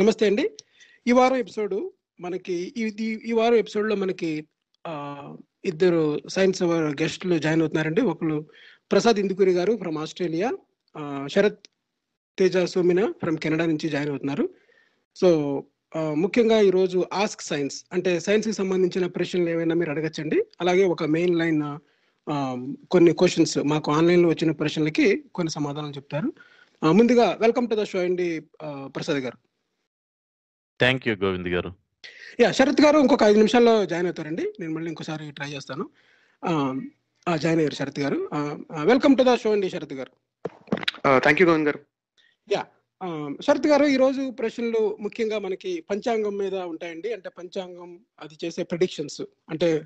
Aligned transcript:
నమస్తే 0.00 0.24
అండి. 0.28 0.44
ఈ 1.08 1.12
వారం 1.18 1.38
ఎపిసోడ్ 1.42 1.74
మనకి 2.24 2.54
ఈ 3.28 3.32
వారం 3.38 3.56
ఎపిసోడ్లో 3.62 3.94
మనకి 3.96 4.30
ఇద్దరు 5.70 6.02
సైన్స్ 6.34 6.60
అవర్ 6.62 6.86
గెస్ట్లు 7.02 7.36
జాయిన్ 7.44 7.62
అవుతున్నారండి. 7.62 8.02
ఒకరు 8.12 8.36
ప్రసాద్ 8.92 9.18
ఇందుకూరి 9.22 9.52
గారు 9.52 9.72
from 9.76 9.98
Australia 9.98 10.50
Sarath 11.34 11.64
Teja 12.38 12.64
సోమిన 12.72 13.00
from 13.22 13.38
Canada 13.44 13.66
నుంచి 13.66 13.88
జాయిన్ 13.94 14.10
అవుతున్నారు. 14.10 14.44
సో 15.20 15.28
ముఖ్యంగా 16.22 16.58
ఈరోజు 16.60 16.98
ఆస్క్ 17.12 17.42
సైన్స్ 17.42 17.76
అంటే 17.92 18.12
సైన్స్కి 18.26 18.54
సంబంధించిన 18.54 19.06
ప్రశ్నలు 19.06 19.48
ఏమైనా 19.50 19.74
మీరు 19.74 19.90
అడగచ్చండి. 19.90 20.38
అలాగే 20.60 20.84
ఒక 20.94 21.04
మెయిన్ 21.16 21.38
లైన్ 21.38 21.62
కొన్ని 22.90 23.12
క్వశ్చన్స్ 23.12 23.56
మాకు 23.72 23.90
ఆన్లైన్లో 23.92 24.28
వచ్చిన 24.28 24.50
ప్రశ్నలకి 24.60 25.08
కొన్ని 25.34 25.50
సమాధానాలు 25.50 25.96
చెప్తారు. 26.00 26.30
ముందుగా 26.84 27.38
వెల్కమ్ 27.40 27.68
టు 27.68 27.74
ద 27.74 27.84
షో 27.84 27.98
అండి 27.98 28.40
ప్రసాద్ 28.84 29.18
గారు. 29.18 29.38
థ్యాంక్ 30.80 31.08
యూ 31.08 31.16
గోవింద్ 31.16 31.48
గారు. 31.48 31.72
యా 32.40 32.52
శరత్ 32.52 32.80
గారు 32.80 32.98
ఇంకొక 32.98 33.22
ఐదు 33.22 33.36
నిమిషాల్లో 33.36 33.86
జాయిన్ 33.86 34.06
అవుతారండి. 34.06 34.52
నేను 34.60 34.72
మళ్ళీ 34.72 34.88
ఇంకోసారి 34.88 35.32
ట్రై 35.32 35.48
చేస్తాను. 35.48 35.90
ఆ, 36.44 36.80
ఆ, 37.28 37.36
జాయిన్ 37.36 37.60
అయ్యారు 37.60 37.74
శరత్ 37.74 38.00
గారు. 38.00 38.28
వెల్కమ్ 38.84 39.16
టు 39.16 39.22
ద 39.22 39.36
షో 39.36 39.52
అండి 39.52 39.70
శరత్ 39.70 39.92
గారు. 39.92 40.12
థ్యాంక్ 41.18 41.42
యూ 41.42 41.48
గోవింద్ 41.48 41.68
గారు. 41.68 41.80
యా 42.52 42.66
శరత్ 43.42 43.66
గారు 43.66 43.84
ఈ 43.84 43.96
రోజు 43.96 44.30
ప్రశ్నలు 44.30 44.96
ముఖ్యంగా 45.00 45.38
మనకి 45.38 45.80
పంచాంగం 45.80 46.36
మీద 46.36 46.54
ఉంటాయండి. 46.54 47.12
అంటే 47.12 47.28
పంచాంగం 47.28 48.00
అది 48.20 48.38
చేసే 48.44 48.62
ప్రిడిక్షన్స్ 48.62 49.22
అంటే 49.50 49.84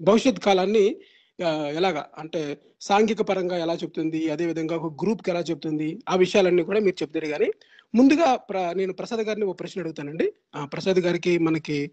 భవిష్యత్ 0.00 0.40
కాలాన్ని 0.40 1.00
ఎలాగా? 1.40 2.06
అంటే 2.18 2.58
సాంఘిక 2.80 3.22
పరంగా 3.22 3.56
ఎలా 3.58 3.74
చెప్తుంది? 3.74 4.30
అదే 4.30 4.46
విధంగా 4.46 4.76
ఒక 4.76 5.04
గ్రూప్కి 5.04 5.30
ఎలా 5.30 5.40
చెప్తుంది? 5.40 5.98
ఆ 6.08 6.16
విషయాలన్నీ 6.16 6.62
కూడా 6.62 6.80
మీరు 6.80 7.02
చెప్తారు 7.02 7.26
కానీ 7.26 7.50
ముందుగా 7.94 8.36
ప్ర 8.36 8.72
నేను 8.76 8.92
ప్రసాద్ 8.92 9.20
గారిని 9.20 9.46
ఒక 9.46 9.60
ప్రశ్న 9.60 9.80
అడుగుతానండి. 9.80 10.32
ఆ, 10.56 10.64
ప్రసాద్ 10.64 10.98
గారికి 10.98 11.38
మనకి 11.38 11.90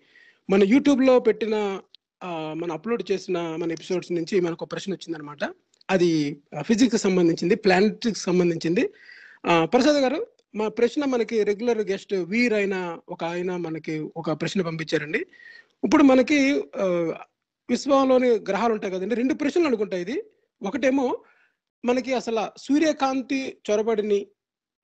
మన 0.49 0.63
యూట్యూబ్లో 0.63 1.19
పెట్టిన 1.19 1.81
మనం 2.25 2.59
మన 2.59 2.71
అప్లోడ్ 2.71 3.11
చేసిన 3.11 3.37
మన 3.37 3.71
ఎపిసోడ్స్ 3.71 4.11
నుంచి 4.11 4.39
మనకు 4.39 4.65
ఒక 4.65 4.71
ప్రశ్న 4.71 4.93
వచ్చిందనమాట 4.93 5.53
అది 5.89 6.37
ఫిజిక్స్ 6.61 7.01
సంబంధించింది 7.01 7.55
ప్లానెట్ 7.55 8.17
సంబంధించింది. 8.17 8.89
ప్రసాద్ 9.63 9.97
గారు 9.97 10.27
మా 10.55 10.67
ప్రశ్న 10.67 11.05
మనకి 11.05 11.43
రెగ్యులర్ 11.43 11.77
గెస్ట్ 11.77 12.13
వీర్ 12.13 12.53
అయిన 12.53 12.97
ఒక 13.09 13.23
ఆయన 13.23 13.55
మనకి 13.55 13.99
ఒక 14.17 14.31
ప్రశ్న 14.31 14.61
పంపించారండి. 14.61 15.25
ఇప్పుడు 15.83 16.03
మనకి 16.03 16.63
విశ్వంలోని 17.69 18.29
గ్రహాలు 18.29 18.73
ఉంటాయి 18.73 18.93
కదండి. 18.93 19.15
రెండు 19.15 19.33
ప్రశ్నలు 19.33 19.67
అనుకుంటాయి 19.67 20.01
ఇది. 20.01 20.23
ఒకటేమో 20.63 21.23
మనకి 21.85 22.13
అసలు 22.13 22.59
సూర్యకాంతి 22.59 23.57
చొరబడిని 23.71 24.27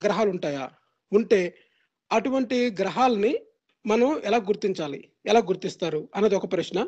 గ్రహాలు 0.05 0.29
ఉంటాయా 0.29 0.71
ఉంటే 1.13 1.57
అటువంటి 2.11 2.75
గ్రహాలని 2.79 3.39
మనం 3.85 4.21
ఎలా 4.25 4.37
గుర్తించాలి? 4.37 5.11
ఎలా 5.25 5.39
గుర్తిస్తారు? 5.39 6.09
అన్నది 6.15 6.35
ఒక 6.35 6.51
ప్రశ్న. 6.51 6.87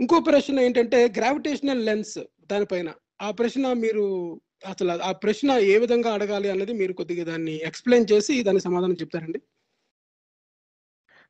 ఇంకో 0.00 0.20
ప్రశ్న 0.20 0.60
ఏంటంటే 0.60 1.08
గ్రావిటేషనల్ 1.08 1.86
లెన్స్ 1.86 2.18
దానిపైన. 2.46 2.94
ఆ 3.22 3.30
ప్రశ్న 3.30 3.72
మీరు 3.72 4.40
అసలు 4.66 5.02
ఆ 5.02 5.12
ప్రశ్న 5.12 5.50
ఏ 5.50 5.78
విధంగా 5.78 6.14
అడగాలి 6.14 6.50
అన్నది 6.50 6.72
మీరు 6.72 6.92
కొద్దిగా 6.92 7.24
దాన్ని 7.24 7.60
ఎక్స్ప్లెయిన్ 7.62 8.12
చేసి 8.12 8.42
దాని 8.42 8.60
సమాధానం 8.60 8.92
చెప్తారండి. 8.92 9.38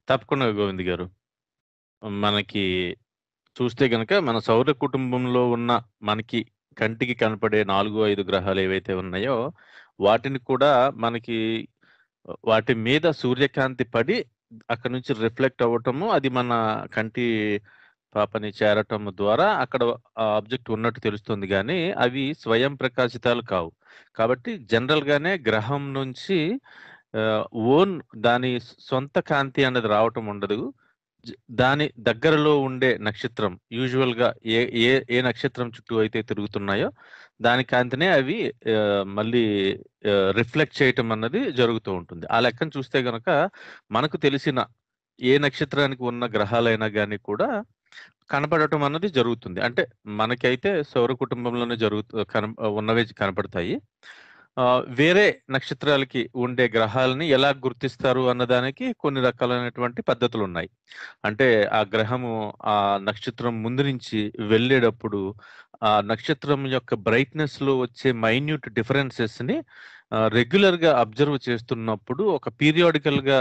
తప్పకుండా 0.09 0.47
గోవింద్ 0.47 0.83
గారు. 0.83 1.11
మనకి 2.09 2.97
చూస్తే 3.57 3.85
గనక 3.95 4.13
మన 4.29 4.37
సౌర 4.49 4.71
కుటుంబంలో 4.85 5.43
ఉన్న 5.57 5.71
మనకి 6.03 6.41
కంటికి 6.77 7.15
కనపడే 7.23 7.61
నాలుగు 7.65 7.99
ఐదు 8.13 8.23
గ్రహాలు 8.31 8.61
ఏవైతే 8.61 8.93
ఉన్నాయో 9.03 9.37
వాటిని 10.07 10.39
కూడా 10.51 10.71
మనకి 11.05 11.39
వాటి 12.51 12.75
మీద 12.87 13.07
సూర్యకాంతి 13.23 13.85
పడి 13.95 14.17
అక్కడ 14.75 14.91
నుంచి 14.97 15.13
రిఫ్లెక్ట్ 15.25 15.65
అవ్వటము 15.67 16.07
అది 16.17 16.29
మన 16.39 16.53
కంటి 16.97 17.27
పాపని 18.15 18.51
చేరటం 18.61 19.03
ద్వారా 19.21 19.47
అక్కడ 19.65 19.83
ఆబ్జెక్ట్ 20.37 20.71
ఉన్నట్టు 20.77 21.01
తెలుస్తుంది. 21.07 21.47
కానీ 21.55 21.79
అవి 22.05 22.25
స్వయం 22.45 22.73
ప్రకాశితాలు 22.83 23.43
కావు. 23.53 23.71
కాబట్టి 24.19 24.53
జనరల్గానే 24.73 25.33
గ్రహం 25.49 25.85
నుంచి 25.99 26.39
ఓన్ 27.75 27.95
దాని 28.27 28.51
సొంత 28.91 29.17
కాంతి 29.31 29.63
అనేది 29.69 29.89
రావటం 29.97 30.27
ఉండదు. 30.35 30.61
దాని 31.61 31.87
దగ్గరలో 32.09 32.53
ఉండే 32.67 32.91
నక్షత్రం 33.09 33.53
యూజువల్గా 33.79 34.29
ఏ 34.57 34.61
ఏ 34.85 34.93
ఏ 35.17 35.19
నక్షత్రం 35.29 35.69
చుట్టూ 35.77 35.95
అయితే 36.03 36.21
తిరుగుతున్నాయో 36.31 36.89
దాని 37.47 37.65
కాంతినే 37.73 38.09
అవి 38.19 38.39
మళ్ళీ 39.19 39.43
రిఫ్లెక్ట్ 40.41 40.79
చేయటం 40.81 41.09
అన్నది 41.15 41.41
జరుగుతూ 41.61 41.91
ఉంటుంది. 42.01 42.25
ఆ 42.35 42.39
లెక్కను 42.47 42.73
చూస్తే 42.77 42.99
గనక 43.09 43.29
మనకు 43.97 44.17
తెలిసిన 44.27 44.59
ఏ 45.21 45.33
నక్షత్రానికి 45.45 46.03
ఉన్న 46.11 46.25
గ్రహాలైనా 46.37 46.89
కానీ 46.99 47.17
కూడా 47.31 47.49
కనపడటం 48.33 48.83
అన్నది 48.89 49.09
జరుగుతుంది. 49.19 49.59
అంటే 49.67 49.83
మనకైతే 50.21 50.71
సౌర 50.93 51.13
కుటుంబంలోనే 51.23 51.77
జరుగుతూ 51.85 52.25
కన 52.35 52.45
ఉన్నవే 52.81 53.05
కనపడతాయి. 53.23 53.75
వేరే 54.91 55.27
నక్షత్రాలకి 55.51 56.23
ఉండే 56.35 56.65
గ్రహాలని 56.75 57.27
ఎలా 57.29 57.51
గుర్తిస్తారు 57.65 58.23
అన్నదానికి 58.29 58.87
కొన్ని 58.99 59.21
రకాలైనటువంటి 59.21 60.01
పద్ధతులు 60.03 60.43
ఉన్నాయి 60.45 60.69
అంటే 61.25 61.49
ఆ 61.73 61.81
గ్రహము 61.95 62.33
ఆ 62.65 62.77
నక్షత్రం 63.03 63.55
ముందు 63.63 63.83
నుంచి 63.83 64.21
వెళ్ళేటప్పుడు 64.49 65.21
ఆ 65.83 65.93
నక్షత్రం 66.01 66.61
యొక్క 66.67 66.95
బ్రైట్నెస్లో 67.07 67.73
వచ్చే 67.79 68.11
మైన్యూట్ 68.19 68.69
డిఫరెన్సెస్ని 68.73 69.57
రెగ్యులర్గా 70.33 70.91
అబ్జర్వ్ 70.99 71.39
చేస్తున్నప్పుడు 71.49 72.23
ఒక 72.31 72.49
పీరియాడికల్గా 72.61 73.41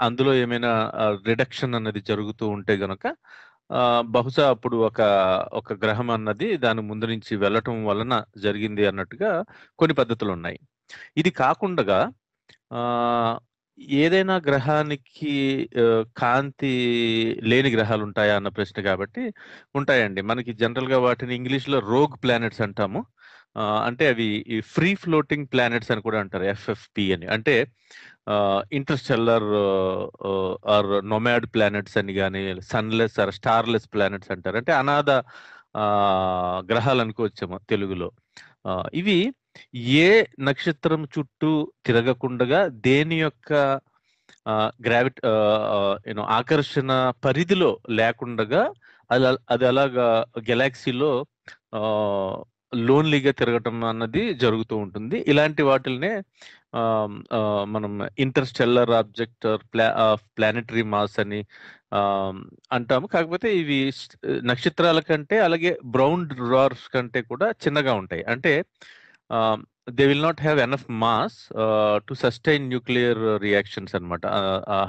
అందులో 0.00 0.32
ఏమైనా 0.34 0.70
రిడక్షన్ 1.26 1.74
అనేది 1.74 2.00
జరుగుతూ 2.00 2.44
ఉంటే 2.48 2.74
గనక 2.76 3.06
బహుశా 4.06 4.44
అప్పుడు 4.50 4.76
ఒక 4.76 5.00
ఒక 5.52 5.72
గ్రహం 5.84 6.10
అన్నది 6.10 6.56
దాని 6.56 6.82
ముందు 6.82 7.06
నుంచి 7.06 7.36
వెళ్ళటం 7.36 7.76
వలన 7.84 8.14
జరిగింది 8.38 8.86
అన్నట్టుగా 8.86 9.30
కొన్ని 9.78 9.94
పద్ధతులు 9.94 10.32
ఉన్నాయి 10.32 10.58
ఇది 11.16 11.30
కాకుండా 11.42 11.98
ఏదైనా 13.98 14.34
గ్రహానికి 14.46 15.32
కాంతి 16.16 16.72
లేని 17.42 17.70
గ్రహాలు 17.76 18.02
ఉంటాయా 18.04 18.34
అన్న 18.36 18.48
ప్రశ్న 18.48 18.78
కాబట్టి 18.82 19.22
ఉంటాయండి. 19.74 20.20
మనకి 20.22 20.52
జనరల్గా 20.52 20.98
వాటిని 20.98 21.34
ఇంగ్లీష్లో 21.34 21.78
రోగ్ 21.92 22.16
ప్లానెట్స్ 22.22 22.60
అంటాము. 22.60 23.00
అంటే 23.58 24.08
అవి 24.08 24.28
ఫ్రీ 24.66 24.94
ఫ్లోటింగ్ 24.94 25.46
ప్లానెట్స్ 25.52 25.90
అని 25.90 26.02
కూడా 26.02 26.20
అంటారు 26.20 26.44
ఎఫ్ఎఫ్పి 26.44 27.12
అని. 27.12 27.26
అంటే 27.26 27.66
ఇంటర్స్టెల్లర్ 28.72 29.44
ఆర్ 30.68 31.08
నొమాడ్ 31.08 31.46
ప్లానెట్స్ 31.46 31.96
అని 31.98 32.14
కానీ 32.14 32.60
సన్లెస్ 32.60 33.20
ఆర్ 33.20 33.34
స్టార్లెస్ 33.34 33.88
ప్లానెట్స్ 33.94 34.30
అంటారు. 34.30 34.56
అంటే 34.56 34.72
అనాథ 34.72 35.10
గ్రహాలు 36.70 37.00
అనుకోవచ్చాము 37.00 37.60
తెలుగులో. 37.70 38.10
ఇవి 38.94 39.34
ఏ 39.74 40.24
నక్షత్రం 40.40 41.08
చుట్టూ 41.18 41.72
తిరగకుండగా 41.86 42.66
దేని 42.66 43.20
యొక్క 43.20 43.80
గ్రావిట్ 44.86 45.20
యూనో 46.08 46.22
ఆకర్షణ 46.22 47.12
పరిధిలో 47.24 47.78
లేకుండగా 47.90 48.70
అది 49.10 49.26
అది 49.50 49.66
అలాగా 49.66 50.24
గెలాక్సీలో 50.38 51.24
లోన్లీగా 52.74 53.32
తిరగటం 53.32 53.84
అన్నది 53.84 54.22
జరుగుతూ 54.34 54.76
ఉంటుంది. 54.76 55.24
ఇలాంటి 55.28 55.62
వాటిల్నే 55.62 56.12
మనం 57.64 57.92
ఇంటర్స్టెల్లర్ 58.18 58.90
ఆబ్జెక్ట్ 58.90 59.46
ప్లా 59.72 59.86
ప్లానెటరీ 60.36 60.82
మాస్ 60.82 61.16
అని 61.20 61.40
అంటాము. 62.72 63.06
కాకపోతే 63.06 63.48
ఇవి 63.58 63.78
నక్షత్రాల 64.44 65.00
కంటే 65.00 65.38
అలాగే 65.38 65.72
బ్రౌన్ 65.84 66.24
డ్రార్స్ 66.28 66.86
కంటే 66.94 67.22
కూడా 67.22 67.48
చిన్నగా 67.66 67.94
ఉంటాయి. 67.94 68.24
అంటే 68.24 68.52
they 69.86 70.06
will 70.06 70.22
not 70.22 70.40
have 70.40 70.58
enough 70.60 70.84
mass 70.90 71.36
to 72.08 72.14
sustain 72.14 72.68
nuclear 72.68 73.42
reactions 73.42 73.94
అనమాట 73.94 74.26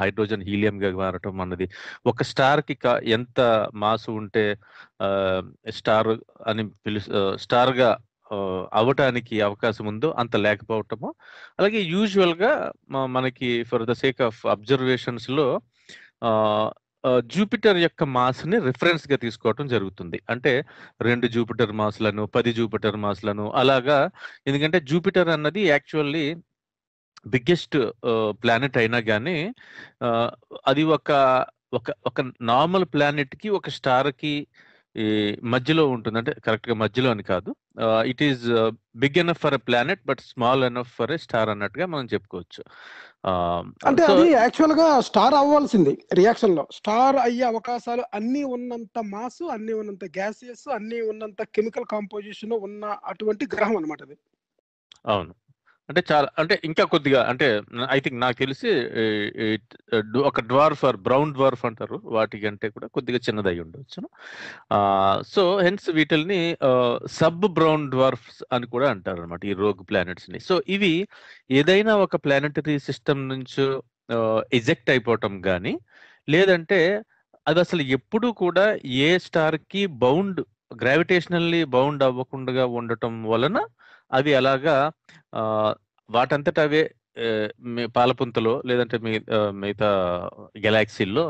హైడ్రోజన్ 0.01 0.43
హీలియం 0.43 0.75
గా 0.83 0.89
మారటం 0.97 1.41
అన్నది. 1.41 1.65
ఒక 2.05 2.23
స్టార్కి 2.23 2.75
ఎంత 3.09 3.39
మాస్ 3.73 4.09
ఉంటే 4.09 4.45
స్టార్ 5.69 6.11
అని 6.47 6.65
పిలు 6.85 7.01
స్టార్గా 7.35 7.89
అవటానికి 8.31 8.75
అవ్వటానికి 8.75 9.35
అవకాశం 9.41 9.85
ఉందో 9.85 10.09
అంత 10.19 10.35
లేకపోవటము. 10.35 11.09
అలాగే 11.59 11.79
యూజువల్గా 11.93 12.51
మనకి 13.07 13.49
ఫర్ 13.63 13.83
ద 13.83 13.91
సేక్ 13.93 14.21
ఆఫ్ 14.21 14.39
అబ్జర్వేషన్స్లో 14.45 15.47
జూపిటర్ 17.33 17.77
యొక్క 17.77 18.03
మాస్ని 18.17 18.57
రిఫరెన్స్గా 18.59 19.17
తీసుకోవటం 19.17 19.65
జరుగుతుంది. 19.67 20.17
అంటే 20.29 20.53
రెండు 21.01 21.27
జూపిటర్ 21.27 21.71
మాస్లను 21.71 22.25
పది 22.25 22.53
జూపిటర్ 22.53 22.97
మాస్లను 22.97 23.45
అలాగా 23.55 23.97
ఎందుకంటే 24.47 24.79
జూపిటర్ 24.91 25.29
అన్నది 25.29 25.61
యాక్చువల్లీ 25.67 26.25
బిగ్గెస్ట్ 27.27 27.77
ప్లానెట్ 28.43 28.77
అయినా 28.77 28.99
కానీ 29.09 29.37
అది 30.67 30.83
ఒక 30.95 31.09
ఒక 31.73 31.91
ఒక 32.05 32.21
నార్మల్ 32.41 32.85
ప్లానెట్కి 32.93 33.49
ఒక 33.49 33.69
స్టార్కి 33.69 34.33
ఈ 34.95 35.35
మధ్యలో 35.43 35.87
ఉంటుంది. 35.87 36.17
అంటే 36.19 36.31
కరెక్ట్గా 36.45 36.75
మధ్యలో 36.75 37.11
అని 37.11 37.23
కాదు. 37.23 37.55
It 38.05 38.23
is 38.23 38.43
big 38.95 39.17
enough 39.17 39.39
for 39.39 39.53
a 39.53 39.57
planet 39.57 40.01
but 40.05 40.21
small 40.21 40.63
enough 40.63 40.91
for 40.95 41.11
a 41.11 41.17
star 41.17 41.49
అన్నట్టుగా 41.49 41.85
మనం 41.85 42.05
చెప్పుకోవచ్చు. 42.05 42.63
అంటే 43.85 44.03
అది 44.03 44.27
యాక్చువల్గా 44.31 44.99
స్టార్ 44.99 45.33
అవ్వాల్సింది 45.33 45.93
రియాక్షన్లో 46.13 46.67
స్టార్ 46.71 47.15
అయ్యే 47.15 47.43
అవకాశాలు 47.43 48.03
అన్ని 48.13 48.43
ఉన్నంత 48.43 48.99
మాస్ 49.05 49.43
అన్ని 49.51 49.73
ఉన్నంత 49.73 50.05
గ్యాసియస్ 50.05 50.67
అన్ని 50.69 51.01
ఉన్నంత 51.01 51.43
కెమికల్ 51.43 51.85
కాంపోజిషన్ 51.85 52.51
ఉన్న 52.51 52.85
అటువంటి 53.05 53.45
గ్రహం 53.55 53.77
అన్నమాట 53.77 54.01
అది. 54.01 54.17
అవును. 55.05 55.33
అంటే 55.89 56.03
చాలా 56.11 56.27
అంటే 56.39 56.59
ఇంకా 56.63 56.83
కొద్దిగా 56.83 57.29
అంటే 57.29 57.47
ఐ 57.89 57.99
థింక్ 57.99 58.19
నాకు 58.19 58.37
తెలిసి 58.37 58.69
డు- 60.05 60.23
ఒక 60.23 60.41
డ్వార్ఫ్ 60.41 60.85
ఆర్ 60.85 60.97
బ్రౌన్ 60.97 61.33
డ్వార్ఫ్ 61.33 61.65
అంటారు. 61.65 62.01
వాటికి 62.05 62.47
అంటే 62.47 62.69
కూడా 62.69 62.87
కొద్దిగా 62.87 63.17
చిన్నదై 63.17 63.59
ఉండవచ్చు 63.59 64.01
సో 65.27 65.59
హెన్స్ 65.59 65.89
వీటిల్ని 65.89 66.39
సబ్ 67.11 67.47
బ్రౌన్ 67.53 67.89
డ్వార్ఫ్స్ 67.89 68.43
అని 68.51 68.67
కూడా 68.67 68.89
అంటారు 68.89 69.21
అనమాట 69.21 69.45
ఈ 69.45 69.53
రోగ్ 69.53 69.89
ప్లానెట్స్ని 69.89 70.39
సో 70.39 70.61
ఇవి 70.67 70.93
ఏదైనా 71.51 71.95
ఒక 71.97 72.15
ప్లానెటరీ 72.15 72.79
సిస్టమ్ 72.79 73.29
నుంచి 73.29 73.65
ఎజెక్ట్ 74.53 74.89
అయిపోవటం 74.89 75.41
కానీ 75.41 75.75
లేదంటే 76.29 76.79
అది 77.47 77.59
అసలు 77.59 77.81
ఎప్పుడు 77.91 78.27
కూడా 78.37 78.65
ఏ 79.03 79.17
స్టార్కి 79.17 79.85
బౌండ్ 79.99 80.41
గ్రావిటేషనల్లీ 80.81 81.63
బౌండ్ 81.69 82.03
అవ్వకుండా 82.03 82.65
ఉండటం 82.73 83.23
వలన 83.23 83.57
అవి 84.11 84.31
అలాగా 84.35 84.75
వాటంతట 86.09 86.59
అవే 86.59 86.81
మీ 87.73 87.83
పాలపుంతలో 87.97 88.53
లేదంటే 88.65 88.97
మీ 89.05 89.13
మిగతా 89.61 89.89
గెలాక్సీల్లో 90.65 91.25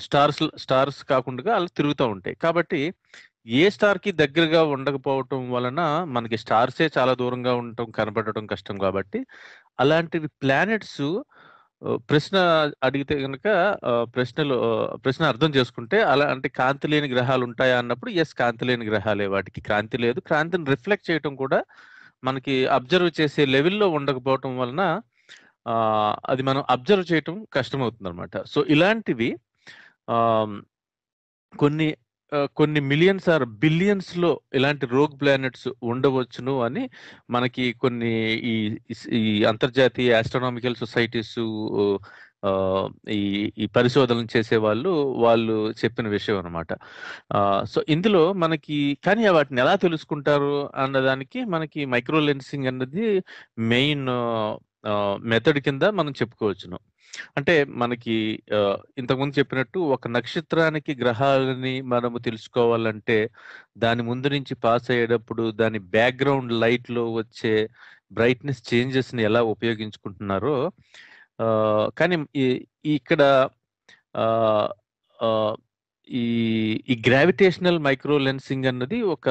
స్టార్స్ 0.00 0.42
స్టార్స్ 0.64 1.00
కాకుండా 1.04 1.52
అలా 1.56 1.68
తిరుగుతూ 1.78 2.04
ఉంటాయి. 2.14 2.36
కాబట్టి 2.36 2.80
ఏ 3.58 3.62
స్టార్కి 3.70 4.10
దగ్గరగా 4.12 4.60
ఉండకపోవటం 4.74 5.40
వలన 5.50 5.80
మనకి 6.08 6.36
స్టార్సే 6.36 6.86
చాలా 6.98 7.12
దూరంగా 7.14 7.52
ఉండటం 7.60 7.86
కనబడటం 7.98 8.44
కష్టం 8.46 8.76
కాబట్టి 8.78 9.20
అలాంటివి 9.78 10.28
ప్లానెట్స్ 10.42 11.00
ప్రశ్న 11.82 12.36
అడిగితే 12.82 13.22
కనుక 13.22 13.46
ప్రశ్నలు 14.14 14.56
ప్రశ్న 14.96 15.24
అర్థం 15.24 15.50
చేసుకుంటే 15.56 16.02
అలా 16.02 16.26
అంటే 16.30 16.48
కాంతి 16.48 16.88
లేని 16.88 17.08
గ్రహాలు 17.08 17.44
ఉంటాయా 17.44 17.78
అన్నప్పుడు 17.78 18.10
ఎస్ 18.10 18.34
కాంతి 18.34 18.64
లేని 18.64 18.84
గ్రహాలే 18.86 19.26
వాటికి. 19.26 19.60
కాంతి 19.60 19.98
లేదు. 19.98 20.20
కాంతిని 20.20 20.66
రిఫ్లెక్ట్ 20.66 21.10
చేయటం 21.10 21.36
కూడా 21.36 21.60
మనకి 22.24 22.66
అబ్జర్వ్ 22.68 23.10
చేసే 23.20 23.44
లెవెల్లో 23.46 23.88
ఉండకపోవటం 23.88 24.58
వలన 24.58 24.82
అది 26.28 26.42
మనం 26.42 26.62
అబ్జర్వ్ 26.70 27.04
చేయటం 27.12 27.46
కష్టమవుతుంది 27.52 28.08
అనమాట 28.08 28.44
సో 28.46 28.64
ఇలాంటివి 28.68 29.30
కొన్ని 31.58 31.88
కొన్ని 32.56 32.80
మిలియన్స్ 32.80 33.28
ఆర్ 33.28 33.44
బిలియన్స్లో 33.44 34.40
ఇలాంటి 34.54 34.86
రోగ్ 34.86 35.20
ప్లానెట్స్ 35.20 35.68
ఉండవచ్చును 35.82 36.62
అని 36.62 36.90
మనకి 37.30 37.72
కొన్ని 37.72 38.12
ఈ 38.44 38.54
ఈ 39.12 39.44
అంతర్జాతీయ 39.44 40.14
ఆస్ట్రానామికల్ 40.14 40.76
సొసైటీస్ 40.76 41.38
ఈ 43.10 43.20
ఈ 43.58 43.66
పరిశోధనలు 43.66 44.28
చేసే 44.36 44.56
వాళ్ళు 44.56 44.90
వాళ్ళు 45.16 45.72
చెప్పిన 45.84 46.08
విషయం 46.08 46.38
అనమాట 46.38 46.70
సో 47.64 47.84
ఇందులో 47.88 48.32
మనకి 48.32 48.98
కానీ 49.06 49.28
వాటిని 49.28 49.60
ఎలా 49.60 49.74
తెలుసుకుంటారు 49.76 50.70
అన్నదానికి 50.76 51.44
మనకి 51.44 51.84
మైక్రో 51.86 52.20
లెన్సింగ్ 52.20 52.66
అన్నది 52.66 53.06
మెయిన్ 53.58 54.06
మెథడ్ 55.24 55.58
కింద 55.58 55.82
మనం 55.82 56.12
చెప్పుకోవచ్చును. 56.12 56.78
అంటే 57.38 57.54
మనకి 57.74 58.16
ఇంతకుముందు 58.98 59.34
చెప్పినట్టు 59.38 59.78
ఒక 59.92 60.08
నక్షత్రానికి 60.08 60.92
గ్రహాలని 60.94 61.74
మనము 61.86 62.18
తెలుసుకోవాలంటే 62.18 63.18
దాని 63.78 64.02
ముందు 64.02 64.28
నుంచి 64.28 64.54
పాస్ 64.64 64.90
అయ్యేటప్పుడు 64.90 65.44
దాని 65.52 65.80
బ్యాక్గ్రౌండ్ 65.90 66.52
లైట్లో 66.62 67.04
వచ్చే 67.12 67.54
బ్రైట్నెస్ 68.12 68.62
చేంజెస్ని 68.70 69.22
ఎలా 69.22 69.42
ఉపయోగించుకుంటున్నారో 69.46 70.56
కానీ 71.98 72.16
ఇక్కడ 72.90 73.22
ఈ 76.08 76.26
ఈ 76.88 76.94
గ్రావిటేషనల్ 77.08 77.78
మైక్రో 77.78 78.16
లెన్సింగ్ 78.18 78.66
అన్నది 78.66 78.98
ఒక 79.06 79.28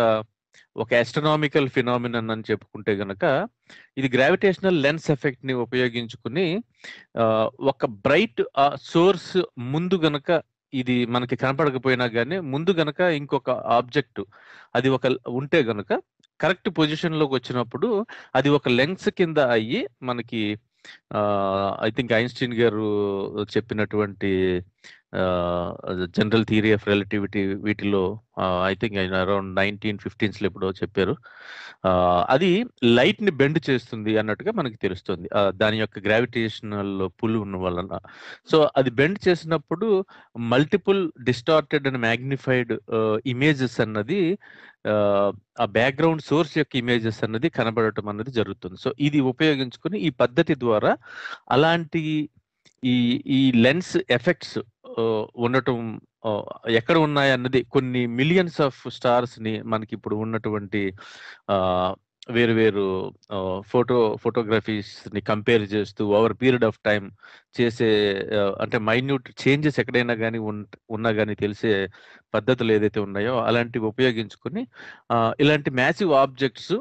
ఒక 0.80 0.92
ఆస్ట్రనామికల్ 0.94 1.68
ఫినామినన్ 1.70 2.32
అని 2.32 2.44
చెప్పుకుంటే 2.52 2.94
గనక 2.96 3.24
ఇది 3.98 4.08
గ్రావిటేషనల్ 4.08 4.78
లెన్స్ 4.84 5.08
ఎఫెక్ట్ని 5.12 5.54
ఉపయోగించుకుని 5.64 6.46
ఒక 7.68 7.86
బ్రైట్ 8.06 8.42
సోర్స్ 8.84 9.34
ముందు 9.74 9.98
గనక 10.06 10.30
ఇది 10.74 10.96
మనకి 11.06 11.36
కనపడకపోయినా 11.36 12.06
కానీ 12.08 12.38
ముందు 12.54 12.72
గనక 12.72 13.00
ఇంకొక 13.20 13.52
ఆబ్జెక్ట్ 13.78 14.22
అది 14.76 14.90
ఒక 14.90 15.08
ఉంటే 15.32 15.60
గనక 15.64 15.94
కరెక్ట్ 16.40 16.70
పొజిషన్లోకి 16.70 17.34
వచ్చినప్పుడు 17.34 17.88
అది 18.36 18.50
ఒక 18.50 18.68
లెన్స్ 18.70 19.08
కింద 19.10 19.40
అయ్యి 19.50 19.82
మనకి 20.04 20.42
ఐ 21.82 21.90
థింక్ 21.90 22.14
ఐన్స్టీన్ 22.14 22.54
గారు 22.54 22.86
చెప్పినటువంటి 23.56 24.32
జనరల్ 26.18 26.46
థియరీ 26.46 26.74
ఆఫ్ 26.74 26.88
రిలేటివిటీ 26.88 27.42
వీటిలో 27.68 28.02
ఐ 28.66 28.74
థింక్ 28.74 28.98
ఆయన 28.98 29.16
అరౌండ్ 29.16 29.56
నైన్టీన్ 29.56 29.98
ఫిఫ్టీన్స్లో 29.98 30.46
ఎప్పుడో 30.48 30.72
చెప్పారు. 30.72 31.14
అది 32.30 32.50
లైట్ని 32.98 33.32
బెండ్ 33.32 33.60
చేస్తుంది 33.70 34.18
అన్నట్టుగా 34.18 34.52
మనకి 34.52 34.78
తెలుస్తుంది. 34.78 35.28
దాని 35.52 35.78
యొక్క 35.80 36.00
గ్రావిటేషనల్ 36.00 37.10
పుల్ 37.20 37.38
ఉన్న 37.38 37.56
వలన. 37.56 37.92
సో 38.52 38.70
అది 38.78 38.90
బెండ్ 38.90 39.20
చేసినప్పుడు 39.28 39.90
multiple 40.38 41.12
distorted 41.24 41.88
and 41.88 41.98
magnified 41.98 42.74
images 43.26 43.80
అన్నది 43.82 44.22
ఆ, 44.88 44.94
ఆ 45.60 45.66
బ్యాక్గ్రౌండ్ 45.66 46.22
సోర్స్ 46.22 46.58
యొక్క 46.58 46.76
ఇమేజెస్ 46.76 47.24
అన్నది 47.24 47.50
కనబడటం 47.50 48.10
అన్నది 48.10 48.32
జరుగుతుంది. 48.32 48.78
సో 48.78 48.94
ఇది 49.00 49.20
ఉపయోగించుకుని 49.20 50.00
ఈ 50.00 50.10
పద్ధతి 50.10 50.56
ద్వారా 50.56 50.92
అలాంటి 51.52 52.02
ఈ 52.84 52.98
ఈ 53.34 53.52
లెన్స్ 53.62 53.90
ఎఫెక్ట్స్ 54.12 54.58
ఉండటం 55.44 55.80
ఎక్కడ 56.80 56.98
ఉన్నాయి 57.06 57.32
అన్నది 57.34 57.60
కొన్ని 57.74 58.02
మిలియన్స్ 58.18 58.60
ఆఫ్ 58.66 58.80
స్టార్స్ని 58.96 59.54
మనకి 59.72 59.94
ఇప్పుడు 59.98 60.16
ఉన్నటువంటి 60.24 60.82
ఆ, 61.50 61.58
వేరు 62.30 62.54
వేరు 62.54 62.86
ఫోటో 63.70 63.96
ఫోటోగ్రఫీస్ని 64.24 65.22
కంపేర్ 65.30 65.64
చేస్తూ 65.72 66.02
ఓవర్ 66.18 66.36
పీరియడ్ 66.42 66.66
ఆఫ్ 66.68 66.80
టైం 66.86 67.04
చేసే 67.58 67.88
అంటే 68.60 68.78
మైన్యూట్ 68.88 69.28
చేంజెస్ 69.42 69.80
ఎక్కడైనా 69.82 70.16
కానీ 70.22 70.40
ఉన్నా 70.90 71.12
కానీ 71.20 71.36
తెలిసే 71.42 71.72
పద్ధతులు 72.34 72.74
ఏదైతే 72.76 73.00
ఉన్నాయో 73.08 73.36
అలాంటివి 73.48 73.88
ఉపయోగించుకొని 73.92 74.64
ఇలాంటి 75.40 75.72
మ్యాసివ్ 75.80 76.14
ఆబ్జెక్ట్స్ 76.22 76.74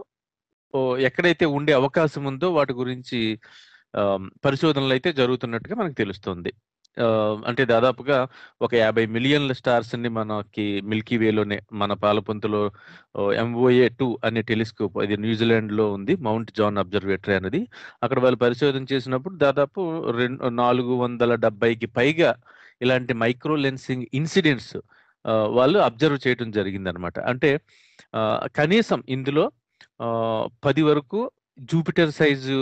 ఎక్కడైతే 1.04 1.44
ఉండే 1.54 1.72
అవకాశం 1.76 2.24
ఉందో 2.24 2.48
వాటి 2.54 2.72
గురించి 2.80 3.20
పరిశోధనలు 4.44 4.92
అయితే 4.92 5.10
జరుగుతున్నట్టుగా 5.12 5.76
మనకు 5.80 5.96
తెలుస్తుంది. 6.02 6.50
అంటే 7.48 7.62
దాదాపుగా 7.72 8.16
ఒక 8.62 8.72
యాభై 8.74 9.02
మిలియన్ల 9.16 9.52
స్టార్స్ని 9.52 10.08
మనకి 10.08 10.64
మిల్కీ 10.90 11.16
వేలోనే 11.18 11.58
మన 11.72 11.92
పాలపుంతలో 12.04 12.62
ఎంఓఏ 13.42 13.88
టూ 14.00 14.08
అనే 14.24 14.42
టెలిస్కోప్ 14.42 14.96
ఇది 15.04 15.16
న్యూజిలాండ్లో 15.16 15.86
ఉంది 15.92 16.14
మౌంట్ 16.26 16.50
జాన్ 16.58 16.80
అబ్జర్వేటరీ 16.84 17.34
అనేది. 17.40 17.60
అక్కడ 18.02 18.18
వాళ్ళు 18.20 18.38
పరిశోధన 18.44 18.86
చేసినప్పుడు 18.92 19.36
దాదాపు 19.46 19.80
రెండు 20.20 20.48
నాలుగు 20.62 20.94
వందల 21.04 21.34
డెబ్బైకి 21.46 21.86
పైగా 21.98 22.32
ఇలాంటి 22.82 23.12
మైక్రో 23.14 23.56
లెన్సింగ్ 23.66 24.06
ఇన్సిడెంట్స్ 24.14 24.76
వాళ్ళు 25.58 25.78
అబ్జర్వ్ 25.78 26.18
చేయడం 26.26 26.50
జరిగింది 26.50 26.88
అనమాట 26.90 27.18
అంటే 27.30 27.50
కనీసం 28.58 29.00
ఇందులో 29.08 29.44
పది 30.64 30.82
వరకు 30.82 31.20
జూపిటర్ 31.58 32.10
సైజు 32.10 32.56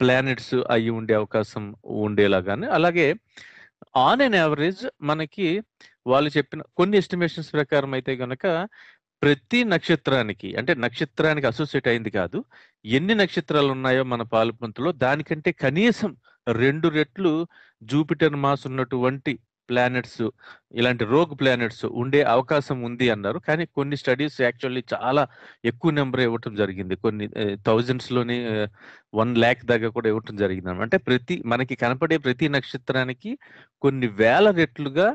ప్లానెట్స్ 0.00 0.54
అయి 0.70 0.90
ఉండే 0.90 1.14
అవకాశం 1.14 1.64
ఉండేలాగానే. 2.04 2.66
అలాగే 2.68 3.06
ఆన్ 4.08 4.22
అన్ 4.22 4.34
యావరేజ్ 4.34 4.82
మనకి 5.02 5.46
వాళ్ళు 6.06 6.30
చెప్పిన 6.36 6.62
కొన్ని 6.76 6.96
ఎస్టిమేషన్స్ 6.98 7.50
ప్రకారం 7.52 7.92
అయితే 7.94 8.12
గనక 8.22 8.44
ప్రతి 9.22 9.60
నక్షత్రానికి 9.64 10.48
అంటే 10.56 10.72
నక్షత్రానికి 10.84 11.46
అసోసియేట్ 11.46 11.88
అయింది 11.88 12.10
కాదు 12.10 12.38
ఎన్ని 12.84 13.14
నక్షత్రాలు 13.14 13.70
ఉన్నాయో 13.76 14.02
మన 14.04 14.22
పాలపుంతలో 14.34 14.90
దానికంటే 15.04 15.50
కనీసం 15.64 16.10
రెండు 16.46 16.88
రెట్లు 16.88 17.32
జూపిటర్ 17.82 18.36
మాస్ 18.36 18.64
ఉన్నటువంటి 18.66 19.32
ప్లానెట్స్ 19.68 20.22
ఇలాంటి 20.80 21.04
రోగ్ 21.12 21.32
ప్లానెట్స్ 21.40 21.84
ఉండే 22.02 22.20
అవకాశం 22.34 22.78
ఉంది 22.88 23.06
అన్నారు. 23.14 23.38
కానీ 23.48 23.64
కొన్ని 23.76 23.96
స్టడీస్ 24.02 24.36
యాక్చువల్లీ 24.46 24.82
చాలా 24.94 25.22
ఎక్కువ 25.70 25.90
నెంబర్ 26.00 26.22
ఇవ్వటం 26.26 26.54
జరిగింది. 26.62 26.96
కొన్ని 27.04 27.26
థౌజండ్స్లోని 27.68 28.38
వన్ 29.20 29.34
ల్యాక్ 29.42 29.62
దాకా 29.72 29.88
కూడా 29.96 30.08
ఇవ్వటం 30.12 30.36
జరిగింది 30.44 30.70
అంటే 30.86 30.98
ప్రతి 31.08 31.36
మనకి 31.52 31.74
కనపడే 31.84 32.18
ప్రతి 32.26 32.48
నక్షత్రానికి 32.56 33.32
కొన్ని 33.84 34.08
వేల 34.22 34.46
రెట్లుగా 34.60 35.08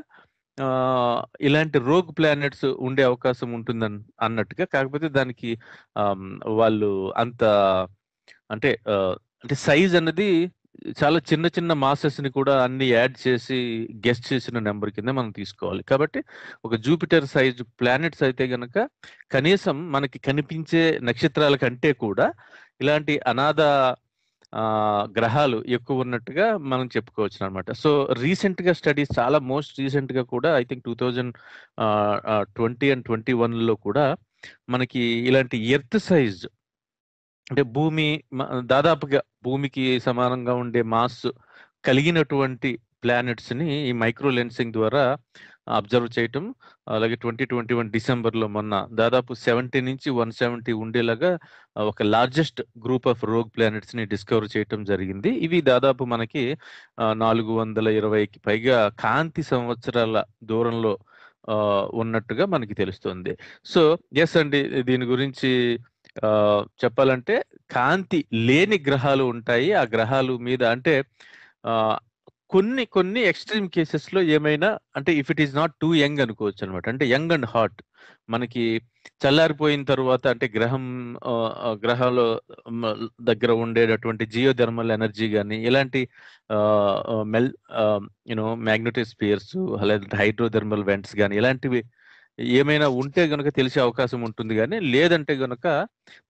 ఇలాంటి 1.48 1.78
రోగ్ 1.88 2.08
ప్లానెట్స్ 2.18 2.66
ఉండే 2.86 3.02
అవకాశం 3.10 3.48
ఉంటుందన్ 3.58 3.98
అన్నట్టుగా. 4.26 4.64
కాకపోతే 4.74 5.08
దానికి 5.18 5.50
వాళ్ళు 6.60 6.90
అంత 7.22 7.42
అంటే 8.54 8.70
అంటే 9.44 9.54
సైజ్ 9.66 9.92
అన్నది 10.00 10.28
చాలా 11.00 11.18
చిన్న 11.30 11.46
చిన్న 11.46 11.72
మాసెస్‌ని 11.82 12.30
కూడా 12.30 12.54
అన్ని 12.64 12.86
యాడ్ 12.88 13.16
చేసి 13.24 13.56
గెస్ట్ 14.06 14.26
చేసిన 14.32 14.58
నెంబర్ 14.58 14.90
కింద 14.90 15.10
మనం 15.10 15.30
తీసుకోవాలి. 15.30 15.82
కాబట్టి 15.82 16.20
ఒక 16.64 16.74
జూపిటర్ 16.76 17.26
సైజ్ 17.26 17.60
ప్లానెట్స్ 17.80 18.22
అయితే 18.22 18.44
గనక 18.46 18.76
కనీసం 19.30 19.76
మనకి 19.90 20.18
కనిపించే 20.18 20.84
నక్షత్రాల 21.02 21.56
కంటే 21.56 21.92
కూడా 22.04 22.28
ఇలాంటి 22.80 23.14
అనాథ 23.26 23.60
గ్రహాలు 25.16 25.58
ఎక్కువ 25.68 26.04
ఉన్నట్టుగా 26.04 26.46
మనం 26.70 26.86
చెప్పుకోవచ్చునన్నమాట. 26.86 27.70
సో 27.82 27.90
రీసెంట్‌గా 28.22 28.72
స్టడీస్ 28.72 29.12
చాలా 29.18 29.38
మోస్ట్ 29.50 29.74
రీసెంట్‌గా 29.80 30.22
కూడా 30.34 30.50
I 30.56 30.64
think 30.64 30.84
two 30.84 30.94
thousand 30.94 31.34
twenty 32.56 32.88
and 32.90 33.04
twenty 33.04 33.34
వన్లో 33.42 33.74
కూడా 33.86 34.06
మనకి 34.68 35.02
ఇలాంటి 35.28 35.58
ఎర్త్ 35.68 35.98
సైజ్ 36.08 36.40
అంటే 37.50 37.62
భూమి 37.76 38.08
దాదాపుగా 38.70 39.20
భూమికి 39.44 39.84
సమానంగా 40.06 40.54
ఉండే 40.62 40.82
మాస్ 40.92 41.22
కలిగినటువంటి 41.84 42.70
ప్లానెట్స్‌ని 43.04 43.68
ఈ 43.88 43.92
మైక్రో 44.00 44.30
లెన్సింగ్ 44.30 44.74
ద్వారా 44.74 45.02
అబ్జర్వ్ 45.70 46.08
చేయటం. 46.16 46.44
అలాగే 46.90 47.16
2021 47.16 47.90
డిసెంబర్‌లో 47.96 48.46
మొన్న 48.48 48.74
దాదాపు 48.92 49.32
70-170 49.42 50.72
ఉండేలాగా 50.84 51.30
ఒక 51.86 52.02
లార్జెస్ట్ 52.12 52.60
గ్రూప్ 52.84 53.06
ఆఫ్ 53.12 53.22
రోగ్ 53.24 53.50
ప్లానెట్స్‌ని 53.56 54.04
డిస్కవర్ 54.12 54.48
చేయటం 54.54 54.80
జరిగింది. 54.84 55.32
ఇవి 55.46 55.60
దాదాపు 55.70 56.04
మనకి 56.06 56.44
నాలుగు 57.16 57.54
వందల 57.60 57.88
ఇరవైకి 58.00 58.40
పైగా 58.46 58.76
కాంతి 59.04 59.44
సంవత్సరాల 59.52 60.16
దూరంలో 60.44 60.94
ఉన్నట్టుగా 62.00 62.44
మనకి 62.54 62.74
తెలుస్తుంది. 62.74 63.32
సో 63.66 63.82
ఎస్ 64.22 64.36
అండి. 64.36 64.60
దీని 64.88 65.06
గురించి 65.06 65.50
చెప్పాలంటే 66.80 67.34
కాంతి 67.70 68.20
లేని 68.46 68.78
గ్రహాలు 68.86 69.24
ఉంటాయి. 69.32 69.68
ఆ 69.74 69.84
గ్రహాలు 69.92 70.34
మీద 70.46 70.62
అంటే 70.74 70.94
కొన్ని 72.50 72.84
కొన్ని 72.92 73.20
ఎక్స్‌ట్రీమ్ 73.28 73.68
కేసెస్‌లో 73.74 74.20
ఏమైనా 74.36 74.68
అంటే 74.96 75.10
if 75.18 75.30
it 75.32 75.42
is 75.44 75.54
not 75.54 75.74
too 75.80 75.88
young 75.96 76.22
అనుకోవచ్చు 76.24 76.62
అనమాట 76.64 76.86
అంటే 76.92 77.04
యంగ్ 77.10 77.32
అండ్ 77.32 77.48
హాట్ 77.52 77.78
మనకి 78.28 78.64
చల్లారిపోయిన 79.22 79.82
తర్వాత 79.90 80.24
అంటే 80.32 80.46
గ్రహం 80.54 80.84
ఆహ్, 81.28 81.76
గ్రహాలు 81.82 82.24
దగ్గర 83.24 83.50
ఉండేటటువంటి 83.62 84.24
జియోథెర్మల్ 84.34 84.92
ఎనర్జీ 84.92 85.28
కానీ 85.30 85.56
ఇలాంటి 85.64 86.00
మెల్ 87.26 87.50
యూనో 88.30 88.46
మ్యాగ్నెటిక్ 88.62 89.10
స్పియర్స్ 89.10 89.52
మాగ్నెటోస్ఫియర్స్ 89.54 89.88
లేదంటే 89.90 90.16
హైడ్రోథెర్మల్ 90.16 90.84
వెంట్స్ 90.84 91.14
కానీ 91.14 91.36
ఇలాంటివి 91.36 91.82
ఏమైనా 92.38 92.86
ఉంటే 93.00 93.22
గనక 93.26 93.48
తెలిసే 93.56 93.78
అవకాశం 93.80 94.20
ఉంటుంది 94.28 94.54
కానీ 94.56 94.76
లేదంటే 94.92 95.32
గనుక 95.36 95.66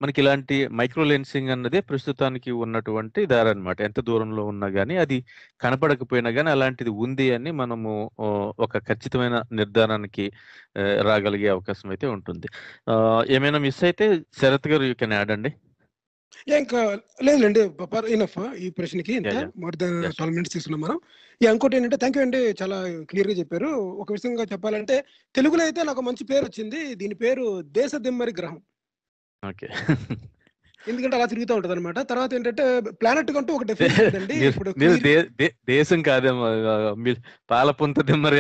మనకి 0.03 0.19
ఇలాంటి 0.23 0.57
మైక్రో 0.79 1.05
లెన్సింగ్ 1.05 1.53
అన్నదే 1.55 1.81
ప్రస్తుతానికి 1.91 2.51
ఉన్నటువంటి 2.65 3.21
దారి 3.33 3.51
అనమాట 3.51 3.79
ఎంత 3.89 4.01
దూరంలో 4.01 4.45
ఉన్నా 4.53 4.69
కానీ 4.79 4.95
అది 5.05 5.19
కనపడకపోయినా 5.65 6.33
కానీ 6.39 6.51
అలాంటిది 6.51 6.93
ఉంది 7.07 7.27
అని 7.37 7.53
మనము 7.63 7.93
ఒక 8.67 8.75
ఖచ్చితమైన 8.89 9.39
నిర్ధారణకి 9.53 10.27
రాగలిగే 11.11 11.49
అవకాశం 11.49 11.89
అయితే 11.95 12.07
ఉంటుంది. 12.17 12.47
ఏమైనా 13.37 13.61
మిస్ 13.67 13.83
అయితే 13.91 14.07
శరత్ 14.41 14.69
గారు 14.73 14.85
యూ 14.91 14.95
కెన్ 15.03 15.17
యాడ్ 15.19 15.33
అండి. 15.37 15.51
ఇంకా 16.55 16.81
లేదులెండి. 17.27 17.63
పర్ 17.93 18.07
ఇనఫ్ 18.15 18.37
ఈ 18.59 18.69
ప్రశ్నకి! 18.71 19.15
More 19.63 19.77
than! 19.77 19.97
12 20.11 20.35
మినిట్స్ 20.37 20.55
తీసుకున్నాం 20.57 20.83
మనం. 20.85 20.99
యాహ్! 21.41 21.55
ఇంకోటేంటంటే 21.57 21.99
థాంక్ 22.03 22.17
యూ 22.19 22.25
అండి. 22.25 22.41
చాలా 22.61 22.79
క్లియర్‌గా 23.11 23.37
చెప్పారు. 23.41 23.71
ఒక 24.03 24.11
విషయంగా 24.17 24.47
చెప్పాలంటే 24.53 24.97
తెలుగులో 25.35 25.65
అయితే 25.67 25.83
నాకు 25.91 26.05
మంచి 26.09 26.25
పేరొచ్చింది. 26.31 26.83
దీని 27.03 27.17
పేరు 27.25 27.47
దేశదిమ్మరి 27.79 28.35
గ్రహం. 28.41 28.61
ఓకే. 29.43 29.69
ఎందుకంటే 30.81 31.15
అలా 31.17 31.27
తిరుగుతా 31.33 31.55
ఉంటదనమాట. 31.59 31.99
తర్వాత 32.11 32.31
ఏంటంటే 32.37 32.65
ప్లానెట్ 33.01 33.31
కంటూ 33.37 33.53
ఒక 33.55 33.65
డెఫినిషన్ 33.73 34.09
ఇప్పుడు 34.49 34.71
క్లియర్ 34.75 35.03
దే 35.05 35.13
దే 35.39 35.47
దేశం 35.69 36.01
కాదేమో 36.03 36.47
పాలపుంత 37.51 37.99
దిమ్మరి! 38.09 38.39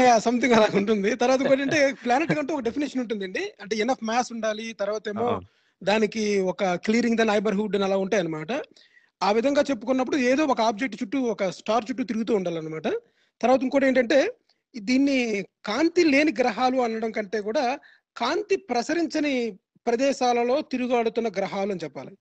యాహ్! 0.00 0.20
సంథింగ్ 0.24 0.54
అలాగ 0.56 0.72
ఉంటుంది. 0.80 1.10
తర్వాత 1.20 1.40
ఇంకోటంటే 1.44 1.80
ప్లానెట్ 2.04 2.32
కంటూ 2.34 2.52
ఒక 2.54 2.64
డెఫినిషన్ 2.68 3.02
ఉంటుందండి. 3.04 3.42
అంటే 3.62 3.74
ఎనఫ్ 3.78 4.02
మాస్ 4.02 4.30
ఉండాలి. 4.34 4.66
తర్వాతేమో 4.80 5.28
అవును. 5.28 5.46
దానికి 5.82 6.22
ఒక 6.52 6.64
క్లియరింగ్ 6.84 7.18
ద 7.18 7.26
నైబర్‌హుడ్ 7.30 7.76
అని 7.76 7.84
అలా 7.84 7.96
ఉంటాయన్నమాట. 8.04 8.52
ఆ 9.20 9.28
విధంగా 9.32 9.62
చెప్పుకున్నప్పుడు 9.70 10.18
ఏదో 10.30 10.42
ఒక 10.46 10.60
ఆబ్జెక్ట్ 10.62 10.98
చుట్టూ 11.00 11.18
ఒక 11.32 11.44
స్టార్ 11.58 11.86
చుట్టూ 11.88 12.04
తిరుగుతూ 12.04 12.32
ఉండాలన్నమాట. 12.38 12.88
తర్వాత 13.40 13.60
ఇంకోటేంటంటే 13.62 14.18
దీన్ని 14.74 15.18
కాంతి 15.64 16.02
లేని 16.12 16.32
గ్రహాలు 16.40 16.78
అనడం 16.86 17.10
కంటే 17.10 17.38
కూడా 17.42 17.64
కాంతి 18.16 18.56
ప్రసరించని 18.70 19.34
ప్రదేశాలలో 19.86 20.56
తిరుగాడుతున్న 20.72 21.28
గ్రహాలు 21.38 21.70
అని 21.72 21.82
చెప్పాలి. 21.84 22.12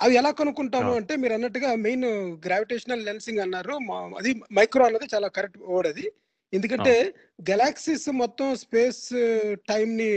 అవి 0.00 0.14
ఎలా 0.16 0.30
కనుక్కుంటాము. 0.38 0.92
అంటే 1.00 1.14
మీరన్నట్టుగా 1.22 1.70
మెయిన్ 1.84 2.06
గ్రావిటేషనల్ 2.46 3.06
లెన్సింగ్ 3.08 3.42
అన్నారు. 3.46 3.74
మ 3.88 3.90
అది 4.20 4.30
మైక్రో 4.58 4.84
అన్నది 4.88 5.08
చాలా 5.14 5.28
కరెక్ట్ 5.36 5.58
వర్డ్ 5.68 5.88
అది. 5.92 6.06
ఎందుకంటే. 6.52 6.94
గెలాక్సీస్ 7.42 8.06
మొత్తం 8.20 8.48
స్పేస్ 8.62 9.02
టైమ్‌ని 9.70 10.08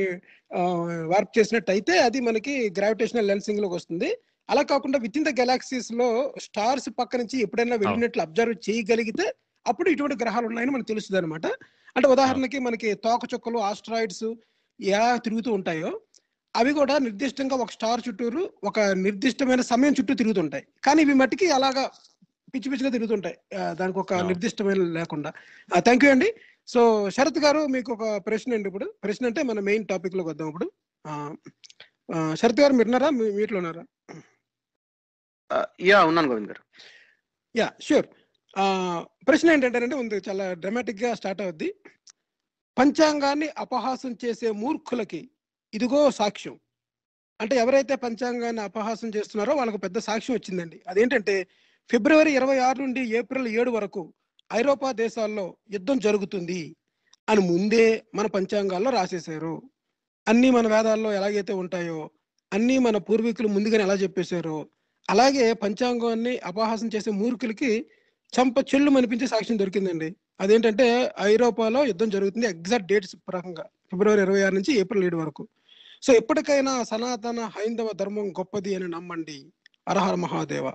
ఆహ్, 0.52 0.82
వార్ప్ 1.12 1.34
చేసినట్టయితే 1.38 1.94
అది 2.00 2.20
మనకి 2.22 2.54
గ్రావిటేషనల్ 2.78 3.30
లెన్సింగ్‌లోకి 3.32 3.76
వస్తుంది. 3.76 4.10
అలా 4.50 4.64
కాకుండా 4.72 4.98
వితిన్ 5.00 5.28
ద 5.28 5.34
గెలాక్సీస్‌లో 5.40 6.08
స్టార్స్ 6.46 6.90
పక్క 7.00 7.16
నుంచి 7.16 7.38
ఎప్పుడైనా. 7.46 7.76
వెళ్ళినట్లు 7.84 8.22
అబ్జర్వ్ 8.26 8.56
చేయగలిగితే 8.68 9.26
అప్పుడు 9.66 9.88
ఇటువంటి 9.90 10.16
గ్రహాలు 10.24 10.48
ఉన్నాయని 10.50 10.74
మనకు 10.74 10.90
తెలుస్తదనమాట. 10.92 11.46
అంటే 11.96 12.06
అవును. 12.06 12.14
ఉదాహరణకి 12.16 12.60
మనకి 12.60 12.90
తోకచుక్కలు, 13.06 13.60
ఆస్ట్రాయిడ్స్ 13.70 14.26
ఎలా 14.80 15.08
తిరుగుతూ 15.26 15.50
ఉంటాయో 15.54 15.92
అవి 16.56 16.72
కూడా 16.78 16.96
నిర్దిష్టంగా 17.00 17.56
ఒక 17.58 17.72
స్టార్ 17.72 18.02
చుట్టూరు 18.06 18.42
ఒక 18.64 18.80
నిర్దిష్టమైన 19.04 19.62
సమయం 19.70 19.94
చుట్టూ 20.00 20.14
తిరుగుతుంటాయి. 20.16 20.66
కానీ 20.84 21.00
ఇవి 21.02 21.16
మట్టికి 21.22 21.48
అలాగా 21.52 21.84
పిచ్చి 22.54 22.68
పిచ్చిగా 22.72 22.92
తిరుగుతుంటాయి. 22.96 23.36
దానికి 23.80 24.00
ఒక. 24.00 24.14
నిర్దిష్టమైన 24.30 24.84
లేకుండా. 24.98 25.30
థాంక్ 25.88 26.04
యూ 26.06 26.12
అండి. 26.12 26.30
సో 26.68 26.82
శరత్ 27.16 27.40
గారు 27.46 27.62
మీకు 27.76 27.90
ఒక 27.96 28.06
ప్రశ్న 28.28 28.58
అండి 28.58 28.70
ఇప్పుడు. 28.72 28.88
ప్రశ్న 29.06 29.24
అంటే 29.26 29.42
మన 29.44 29.60
మెయిన్ 29.70 29.86
టాపిక్‌లోకి 29.92 30.30
వద్దాం 30.32 30.50
ఇప్పుడు. 30.52 30.68
శరత్ 32.36 32.62
గారు 32.64 32.74
మీరున్నారా? 32.80 33.10
మీ 33.18 33.26
మ్యూట్‌లో 33.38 33.60
ఉన్నారా? 33.62 33.84
యాహ్! 35.84 36.06
ఉన్నాను 36.10 36.30
గోవింద్ 36.32 36.52
గారు. 36.52 36.62
యాహ్! 37.56 37.74
ష్యూర్. 37.82 38.08
ప్రశ్న 39.28 39.54
ఏంటంటేనండి 39.54 39.96
ఉంది 39.96 40.18
చాలా 40.28 40.46
డ్రామాటిక్‌గా 40.64 41.10
స్టార్ట్ 41.20 41.42
అవుద్ది. 41.46 41.70
పంచాంగాన్ని 42.78 43.48
అపహాసం 43.64 44.12
చేసే 44.24 44.50
మూర్ఖులకి 44.62 45.22
ఇదిగో 45.74 46.02
సాక్ష్యం. 46.20 46.56
అంటే 47.40 47.56
ఎవరైతే 47.56 47.96
పంచాంగాన్ని 48.06 48.62
అపహాసం 48.62 49.10
చేస్తున్నారో 49.16 49.54
వాళ్ళకి 49.56 49.80
పెద్ద 49.86 49.98
సాక్ష్యం 50.08 50.36
వచ్చిందండి. 50.38 50.78
అదేంటంటే 50.92 51.36
ఫిబ్రవరి 51.92 52.32
26 52.36 52.80
నుండి 52.80 53.02
ఏప్రిల్ 53.18 53.48
ఏడు 53.48 53.72
వరకు 53.72 54.14
ఐరోపా 54.54 54.92
దేశాల్లో 54.92 55.56
యుద్ధం 55.72 56.00
జరుగుతుంది 56.00 56.76
అని 57.30 57.42
ముందే 57.42 58.04
మన 58.16 58.26
పంచాంగాల్లో 58.26 58.92
రాసేశారు. 58.92 59.62
అన్నీ 60.28 60.50
మన 60.50 60.68
వేదాల్లో 60.68 61.14
ఎలాగైతే 61.14 61.54
ఉంటాయో, 61.54 62.10
అన్నీ 62.54 62.78
మన 62.78 62.98
పూర్వీకులు 62.98 63.48
ముందుగానే 63.48 63.84
ఎలా 63.84 63.94
చెప్పేశారో, 63.94 64.58
అలాగే 65.10 65.54
పంచాంగాన్ని 65.54 66.38
అపహాసం 66.38 66.90
చేసే 66.96 67.12
మూర్ఖులకి 67.12 67.86
చంప 68.34 68.58
చెల్లు 68.60 68.92
అనిపించే 68.98 69.28
సాక్ష్యం 69.28 69.60
దొరికిందండి. 69.60 70.16
అదేంటంటే 70.42 70.88
ఐరోపాలో 71.22 71.86
యుద్ధం 71.86 72.10
జరుగుతుంది. 72.10 72.48
ఎగ్జాక్ట్ 72.48 72.88
డేట్స్ 72.88 73.16
ప్రకంగా 73.28 73.64
ఫిబ్రవరి 73.92 74.22
26 74.22 74.54
నుంచి 74.54 74.80
ఏప్రిల్ 74.80 75.04
ఏడు 75.04 75.18
వరకు. 75.18 75.48
సో 76.04 76.14
ఎప్పటికైనా 76.14 76.84
సనాతన 76.84 77.40
హైందవ 77.58 77.90
ధర్మం 77.96 78.32
గొప్పది 78.32 78.76
అని 78.76 78.88
నమ్మండి. 78.88 79.38
అరహర 79.88 80.16
మహాదేవ. 80.16 80.66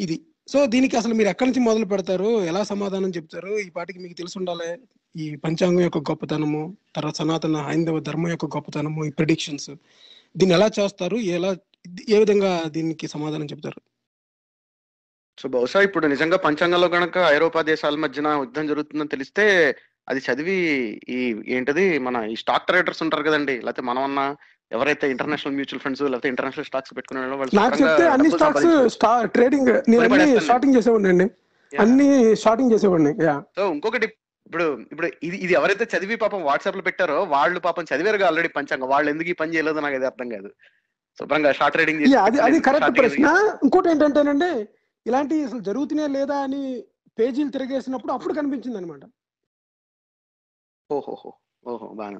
ఇది. 0.00 0.16
సో 0.48 0.58
దీనికి 0.66 0.94
అసలు 0.96 1.14
మీరు 1.14 1.28
ఎక్కడి 1.32 1.48
నుంచి 1.48 1.62
మొదలు 1.66 1.86
పెడతారు? 1.92 2.30
ఎలా 2.50 2.62
సమాధానం 2.70 3.10
చెప్తారు? 3.16 3.52
ఈ 3.64 3.68
పాటికి 3.76 3.98
మీకు 4.04 4.14
ఉండాలి 4.40 4.68
ఈ 5.14 5.24
పంచాంగం 5.44 5.82
యొక్క 5.86 6.00
గొప్పతనము, 6.10 6.62
తర్వాత 6.96 7.16
సనాతన 7.20 7.62
హైందవ 7.68 8.00
ధర్మం 8.08 8.30
యొక్క 8.34 8.46
గొప్పతనము, 8.56 9.00
ఈ 9.08 9.12
ప్రిడిక్షన్స్ 9.18 9.70
దీన్ని 10.34 10.54
ఎలా 10.58 10.68
చేస్తారు? 10.78 11.16
ఎలా 11.38 11.50
ఏ 12.14 12.18
విధంగా 12.22 12.52
దీనికి 12.74 13.06
సమాధానం 13.14 13.46
చెప్తారు? 13.52 13.80
సో 15.38 15.48
బహుశా 15.48 15.80
ఇప్పుడు 15.86 16.06
నిజంగా 16.06 16.38
పంచాంగంలో 16.46 16.88
కనుక 16.94 17.18
ఐరోపా 17.34 17.60
దేశాల 17.70 17.96
మధ్యన 18.04 18.28
యుద్ధం 18.42 18.64
జరుగుతుందని 18.70 19.12
తెలిస్తే 19.14 19.44
అది 20.08 20.20
చదివి 20.26 20.56
ఈ 21.10 21.18
ఏంటది 21.56 21.84
మన 22.06 22.16
ఈ 22.32 22.36
స్టాక్ 22.42 22.66
ట్రేడర్స్ 22.66 23.02
ఉంటారు 23.04 23.26
కదండీ! 23.28 23.56
లేకపోతే 23.58 23.82
మనమన్నా 23.88 24.24
ఎవరైతే 24.70 25.04
ఇంటర్నేషనల్ 25.12 25.54
మ్యూచువల్ 25.56 25.82
ఫండ్స్ 25.84 26.02
లేకపోతే 26.04 26.28
ఇంటర్నేషనల్ 26.32 26.66
స్టాక్స్ 26.68 26.92
పెట్టుకునే 26.96 27.20
వాళ్ళు 27.32 27.56
నాకు 27.60 27.76
చెప్తే 27.80 28.04
అన్ని 28.14 28.28
స్టాక్స్ 28.34 28.98
ట్రేడింగ్ 29.34 29.70
నేను 29.90 30.02
అన్ని. 30.08 30.26
షార్టింగ్ 30.48 30.74
చేసేవాడినండి. 30.78 31.26
Yeah. 31.72 31.82
అన్ని 31.82 32.06
స్టార్టింగ్ 32.40 32.72
చేసేవాడిని 32.74 33.12
సో 33.56 33.64
ఇంకొకటి 33.74 34.06
ఇప్పుడు 34.46 34.64
ఇప్పుడు 34.92 35.08
ఇది 35.26 35.36
ఇది 35.44 35.52
ఎవరైతే 35.58 35.84
చదివి 35.92 36.16
పాపం 36.22 36.40
వాట్సాప్లో 36.48 36.82
పెట్టారో 36.86 37.18
వాళ్ళు 37.32 37.58
పాపం 37.66 37.84
చదివారు 37.90 38.24
ఆల్రెడీ 38.28 38.48
పంచాంగం. 38.56 38.88
వాళ్ళు 38.94 39.08
ఎందుకు 39.12 39.28
ఈ 39.32 39.38
పని 39.40 39.52
చేయలేదో 39.54 39.80
నాకు 39.84 39.96
అది 39.98 40.08
అర్థం 40.10 40.28
కాదు. 40.34 40.48
శుభ్రంగా 41.18 41.50
షార్ట్ 41.58 41.76
రీడింగ్ 41.80 42.02
యా, 42.14 42.22
అది 42.28 42.38
అది 42.46 42.58
కరెక్ట్ 42.66 42.96
ప్రశ్న. 42.98 43.26
ఇంకోటి 43.64 43.88
ఏంటంటేనండి 43.92 44.50
ఇలాంటి 45.06 45.36
అసలు 45.46 45.62
జరుగుతున్నాయా 45.68 46.10
లేదా 46.16 46.38
అని 46.46 46.62
పేజీలు 47.18 47.50
తిరిగేసినప్పుడు 47.56 48.12
అప్పుడు 48.16 48.34
కనిపించింది 48.34 48.78
అనమాట 48.80 49.04
ఓహోహో. 50.90 51.30
ఓహో 51.64 51.88
బాగా 51.94 52.18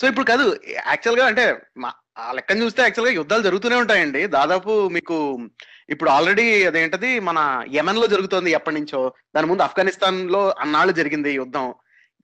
సో 0.00 0.08
ఇప్పుడు 0.08 0.26
కాదు 0.26 0.44
యాక్చువల్గా 0.86 1.26
అంటే 1.26 1.44
మా- 1.78 1.94
ఆ 2.18 2.32
లెక్కను 2.32 2.64
చూస్తే 2.64 2.82
యాక్చువల్గా 2.82 3.14
యుద్ధాలు 3.14 3.42
జరుగుతూనే 3.42 3.76
ఉంటాయండి. 3.76 4.26
దాదాపు 4.28 4.72
మీకు 4.88 5.16
ఇప్పుడు 5.88 6.10
ఆల్రెడీ 6.10 6.64
అదేంటది 6.64 7.20
మన 7.20 7.38
యమన్లో 7.74 8.06
జరుగుతోంది 8.06 8.50
ఎప్పటి 8.52 8.76
నుంచో. 8.76 9.00
దాని 9.36 9.46
ముందు 9.46 9.62
ఆఫ్ఘనిస్తాన్లో 9.62 10.54
అన్నాళ్ళు 10.58 10.92
జరిగింది 10.92 11.32
యుద్ధం. 11.34 11.66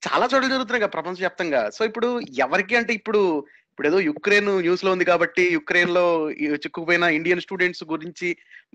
చాలా 0.02 0.24
చోట్ల 0.24 0.48
జరుగుతున్నాయి 0.48 0.82
కదా 0.82 0.94
ప్రపంచవ్యాప్తంగా. 0.94 1.70
సో 1.70 1.84
ఇప్పుడు 1.84 2.08
ఎవరికి 2.38 2.76
అంటే 2.76 2.94
ఇప్పుడు 2.94 3.20
ఇప్పుడు 3.70 3.88
ఏదో 3.88 4.00
యుక్రెయిన్ 4.00 4.60
న్యూస్లో 4.60 4.92
ఉంది 4.92 5.04
కాబట్టి 5.04 5.42
యుక్రెయిన్లో 5.52 6.04
చిక్కుపోయిన 6.56 7.04
ఇండియన్ 7.12 7.40
స్టూడెంట్స్ 7.40 7.84
గురించి 7.84 8.28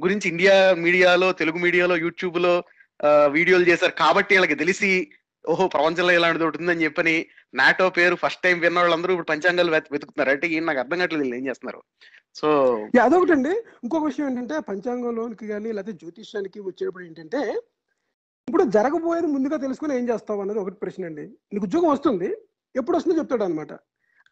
గురించి 0.04 0.30
ఇండియా 0.30 0.56
మీడియాలో 0.78 1.32
తెలుగు 1.34 1.58
మీడియాలో 1.58 1.98
యూట్యూబ్లో 1.98 2.54
ఆ, 3.00 3.10
వీడియోలు 3.28 3.64
చేశారు 3.64 3.92
కాబట్టి 3.98 4.36
వీళ్ళకి 4.36 4.56
తెలిసి 4.56 4.90
ఓహో 5.46 5.68
ప్రపంచంలో 5.68 6.14
ఇలాంటిది 6.14 6.46
ఒకటి 6.46 6.58
ఉందని 6.58 6.84
చెప్పని 6.84 7.26
నాటో 7.54 7.90
పేరు 7.90 8.16
ఫస్ట్ 8.16 8.44
టైం 8.44 8.60
విన్న 8.60 8.80
వాళ్ళందరూ 8.80 9.14
ఇప్పుడు 9.14 9.28
పంచాంగాలు 9.28 9.72
వెతుకుతున్నారు. 9.72 10.30
అంటే 10.30 10.48
ఈయన 10.48 10.64
నాకు 10.64 10.80
అర్థం 10.80 10.98
కావట్లేదు 10.98 11.24
వీళ్ళు 11.24 11.36
ఏం 11.36 11.48
చేస్తున్నారు. 11.48 11.82
సో 12.36 12.48
అదొకటి 12.48 13.00
అదొకటండి. 13.00 13.50
ఇంకొక 13.84 14.06
విషయం 14.06 14.28
ఏంటంటే 14.30 14.60
పంచాంగంలోనికి 14.60 15.48
కానీ 15.48 15.72
లేకపోతే 15.72 15.98
జ్యోతిష్యానికి 15.98 16.60
వచ్చేటప్పుడు 16.60 17.04
ఏంటంటే 17.04 17.62
ఇప్పుడు 18.48 18.64
జరగబోయేది 18.64 19.28
ముందుగా 19.28 19.58
తెలుసుకుని 19.58 19.98
ఏం 19.98 20.10
చేస్తావు 20.10 20.42
అన్నది 20.42 20.60
ఒకటి 20.60 20.76
ప్రశ్న 20.76 21.06
అండి 21.06 21.26
నీకు 21.54 21.66
ఉద్యోగం 21.66 21.90
వస్తుంది 21.90 22.38
ఎప్పుడు 22.76 22.98
వస్తుందో 22.98 23.18
చెప్తాడు 23.18 23.44
అనమాట 23.44 23.74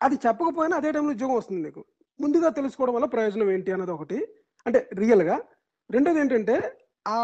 అది 0.01 0.15
చెప్పకపోయినా 0.15 0.77
అదే 0.77 0.91
టైంలో 0.91 1.11
ఉద్యోగం 1.11 1.35
వస్తుంది 1.35 1.61
నీకు. 1.61 1.85
ముందుగా 2.19 2.49
తెలుసుకోవడం 2.49 2.93
వల్ల 2.93 3.05
ప్రయోజనం 3.05 3.51
ఏంటి 3.51 3.71
అన్నది 3.71 3.91
ఒకటి. 3.91 4.27
అంటే 4.65 4.89
రియల్గా. 4.93 5.43
రెండోది 5.91 6.19
ఏంటంటే 6.19 6.77
ఆ 7.07 7.17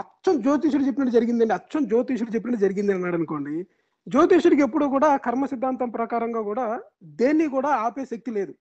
అచ్చం 0.00 0.34
జ్యోతిషుడు 0.44 0.84
చెప్పినట్టు 0.84 1.14
జరిగిందండి. 1.16 1.54
అచ్చం 1.54 1.82
జ్యోతిషుడు 1.90 2.32
చెప్పినట్టు 2.34 2.62
జరిగింది 2.64 2.92
అన్నాడు 2.92 3.16
అనుకోండి. 3.20 3.54
జ్యోతిషుడికి 4.06 4.62
ఎప్పుడు 4.62 4.86
కూడా 4.94 5.08
కర్మ 5.16 5.44
సిద్ధాంతం 5.46 5.90
ప్రకారంగా 5.90 6.40
కూడా 6.40 6.66
దేన్ని 7.20 7.46
కూడా 7.54 7.70
ఆపే 7.86 8.04
శక్తి 8.12 8.30
లేదు. 8.38 8.52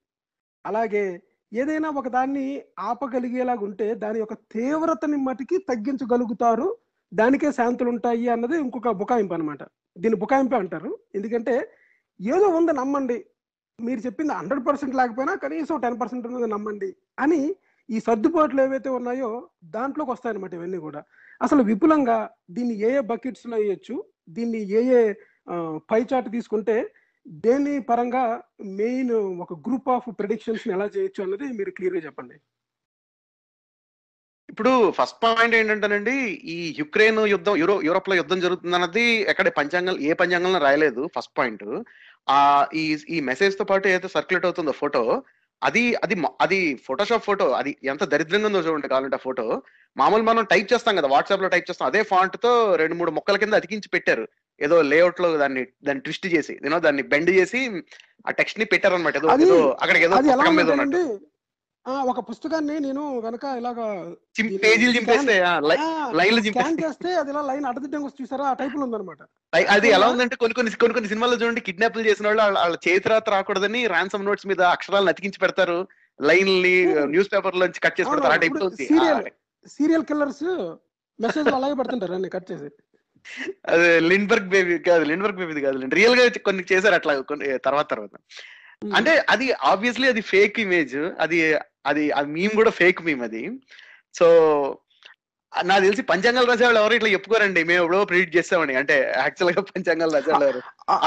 అలాగే 0.65 1.03
ఏదైనా 1.51 1.89
ఒక 1.99 2.07
దాన్ని 2.07 2.45
ఆపగలిగేలాగా 2.89 3.63
ఉంటే 3.67 3.87
దాని 4.03 4.17
యొక్క 4.19 4.35
తీవ్రతని 4.53 5.17
మటుకి 5.27 5.57
తగ్గించగలుగుతారు. 5.69 6.67
దానికే 7.11 7.49
శాంతులు 7.51 7.89
ఉంటాయి 7.89 8.25
అన్నది 8.35 8.55
ఇంకొక 8.65 8.91
బుకాయింపు 9.01 9.35
అనమాట 9.37 9.63
దీన్ని 9.97 10.17
బుకాయింపు 10.23 10.55
అంటారు. 10.55 10.91
ఎందుకంటే 11.17 11.53
ఏదో 12.19 12.47
ఉంది 12.57 12.73
నమ్మండి. 12.73 13.17
మీరు 13.79 14.01
చెప్పింది 14.05 14.33
హండ్రెడ్ 14.33 14.63
పర్సెంట్ 14.67 14.95
లేకపోయినా 14.95 15.33
కనీసం 15.35 15.79
టెన్ 15.85 15.99
పర్సెంట్ 16.01 16.27
ఉన్నది 16.27 16.47
నమ్మండి 16.53 16.89
అని 17.19 17.39
ఈ 17.89 17.97
సర్దుబాట్లు 18.07 18.59
ఏవైతే 18.65 18.89
ఉన్నాయో 18.99 19.29
దాంట్లోకి 19.75 20.11
వస్తాయన్నమాట 20.11 20.53
ఇవన్నీ 20.59 20.79
కూడా. 20.87 21.01
అసలు 21.45 21.61
విపులంగా 21.69 22.17
దీన్ని 22.55 22.75
ఏ 22.87 22.91
ఏ 22.99 23.01
బకెట్స్లో 23.11 23.57
వేయచ్చు 23.61 23.95
దీన్ని 24.37 24.61
ఏ 24.79 24.81
ఏ 24.99 25.01
పై 25.91 26.01
చాట్ 26.11 26.29
తీసుకుంటే 26.35 26.75
దేని 27.45 27.75
పరంగా 27.89 28.23
మెయిన్ 28.81 29.13
ఒక 29.45 29.53
గ్రూప్ 29.67 29.89
ఆఫ్ 29.95 30.07
ప్రిడిక్షన్స్ 30.19 30.65
ఎలా 30.75 30.87
చేయొచ్చు 30.95 31.21
అన్నది 31.25 31.47
మీరు 31.59 31.71
క్లియర్గా 31.77 32.01
చెప్పండి. 32.07 32.35
ఇప్పుడు 34.49 34.73
ఫస్ట్ 34.97 35.21
పాయింట్ 35.23 35.55
ఏంటంటేనండి 35.59 36.15
ఈ 36.55 36.57
యుక్రెయిన్ 36.81 37.21
యుద్ధం 37.33 37.55
యూరో 37.61 37.75
యూరోప్లో 37.87 38.15
యుద్ధం 38.19 38.39
జరుగుతుంది 38.43 38.77
అన్నది 38.79 39.05
ఎక్కడ 39.31 39.53
పంచాంగం 39.59 39.95
ఏ 40.07 40.11
పంచాంగంలో 40.21 40.59
రాయలేదు 40.65 41.01
ఫస్ట్ 41.15 41.33
పాయింట్. 41.39 41.65
ఆ 42.35 42.37
ఈ 42.81 42.83
ఈ 43.15 43.17
మెసేజ్తో 43.29 43.65
పాటు 43.71 43.85
ఏదైతే 43.91 44.09
సర్క్యులేట్ 44.15 44.47
అవుతుందో 44.47 44.73
ఫోటో 44.81 45.01
అది 45.61 45.95
అది 45.95 46.15
అది 46.41 46.59
ఫోటోషాప్ 46.87 47.25
ఫోటో 47.25 47.45
అది 47.51 47.77
ఎంత 47.83 48.03
దరిద్రంగా 48.03 48.47
ఉందో 48.47 48.59
చూడండి 48.59 48.87
కావాలంటే 48.87 49.15
ఆ 49.15 49.23
ఫోటో 49.23 49.45
మామూలు 49.97 50.23
మనం 50.23 50.43
టైప్ 50.43 50.73
చేస్తాం 50.73 50.95
కదా 50.95 51.07
వాట్సాప్లో 51.07 51.47
టైప్ 51.47 51.69
చేస్తాం. 51.69 51.87
అదే 51.87 52.03
ఫాంట్తో 52.03 52.51
రెండు 52.75 52.95
మూడు 52.95 53.11
మొక్కల 53.11 53.37
కింద 53.37 53.53
అతికించి 53.53 53.89
పెట్టారు. 53.89 54.25
ఏదో 54.61 54.81
లేఅవుట్లో 54.81 55.37
దాన్ని 55.37 55.63
దాన్ని 55.85 56.01
ట్విస్ట్ 56.01 56.27
చేసి 56.27 56.53
యూనో 56.63 56.79
దాన్ని 56.79 57.03
బెండ్ 57.03 57.29
చేసి 57.29 57.61
ఆ 58.27 58.31
టెక్స్ట్ని 58.31 58.65
పెట్టారు 58.65 58.95
అనమాట 58.95 59.15
ఏదో 59.15 59.57
అక్కడికి 59.81 60.05
ఏదో 60.05 60.17
మీద 60.51 60.69
ఉన్నట్టు. 60.69 61.01
ఒక 61.87 62.29
పుస్తకాన్ని 62.29 62.79
నేను 62.79 63.19
గనక 63.19 63.43
ఇలాగా 63.57 64.13
పేజీలు 64.63 64.91
చింపేస్తే 64.91 65.39
లైన్లు 66.13 66.41
స్కాన్ 66.41 66.77
చేస్తే 66.85 67.15
అది 67.15 67.31
ఇలా 67.31 67.41
లైన్ 67.41 67.65
అడ్డదిడ్డంగా 67.65 68.05
వస్తుంది 68.05 68.29
చూసారా? 68.33 68.49
ఆ 68.49 68.53
టైప్లో 68.53 68.83
ఉందన్నమాట 68.83 69.17
అది 69.69 69.89
ఎలా 69.89 70.07
ఉందంటే 70.07 70.35
కొన్ని 70.35 70.53
కొన్ని 70.53 70.71
కొన్ని 70.71 70.93
కొన్ని 70.93 71.07
సినిమాల్లో 71.07 71.37
చూడండి 71.37 71.61
కిడ్నాప్లు 71.61 72.01
చేసిన 72.01 72.27
వాళ్ళు 72.27 72.41
వాళ్ళ- 72.41 72.77
చేతిరాత 72.87 73.29
రాకూడదని 73.29 73.87
ర్యాన్సమ్ 73.87 74.25
నోట్స్ 74.25 74.47
మీద 74.47 74.61
అక్షరాలను 74.61 75.09
అతికించి 75.09 75.39
పెడతారు. 75.39 75.87
లైన్ని 76.21 76.85
Hmm. 76.85 77.05
న్యూస్ 77.05 77.33
పేపర్ 77.33 77.55
లోంచి 77.55 77.79
కట్ 77.79 78.01
చేసి 78.01 78.09
పెడతారు. 78.09 78.33
ఆ 78.33 78.35
టైప్లో. 78.35 78.65
ఆ, 78.67 79.21
సీరియల్ 79.67 80.03
కిల్లర్స్ 80.03 80.75
మెసేజ్ 81.21 81.47
అలాగే 81.47 81.73
పెడుతుంటారు 81.73 82.13
అన్ని 82.13 82.29
కట్ 82.29 82.51
చేసి. 82.51 82.69
అదే 83.67 83.99
లిండ్బర్గ్ 83.99 84.49
బేబీ 84.49 84.77
కాదు 84.77 85.03
లిండ్బర్గ్ 85.03 85.37
బేబీ 85.37 85.61
కాదు 85.61 85.77
రియల్గా 85.93 86.29
కొన్ని 86.45 86.63
చేశారు 86.71 86.93
అట్లా 86.93 87.19
కొన్ని 87.21 87.57
తర్వాత 87.57 87.89
తర్వాత. 87.89 88.11
అంటే 88.81 89.25
అది 89.29 89.51
ఆబ్వియస్లీ 89.63 90.07
అది 90.07 90.21
ఫేక్ 90.29 90.59
ఇమేజ్ 90.59 90.95
అది 91.19 91.39
అది 91.85 92.11
అది 92.11 92.29
మీమ్ 92.31 92.53
కూడా 92.55 92.71
ఫేక్ 92.71 93.01
మీమ్ 93.01 93.23
అది. 93.23 93.43
సో 94.15 94.27
నాకు 95.53 95.83
తెలిసి 95.83 96.01
పంచాంగాలు 96.01 96.45
రాసేవాళ్ళు 96.45 96.79
ఎవరు 96.79 96.93
ఇట్లా 96.93 97.09
చెప్పుకోరండి. 97.09 97.63
మేము 97.63 97.83
ఎప్పుడో 97.83 98.05
ప్రిడిక్ట్ 98.05 98.35
చేస్తామని 98.37 98.75
అంటే 98.75 98.95
యాక్చువల్గా 99.17 99.61
పంచాంగాలు 99.69 100.11
రాసేవాళ్ళు 100.11 100.61
ఆ- 100.89 100.97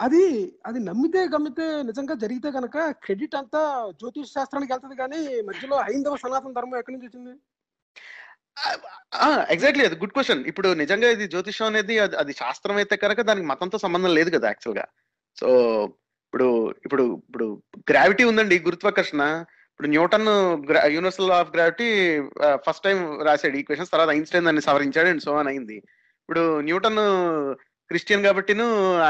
అది 0.00 0.22
అది 0.66 0.78
నమ్మితే 0.80 1.28
గమ్మితే 1.32 1.66
నిజంగా 1.82 2.14
జరిగితే 2.14 2.50
కనుక 2.50 2.76
క్రెడిట్ 3.04 3.34
అంతా 3.34 3.62
జ్యోతిష్ 4.00 4.32
శాస్త్రానికి 4.32 4.72
వెళ్తది 4.72 4.96
కానీ 4.96 5.20
మధ్యలో 5.42 5.76
హైందవ 5.82 6.16
సనాతన 6.16 6.52
ధర్మం 6.52 6.78
ఎక్కడి 6.78 6.96
నుంచి 6.96 7.08
వచ్చింది? 7.08 7.34
ఎగ్జాక్ట్లీ 9.50 9.84
అది 9.86 9.96
గుడ్ 9.96 10.12
క్వశ్చన్ 10.12 10.42
ఇప్పుడు 10.46 10.68
నిజంగా 10.74 11.10
ఇది 11.10 11.26
జ్యోతిషం 11.26 11.66
అనేది 11.66 11.94
అది 12.16 12.32
శాస్త్రం 12.32 12.76
అయితే 12.76 12.96
కనుక 12.96 13.20
దానికి 13.22 13.46
మతంతో 13.46 13.78
సంబంధం 13.78 14.14
లేదు 14.14 14.30
కదా 14.30 14.46
యాక్చువల్గా. 14.46 14.86
సో 15.36 15.48
ఇప్పుడు 16.32 16.46
ఇప్పుడు 16.86 17.04
ఇప్పుడు 17.28 17.46
గ్రావిటీ 17.90 18.24
ఉందండి 18.28 18.56
గురుత్వాకర్షణ. 18.66 19.22
ఇప్పుడు 19.72 19.88
Newton 19.94 20.28
universal 20.94 21.32
of 21.38 21.50
gravity 21.54 21.88
first 22.66 22.84
time 22.86 22.98
రాశాడు 23.28 23.56
ఈక్వేషన్స్ 23.60 23.92
తర్వాత 23.94 24.10
ఐన్స్టైన్ 24.18 24.46
దాన్ని 24.48 24.62
సవరించాడు 24.66 25.08
అండ్ 25.12 25.24
సో 25.26 25.32
అని 25.40 25.50
అయింది. 25.52 25.76
ఇప్పుడు 26.22 26.42
Newton 26.68 27.00
Christian 27.90 28.24
కాబట్టిను 28.26 28.66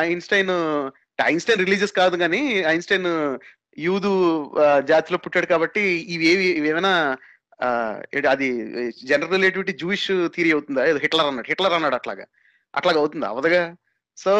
Einstein 0.08 0.52
Einstein 1.32 1.62
religious 1.64 1.94
కాదు 2.00 2.16
కానీ 2.22 2.40
ఐన్స్టైన్ 2.74 3.08
యూదు 3.86 4.10
జాతిలో 4.90 5.18
పుట్టాడు 5.24 5.48
కాబట్టి 5.54 5.84
ఇవి 6.14 6.26
ఏవి 6.32 6.48
ఇవేమైనా 6.60 6.92
అది 8.32 8.48
జనరల్ 9.10 9.36
రిలేటివిటీ 9.36 9.72
జూయిష్ 9.82 10.08
థియరీ 10.34 10.50
అవుతుందా? 10.54 10.82
ఏదో 10.90 11.00
హిట్లర్ 11.04 11.28
అన్నాడు 11.30 11.48
హిట్లర్ 11.52 11.76
అన్నాడు 11.78 11.96
అట్లాగా. 12.00 12.26
అట్లాగా 12.74 13.00
అవుతుందా? 13.02 13.28
అవదుగా. 13.34 13.62
సో 14.18 14.32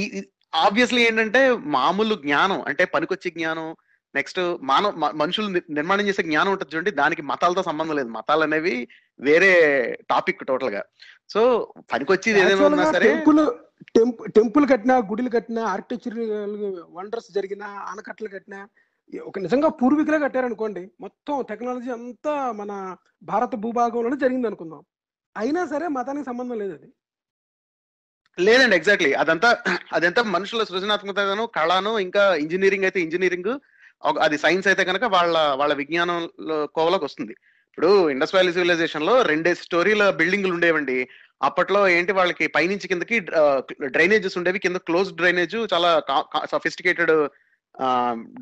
ఈ 0.00 0.02
ఆబ్వియస్లీ 0.52 1.00
ఏంటంటే 1.06 1.40
మామూలు 1.74 2.14
జ్ఞానం 2.22 2.60
అంటే 2.68 2.84
పనికొచ్చే 2.92 3.30
జ్ఞానం 3.34 3.68
నెక్స్ట్ 4.14 4.40
మానవ 4.68 4.90
మనుషులు 5.20 5.48
నిర్మాణం 5.76 6.04
చేసే 6.08 6.22
జ్ఞానం 6.28 6.50
ఉంటుంది 6.52 6.72
చూడండి 6.72 6.92
దానికి 7.00 7.22
మతాలతో 7.30 7.62
సంబంధం 7.66 7.96
లేదు. 7.98 8.10
మతాలు 8.16 8.42
అనేవి 8.46 8.74
వేరే 9.20 9.50
టాపిక్ 10.12 10.44
టోటల్గా 10.48 10.82
సో 11.30 11.40
పనికొచ్చేది 11.92 12.38
ఏదైనా 12.42 12.66
ఉన్నా 12.68 12.86
సరే 12.96 13.08
టెంపుల్ 13.08 13.40
టెంపుల్ 14.36 14.64
కట్టినా 14.70 14.94
గుడిలు 15.10 15.30
కట్టినా 15.34 15.62
ఆర్కిటెక్చర్ 15.72 16.16
వండర్స్ 16.96 17.28
జరిగిన 17.36 17.62
ఆనకట్టలు 17.88 18.30
కట్టినా 18.32 18.60
ఒక 19.12 19.38
నిజంగా 19.44 19.68
పూర్వీకులే 19.78 20.18
కట్టారనుకోండి 20.20 20.82
మొత్తం 21.04 21.36
టెక్నాలజీ 21.50 21.90
అంతా 21.96 22.32
మన 22.58 22.72
భారత 23.22 23.54
భూభాగంలోనే 23.62 24.18
జరిగింది 24.24 24.48
అనుకుందాం 24.50 24.82
అయినా 25.36 25.62
సరే 25.70 25.86
మతానికి 25.94 26.26
సంబంధం 26.26 26.58
లేదు 26.62 26.74
అది. 26.74 26.88
లేదండి 28.46 28.76
ఎగ్జాక్ట్లీ 28.78 29.10
అదంతా 29.22 29.48
అదంతా 29.96 30.22
మనుషుల 30.34 30.64
సృజనాత్మకతను 30.70 31.44
కళను 31.58 31.92
ఇంకా 32.06 32.24
ఇంజనీరింగ్ 32.44 32.86
అయితే 32.88 32.98
ఇంజనీరింగ్ 33.06 33.52
అది 34.24 34.36
సైన్స్ 34.42 34.68
అయితే 34.70 34.82
కనుక 34.90 35.04
వాళ్ళ 35.14 35.36
వాళ్ళ 35.60 35.72
విజ్ఞానం 35.80 36.18
కోవలోకి 36.76 37.06
వస్తుంది. 37.08 37.34
ఇప్పుడు 37.70 37.90
ఇండస్ 38.12 38.34
వ్యాలీ 38.34 38.52
సివిలైజేషన్లో 38.56 39.14
రెండే 39.30 39.52
స్టోరీల 39.64 40.04
బిల్డింగ్లు 40.20 40.52
ఉండేవండి. 40.56 40.98
అప్పట్లో 41.48 41.80
ఏంటి 41.96 42.12
వాళ్ళకి 42.18 42.46
పైనుంచి 42.56 42.90
కిందకి 42.90 43.16
డ్రైనేజెస్ 43.96 44.38
ఉండేవి 44.38 44.62
కింద 44.64 44.78
క్లోజ్ 44.88 45.10
డ్రైనేజ్ 45.20 45.58
చాలా 45.72 45.90
సఫిస్టికేటెడ్ 46.54 47.12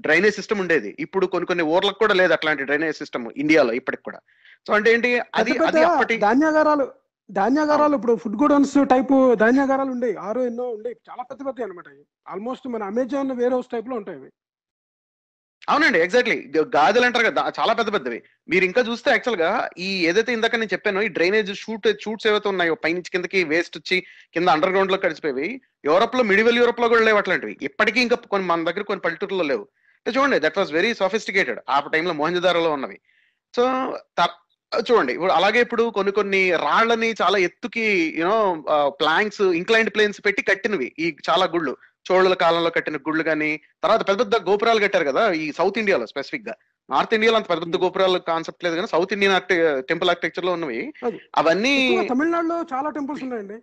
డ్రైనేజ్ 0.04 0.38
సిస్టమ్ 0.40 0.62
ఉండేది. 0.64 0.90
ఇప్పుడు 1.04 1.26
కొన్ని 1.32 1.48
కొన్ని 1.50 1.64
ఊర్లకు 1.74 2.00
కూడా 2.02 2.14
లేదు 2.20 2.32
అట్లాంటి 2.37 2.68
డ్రైనేజ్ 2.68 3.00
సిస్టమ్ 3.02 3.26
ఇండియాలో 3.42 3.72
ఇప్పటికి 3.80 4.04
కూడా. 4.09 4.20
సో 4.66 4.72
అంటే 4.76 4.88
ఏంటి 4.94 5.11
అది 5.40 5.52
అది 5.70 5.82
అప్పటి 5.88 6.16
ధాన్యాగారాలు 6.28 6.87
ధాన్యాగారాలు 7.30 7.94
ఇప్పుడు 7.94 8.16
ఫుడ్ 8.16 8.36
గోడౌన్స్ 8.36 8.86
టైప్ 8.90 9.38
ధాన్యాగారాలు 9.38 9.90
ఉండేవి 9.90 10.16
ఆరో 10.16 10.46
ఎన్నో 10.46 10.68
ఉండేవి 10.68 10.96
చాలా 11.10 11.22
పెద్ద 11.22 11.46
పెద్ద 11.46 11.62
అనమాట 11.62 11.84
ఆల్మోస్ట్ 12.28 12.68
మన 12.68 12.82
అమెజాన్ 12.82 13.30
వేర్ 13.30 13.52
హౌస్ 13.52 13.66
టైప్లో 13.72 13.96
ఉంటాయి 13.96 14.18
అవి. 14.18 14.30
అవునండి 15.68 15.98
ఎగ్జాక్ట్లీ 15.98 16.52
గాజులు 16.58 17.04
అంటారు 17.04 17.24
కదా 17.24 17.52
చాలా 17.60 17.72
పెద్ద 17.72 17.92
పెద్దవి. 17.92 18.22
మీరు 18.48 18.64
ఇంకా 18.64 18.82
చూస్తే 18.82 19.10
యాక్చువల్గా 19.10 19.68
ఈ 19.78 20.06
ఏదైతే 20.06 20.32
ఇందాక 20.32 20.56
నేను 20.56 20.72
చెప్పాను 20.72 21.00
ఈ 21.00 21.08
డ్రైనేజ్ 21.08 21.54
షూట్ 21.54 22.02
షూట్స్ 22.02 22.26
ఏవైతే 22.26 22.48
ఉన్నాయో 22.48 22.74
పైనుంచి 22.74 23.10
కిందకి 23.10 23.44
వేస్ట్ 23.44 23.78
వచ్చి 23.78 24.00
కింద 24.34 24.48
అండర్ 24.48 24.70
గ్రౌండ్లో 24.70 24.98
కలిసిపోయి 24.98 25.60
యూరోప్లో 25.84 26.22
మిడివల్ 26.22 26.56
యూరోప్లో 26.56 26.88
కూడా 26.88 27.00
లేవు 27.00 27.16
అట్లాంటివి. 27.16 27.58
ఇప్పటికీ 27.62 28.00
ఇంకా 28.00 28.16
కొన్ని 28.16 28.48
మన 28.48 28.64
దగ్గర 28.64 28.82
కొన్ని 28.82 29.00
పల్లెటూరులో 29.00 29.42
లేవు. 29.42 29.68
అంటే 30.06 30.20
చూడండి 30.20 30.40
దట్ 30.40 30.58
వాస్ 30.58 30.72
వెరీ 30.72 30.94
సోఫిస్టికేటెడ్ 30.94 31.58
ఆ 31.68 31.80
టైంలో 31.80 32.12
మోహంజదారోలో 32.12 32.72
ఉన్నవి. 32.72 33.00
సో 33.56 33.62
చూడండి 34.88 35.12
ఇప్పుడు 35.12 35.32
అలాగే 35.32 35.60
ఇప్పుడు 35.60 35.84
కొన్ని 35.96 36.12
కొన్ని 36.12 36.50
రాళ్ళని 36.50 37.14
చాలా 37.22 37.38
ఎత్తుకి 37.38 37.84
యూనో 38.18 38.38
ప్లాంక్స్ 39.00 39.42
ఇంక్లైండ్ 39.42 39.94
ప్లేన్స్ 39.94 40.20
పెట్టి 40.26 40.42
కట్టినవి 40.42 40.92
ఈ 40.98 41.16
చాలా 41.30 41.46
గుళ్ళు. 41.46 41.76
చోళుల 42.10 42.34
కాలంలో 42.34 42.70
కట్టిన 42.70 42.96
గుళ్ళు 42.96 43.22
కానీ 43.24 43.60
తర్వాత 43.82 44.08
పెద్ద 44.08 44.20
పెద్ద 44.20 44.36
గోపురాలు 44.48 44.80
కట్టారు 44.80 45.04
కదా 45.04 45.32
ఈ 45.32 45.52
సౌత్ 45.52 45.78
ఇండియాలో 45.78 46.06
స్పెసిఫిక్గా 46.06 46.54
నార్త్ 46.90 47.14
ఇండియాలో 47.14 47.36
అంత 47.36 47.48
పెద్ద 47.48 47.62
పెద్ద 47.62 47.76
గోపురాలు 47.76 48.18
కాన్సెప్ట్ 48.18 48.64
లేదు 48.64 48.76
కానీ 48.76 48.86
సౌత్ 48.86 49.12
ఇండియన్ 49.12 49.34
ఆర్టి 49.34 49.56
టెంపుల్ 49.88 50.10
ఆర్కిటెక్చర్లో 50.10 50.52
ఉన్నవి. 50.52 50.92
అవన్నీ 51.36 51.74
తమిళనాడులో 52.12 52.58
చాలా 52.72 52.90
టెంపుల్స్ 52.90 53.22
ఉన్నాయండి. 53.22 53.54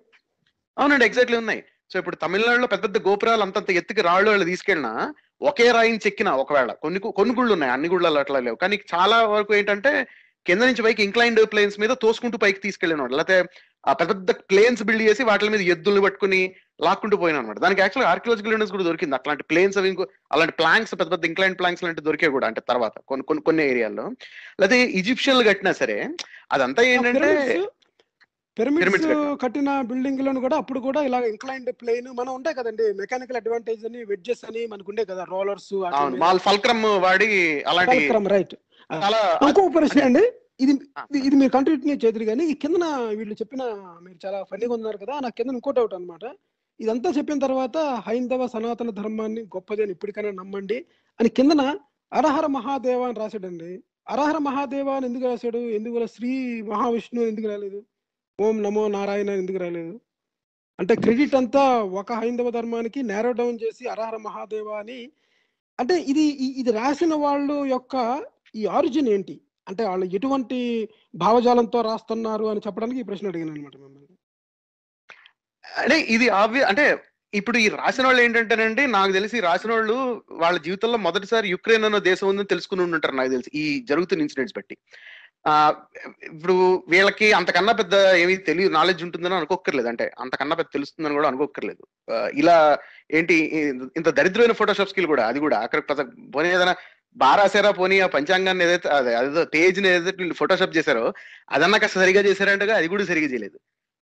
అవునండి 0.78 1.06
ఎగ్జాక్ట్లీ 1.06 1.38
ఉన్నాయి. 1.38 1.64
సో 1.94 2.00
ఇప్పుడు 2.00 2.16
తమిళనాడులో 2.16 2.68
పెద్ద 2.68 2.84
పెద్ద 2.84 3.08
గోపురాలు 3.08 3.42
అంతంత 3.42 3.72
ఎత్తుకి 3.72 4.02
రాళ్ళు 4.02 4.30
వాళ్ళు 4.30 4.46
తీసుకెళ్ళినా 4.46 5.14
ఒకే 5.42 5.72
రాయిని 5.72 6.00
చెక్కిన 6.08 6.30
ఒకవేళ. 6.30 6.72
కొన్ని 6.84 7.00
కొన్ని 7.00 7.36
గుళ్ళు 7.36 7.54
ఉన్నాయి 7.54 7.72
అన్ని 7.72 7.90
గుళ్ళు 7.90 8.20
అట్లా 8.20 8.40
లేవు. 8.40 8.56
కానీ 8.56 8.76
చాలా 8.94 9.24
వరకు 9.26 9.56
ఏంటంటే 9.56 10.08
కింద 10.46 10.62
నుంచి 10.62 10.82
పైకి 10.82 11.02
ఇంక్లైన్డ్ 11.04 11.42
ప్లేన్స్ 11.52 11.78
మీద 11.80 11.94
తోసుకుంటూ 12.02 12.38
పైకి 12.38 12.60
తీసుకెళ్ళినాడు 12.60 13.16
లేకపోతే 13.16 13.38
ఆ 13.84 13.94
పెద్ద 13.94 14.12
పెద్ద 14.12 14.32
ప్లేన్స్ 14.50 14.82
బిల్డ్ 14.84 15.04
చేసి 15.04 15.24
వాటి 15.24 15.50
మీద 15.50 15.62
ఎద్దుల్ని 15.74 16.02
పట్టుకుని 16.02 16.42
లాక్కుంటూ 16.84 17.16
పోయిన 17.18 17.40
అనమాట 17.40 17.60
దానికి 17.60 17.82
యాక్చువల్ 17.82 18.08
ఆర్కియాలజికల్ 18.08 18.54
ఎవిడెన్స్ 18.54 18.72
కూడా 18.72 18.84
దొరికింది. 18.84 19.16
అట్లాంటి 19.16 19.44
ప్లేన్స్ 19.44 19.78
అవి 19.78 19.90
ఇంకో 19.90 20.06
అలాంటి 20.32 20.54
ప్లాంక్స్ 20.54 20.94
పెద్ద 20.94 21.10
పెద్ద 21.12 21.26
ఇంక్లైన్ 21.26 21.58
ప్లాంక్స్ 21.60 21.84
లాంటి 21.84 22.02
దొరికే 22.02 22.30
కూడా 22.30 22.48
అంటే 22.48 22.62
తర్వాత 22.68 22.96
కొన్ని 23.06 23.26
కొన్ని 23.26 23.44
కొన్ని 23.44 23.64
ఏరియాల్లో 23.66 24.06
లేకపోతే 24.60 24.80
ఈజిప్షియన్లు 25.00 25.46
కట్టినా 25.50 25.74
సరే 25.74 25.98
అదంతా 26.52 26.84
ఏంటంటే 26.92 27.32
పిరమిడ్స్. 28.60 29.42
కట్టిన 29.42 29.82
బిల్డింగ్లను 29.82 30.40
కూడా 30.40 30.58
అప్పుడు 30.58 30.80
కూడా 30.80 31.02
ఇలా 31.02 31.20
ఇంక్లైన్డ్ 31.20 31.72
ప్లేన్ 31.72 32.08
మనం 32.08 32.36
ఉంటాయి 32.36 32.56
కదండి. 32.56 32.94
మెకానికల్ 32.94 33.36
అడ్వాంటేజ్ 33.38 33.86
అని 33.86 34.04
వెడ్జెస్ 34.04 34.46
అని 34.46 34.68
మనకు 34.68 34.86
ఉండే 34.90 35.06
కదా 35.06 35.24
రోలర్స్ 35.24 35.74
ఫల్క్రమ్ 36.38 36.84
వాడి 36.84 37.64
అలాంటి 37.64 38.08
రైట్ 38.28 38.56
చాలా 38.94 39.40
ఇంకో 39.48 39.68
ప్రశ్న 39.68 40.02
అండి. 40.02 40.32
ఇది. 40.60 40.72
ఇది- 41.16 41.36
మీరు 41.36 41.52
కంటిన్యూ 41.52 41.96
చేద్దరు 41.96 42.24
కానీ 42.24 42.46
ఈ 42.46 42.54
కింద 42.54 42.84
వీళ్ళు 43.16 43.34
చెప్పిన 43.34 43.64
మీరు 44.04 44.28
చాలా 44.28 44.44
ఫన్నీగా 44.44 44.74
ఉన్నారు 44.74 44.98
కదా 44.98 45.20
నాకు 45.20 45.36
కింద 45.38 45.50
ఇంకో 45.52 45.72
డౌట్ 45.72 45.94
అనమాట 45.94 46.36
ఇదంతా 46.80 47.10
చెప్పిన 47.10 47.40
తర్వాత 47.40 47.78
హైందవ 47.78 48.48
సనాతన 48.48 48.90
ధర్మాన్ని 48.90 49.42
గొప్పది 49.42 49.82
అని 49.82 49.92
ఇప్పటికైనా 49.92 50.32
నమ్మండి. 50.32 50.86
అని 51.20 51.30
కిందన 51.30 51.78
అరహర 52.14 52.46
మహాదేవ 52.46 53.02
అని 53.02 53.20
రాశాడండి. 53.20 53.84
అరహర 54.10 54.38
మహాదేవ 54.38 54.90
అని 54.90 55.06
ఎందుకు 55.06 55.26
రాశాడు? 55.26 55.58
ఎందుకు 55.58 56.06
శ్రీ 56.06 56.62
మహావిష్ణువు 56.62 57.28
ఎందుకు 57.28 57.48
రాలేదు? 57.48 57.84
ఓం 58.40 58.56
నమో 58.66 58.84
నారాయణ 58.96 59.32
ఎందుకు 59.40 59.60
రాలేదు? 59.64 59.94
అంటే 60.80 60.94
క్రెడిట్ 61.04 61.36
అంతా 61.40 61.64
ఒక 62.00 62.14
హైందవ 62.22 62.52
ధర్మానికి 62.56 63.00
నేరో 63.10 63.32
డౌన్ 63.40 63.60
చేసి 63.64 63.84
అరహర 63.94 64.16
మహాదేవ 64.28 64.70
అని 64.82 65.00
అంటే 65.80 65.96
ఇది 66.12 66.24
ఇది 66.62 66.72
రాసిన 66.80 67.14
వాళ్ళు 67.26 67.56
యొక్క 67.74 67.96
ఈ 68.60 68.64
ఆరిజిన్ 68.78 69.10
ఏంటి? 69.16 69.36
అంటే 69.70 69.84
వాళ్ళు 69.90 70.06
ఎటువంటి 70.18 70.60
భావజాలంతో 71.24 71.82
రాస్తున్నారు 71.90 72.46
అని 72.52 72.64
చెప్పడానికి 72.66 73.02
ఈ 73.04 73.08
ప్రశ్న 73.10 73.32
అడిగాను 73.32 73.54
అనమాట 73.54 73.76
మిమ్మల్ని. 73.84 74.16
అంటే 75.66 75.98
ఇది 76.16 76.28
ఆబ్వియస్ 76.42 76.70
అంటే 76.72 76.86
ఇప్పుడు 77.34 77.58
ఈ 77.66 77.68
రాసిన 77.78 78.06
వాళ్ళు 78.08 78.22
ఏంటంటేనండి 78.24 78.84
నాకు 78.96 79.12
తెలిసి 79.18 79.38
రాసిన 79.48 79.72
వాళ్ళు 79.76 79.96
వాళ్ళ 80.42 80.58
జీవితంలో 80.66 80.98
మొదటిసారి 81.06 81.48
యుక్రెయిన్ 81.54 81.86
అన్న 81.88 82.00
దేశం 82.10 82.28
ఉందని 82.32 82.52
తెలుసుకుని 82.52 82.84
ఉంటారు 82.88 83.16
నాకు 83.20 83.32
తెలిసి 83.36 83.52
ఈ 83.62 83.64
జరుగుతున్న 83.92 84.26
ఇన్సిడెంట్స్ 84.26 84.58
బట్టి. 84.58 84.76
ఇప్పుడు 86.30 86.56
వీళ్ళకి 86.92 87.28
అంతకన్నా 87.40 87.74
పెద్ద 87.80 87.96
ఏమీ 88.24 88.36
తెలియదు 88.50 88.72
నాలెడ్జ్ 88.78 89.02
ఉంటుందని 89.08 89.36
అనుకోక్కర్లేదు. 89.40 89.90
అంటే 89.92 90.06
అంతకన్నా 90.24 90.56
పెద్ద 90.60 90.70
తెలుస్తుందని 90.76 91.18
కూడా 91.20 91.30
అనుకోక్కర్లేదు. 91.32 91.84
ఇలా 92.42 92.56
ఏంటి 93.18 93.36
ఇంత 94.00 94.10
దరిద్రమైన 94.20 94.56
ఫోటోషాప్ 94.62 94.92
స్కిల్ 94.92 95.10
కూడా 95.14 95.26
అది 95.32 95.40
కూడా 95.46 95.58
అక్కడ 95.66 95.82
పోనీ 96.36 96.50
ఏదైనా 96.58 96.76
బారాసారా 97.24 97.72
పోనీ 97.80 97.98
ఆ 98.06 98.08
పంచాంగాన్ని 98.16 98.64
ఏదైతే 98.68 98.88
అదే 98.98 99.12
అదేదో 99.16 99.42
పేజ్ని 99.56 99.88
ఏదైతే 99.90 100.14
వీళ్ళు 100.20 100.36
ఫోటోషాప్ 100.42 100.78
చేశారో 100.78 101.06
అదన్నా 101.56 101.78
కాస్త 101.84 102.00
సరిగా 102.04 102.22
చేశారంటగా 102.28 102.76
అది 102.80 102.88
కూడా 102.94 103.04
సరిగా 103.12 103.28
చేయలేదు. 103.34 103.58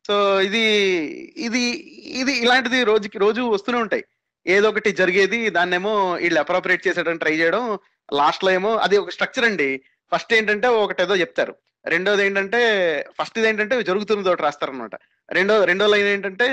సో 0.08 0.16
ఇది 0.48 0.64
ఇది 1.48 1.62
ఇది 2.22 2.34
ఇలాంటిది 2.46 2.80
రోజుకి 2.92 3.18
రోజు 3.26 3.42
వస్తూనే 3.56 3.80
ఉంటాయి. 3.86 4.04
ఏదో 4.46 4.68
ఒకటి 4.70 4.90
జరిగేది 5.02 5.40
దాన్నేమో 5.58 5.94
వీళ్ళు 6.24 6.40
అప్రాపరేట్ 6.44 6.86
చేసేయడానికి 6.88 7.24
ట్రై 7.24 7.36
చేయడం 7.40 7.64
లాస్ట్లో 8.20 8.52
ఏమో 8.58 8.72
అది 8.86 8.98
ఒక 8.98 9.14
స్ట్రక్చర్ 9.16 9.48
అండి. 9.50 9.70
ఫస్ట్ 10.12 10.32
ఏంటంటే 10.38 10.68
ఒకటి 10.84 11.02
ఏదో 11.06 11.16
చెప్తారు. 11.24 11.54
రెండోది 11.94 12.22
ఏంటంటే 12.28 12.60
ఫస్ట్ 13.18 13.38
ఇది 13.40 13.48
ఏంటంటే 13.50 13.76
జరుగుతున్నది 13.90 14.30
ఒకటి 14.32 14.46
రాస్తారనమాట 14.46 14.96
రెండో 15.38 15.56
రెండో 15.70 15.86
లైన్ 15.94 16.10
ఏంటంటే 16.16 16.46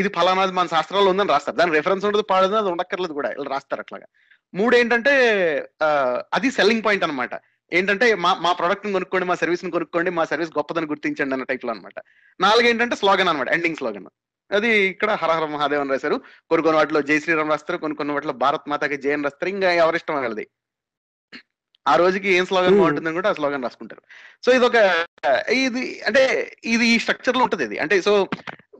ఇది 0.00 0.08
ఫలానాది 0.16 0.52
మన 0.58 0.66
శాస్త్రాల్లో 0.74 1.10
ఉందని 1.12 1.32
రాస్తారు. 1.34 1.56
దాని 1.60 1.74
రెఫరెన్స్ 1.78 2.04
ఉండదు 2.08 2.24
పాడదు 2.30 2.54
అది 2.60 2.70
ఉండక్కర్లేదు 2.74 3.14
కూడా. 3.18 3.30
ఇలా 3.38 3.48
రాస్తారు 3.54 3.82
అట్లాగా. 3.84 4.06
మూడు 4.58 4.74
ఏంటంటే 4.80 5.12
అది 6.36 6.48
సెల్లింగ్ 6.58 6.84
పాయింట్ 6.86 7.04
అన్నమాట. 7.06 7.34
ఏంటంటే 7.72 8.06
మా 8.24 8.30
మా 8.44 8.50
ప్రొడక్ట్ 8.60 8.86
కొనుక్కోండి 8.94 9.26
మా 9.30 9.34
సర్వీస్ని 9.40 9.70
కొనుక్కోండి 9.74 10.10
మా 10.18 10.24
సర్వీస్ 10.30 10.52
గొప్పదని 10.58 10.90
గుర్తించండి 10.92 11.34
అన్న 11.36 11.46
టైప్లో 11.50 11.70
అనమాట 11.74 11.98
నాలుగు 12.40 12.66
ఏంటంటే 12.70 12.96
స్లోగన్ 13.00 13.30
అనమాట 13.32 13.48
ఎండింగ్ 13.56 13.78
స్లోగన్ 13.80 14.08
అది 14.50 14.70
ఇక్కడ 14.92 15.10
హరహర 15.22 15.46
మహాదేవ్ 15.54 15.82
అని 15.82 15.92
రాశారు. 15.94 16.16
కొన్ని 16.48 16.62
కొన్ని 16.66 16.78
వాటిలో 16.78 17.00
జై 17.08 17.18
శ్రీరామ్ 17.24 17.50
రాస్తారు 17.54 17.78
కొన్ని 17.82 17.96
కొన్ని 17.98 18.14
వాటిలో 18.14 18.34
భారత్ 18.44 18.68
మాతాకి 18.70 18.96
జై 19.04 19.12
అని 19.16 19.26
రాస్తారు. 19.26 19.50
ఇంకా 19.54 19.70
ఎవరిష్టం 19.82 20.16
వాళ్ళది? 20.20 20.44
ఆ 21.88 21.96
రోజుకి 21.96 22.28
ఏం 22.32 22.46
స్లోగన్ 22.46 22.70
Hmm. 22.70 22.78
బాగుంటుందని 22.78 23.14
కూడా 23.14 23.30
ఆ 23.30 23.32
స్లోగన్ 23.32 23.62
రాసుకుంటారు. 23.62 24.02
సో 24.44 24.52
ఇది 24.52 24.64
ఒక 24.64 24.76
ఇది 25.58 26.02
అంటే 26.06 26.22
ఇది 26.64 26.86
ఈ 26.86 26.98
స్ట్రక్చర్లో 26.98 27.44
ఉంటుంది 27.44 27.64
ఇది. 27.64 27.78
అంటే 27.78 28.02
సో 28.02 28.28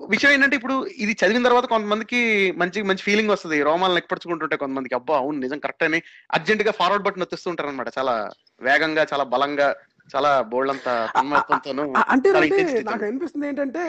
విషయం 0.08 0.32
ఏంటంటే 0.32 0.56
ఇప్పుడు 0.56 0.86
ఇది 0.96 1.12
చదివిన 1.12 1.42
తర్వాత 1.42 1.64
కొంతమందికి 1.64 2.20
మంచి 2.56 2.82
మంచి 2.82 3.02
ఫీలింగ్ 3.02 3.30
వస్తుంది. 3.30 3.62
రోమాలు 3.62 3.94
నెక్కపరుచుకుంటుంటే 3.94 4.56
కొంతమందికి 4.56 4.94
అబ్బా 4.94 5.16
అవును 5.16 5.38
నిజం 5.38 5.58
కరెక్ట్ 5.58 5.82
అని 5.82 6.02
అర్జెంట్గా 6.32 6.72
ఫార్వర్డ్ 6.72 7.04
బటన్ 7.04 7.20
నొత్తిస్తుంటారు 7.20 7.68
అనమాట 7.68 7.88
చాలా 7.98 8.30
వేగంగా 8.60 9.06
చాలా 9.12 9.24
బలంగా 9.24 9.68
చాలా 10.16 10.30
తన్మయత్వంతోనూ 11.16 11.92
ఆ- 11.96 12.04
అంటే. 12.08 12.32
నాకు 12.82 13.04
అనిపిస్తుంది 13.04 13.48
ఏంటంటే 13.48 13.82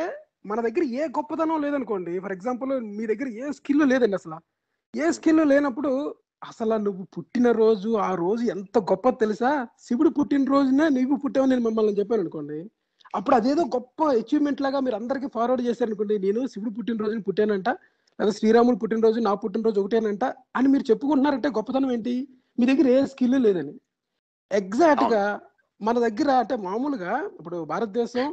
మన 0.46 0.62
దగ్గర 0.62 0.84
ఏ 0.84 1.08
గొప్పతనం 1.08 1.62
లేదనుకోండి 1.62 2.20
ఫర్ 2.20 2.32
ఎగ్జాంపుల్ 2.32 2.80
మీ 2.98 3.06
దగ్గర 3.06 3.28
ఏ 3.40 3.52
స్కిల్ 3.52 3.90
లేదండి 3.90 4.16
అసలు. 4.16 4.38
ఏ 4.94 5.12
స్కిల్ 5.12 5.50
లేనప్పుడు 5.50 5.92
అసలు 6.42 6.76
నువ్వు 6.84 7.04
పుట్టిన 7.16 7.48
రోజు 7.62 7.90
ఆ 8.08 8.10
రోజు 8.24 8.44
ఎంత 8.54 8.78
గొప్ప 8.92 9.10
తెలుసా? 9.24 9.52
శివుడు 9.86 10.10
పుట్టిన 10.18 10.44
రోజునే 10.56 10.86
నీకు 10.98 11.14
పుట్టావని 11.24 11.52
నేను 11.54 11.64
మిమ్మల్ని 11.68 11.98
చెప్పాను 12.00 12.24
అనుకోండి. 12.26 12.60
అప్పుడు 13.18 13.36
అదేదో 13.36 13.64
గొప్ప 13.76 14.08
అచీవ్మెంట్ 14.20 14.62
లాగా 14.66 14.80
మీరు 14.86 14.96
అందరికీ 14.96 15.28
ఫార్వర్డ్ 15.36 15.64
చేశారు 15.68 15.90
అనుకోండి. 15.90 16.16
నేను 16.26 16.42
శివుడు 16.54 16.72
పుట్టినరోజుని 16.78 17.24
పుట్టానంట 17.28 17.70
లేదా 18.20 18.32
శ్రీరాముడు 18.38 18.78
పుట్టినరోజు 18.84 19.20
నా 19.28 19.34
పుట్టినరోజు 19.44 19.80
ఒకటేనంట 19.84 20.26
అని 20.58 20.68
మీరు 20.74 20.86
చెప్పుకుంటున్నారంటే 20.90 21.50
గొప్పతనం 21.58 21.92
ఏంటి? 21.96 22.14
మీ 22.58 22.66
దగ్గర 22.72 22.88
ఏ 22.96 23.00
స్కిల్ 23.12 23.38
లేదని. 23.48 23.74
ఎగ్జాక్ట్గా 24.52 25.24
మన 25.82 25.96
దగ్గర 26.08 26.30
అంటే 26.44 26.56
మామూలుగా 26.68 27.14
ఇప్పుడు 27.40 27.58
భారతదేశం 27.74 28.28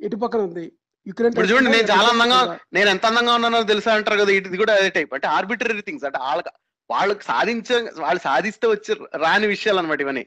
ఇటు 0.00 0.16
పక్కన 0.24 0.40
ఉంది. 0.48 0.66
ఇప్పుడు 1.06 1.46
చూడండి 1.50 1.70
నేను 1.74 1.88
చాలా 1.92 2.08
అందంగా. 2.14 2.38
నేను 2.76 2.88
ఎంత 2.94 3.04
అందంగా 3.10 3.34
ఉన్నానో 3.38 3.60
తెలుసా 3.72 3.92
అంటారు 3.98 4.18
కదా 4.22 4.32
ఇది 4.38 4.58
కూడా 4.62 4.72
అదే 4.78 4.88
టైప్ 4.96 5.12
అంటే 5.16 5.26
ఆర్బిటరీ 5.36 5.84
థింగ్స్ 5.88 6.06
అంటే 6.08 6.18
వాళ్ళకి 6.24 6.50
వాళ్ళకి 6.90 7.24
సాధించ 7.24 7.68
వాళ్ళు 7.98 8.20
సాధిస్తే 8.20 8.66
వచ్చి 8.66 8.92
రాని 9.18 9.46
విషయాలు 9.46 9.78
అనమాట 9.78 10.00
ఇవన్నీ. 10.00 10.24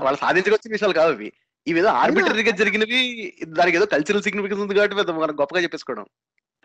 వాళ్ళు 0.00 0.18
సాధించకొచ్చిన 0.18 0.72
విషయాలు 0.72 0.94
కావు 0.94 1.12
ఇవి. 1.12 1.28
ఇవి 1.66 1.78
ఏదో 1.78 1.90
ఆర్బిటరీగా 2.00 2.52
జరిగినవి 2.52 2.98
దానికి 3.56 3.76
ఏదో 3.76 3.86
కల్చరల్ 3.86 4.22
సిగ్నిఫికెన్స్ 4.22 4.62
ఉంది 4.62 4.74
కాబట్టి 4.74 4.96
పెద్ద 4.96 5.10
మనం 5.18 5.36
గొప్పగా 5.40 5.62
చెప్పేసుకోవడం. 5.62 6.04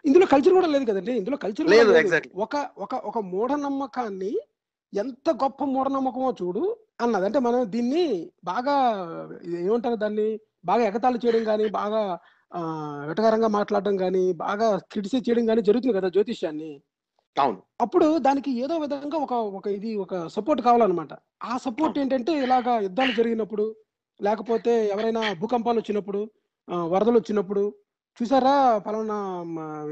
ఇందులో 0.05 0.25
కల్చర్ 0.25 0.53
కూడా 0.53 0.67
లేదు 0.67 0.86
కదండి. 0.86 1.12
ఇందులో 1.17 1.38
కల్చర్ 1.38 1.67
లేదు. 1.67 1.91
ఒక 2.45 2.55
ఒక 2.77 2.93
ఒక 3.05 3.17
మూఢనమ్మకాన్ని 3.25 4.31
ఎంత 4.93 5.29
గొప్ప 5.43 5.63
మూఢనమ్మకమో 5.65 6.36
చూడు 6.41 6.63
అన్నది. 7.01 7.25
అంటే 7.25 7.39
మనం 7.39 7.71
దీన్ని 7.71 8.05
బాగా 8.43 8.75
ఏమంటారు 9.62 9.95
దాన్ని? 9.95 10.27
బాగా 10.65 10.83
ఎగతాళి 10.83 11.19
చేయడం 11.25 11.43
కానీ 11.43 11.65
బాగా 11.71 12.01
ఆ, 12.51 12.59
వెటకారంగా 13.07 13.47
మాట్లాడడం 13.49 13.97
కానీ 13.97 14.33
బాగా 14.41 14.77
క్రిటిసైజ్ 14.91 15.29
చేయడం 15.29 15.45
కానీ 15.45 15.62
జరుగుతుంది 15.62 15.97
కదా 15.97 16.09
జ్యోతిష్యాన్ని. 16.09 16.71
అవును. 17.36 17.60
అప్పుడు 17.82 18.08
దానికి 18.19 18.52
ఏదో 18.63 18.76
విధంగా 18.78 19.17
ఒక 19.17 19.34
ఒక 19.58 19.67
ఇది 19.76 19.91
ఒక 19.98 20.15
సపోర్ట్ 20.28 20.62
కావాలన్నమాట. 20.62 21.13
ఆ 21.43 21.54
సపోర్ట్ 21.63 21.96
ఏంటంటే 22.00 22.34
ఇలాగా 22.43 22.74
యుద్ధాలు 22.80 23.13
జరిగినప్పుడు 23.13 23.65
లేకపోతే 24.19 24.74
ఎవరైనా 24.88 25.22
భూకంపాలు 25.41 25.80
వచ్చినప్పుడు 25.80 26.19
వరదలు 26.91 27.17
వచ్చినప్పుడు 27.17 27.63
చూసారా 28.17 28.54
పలానా 28.80 29.17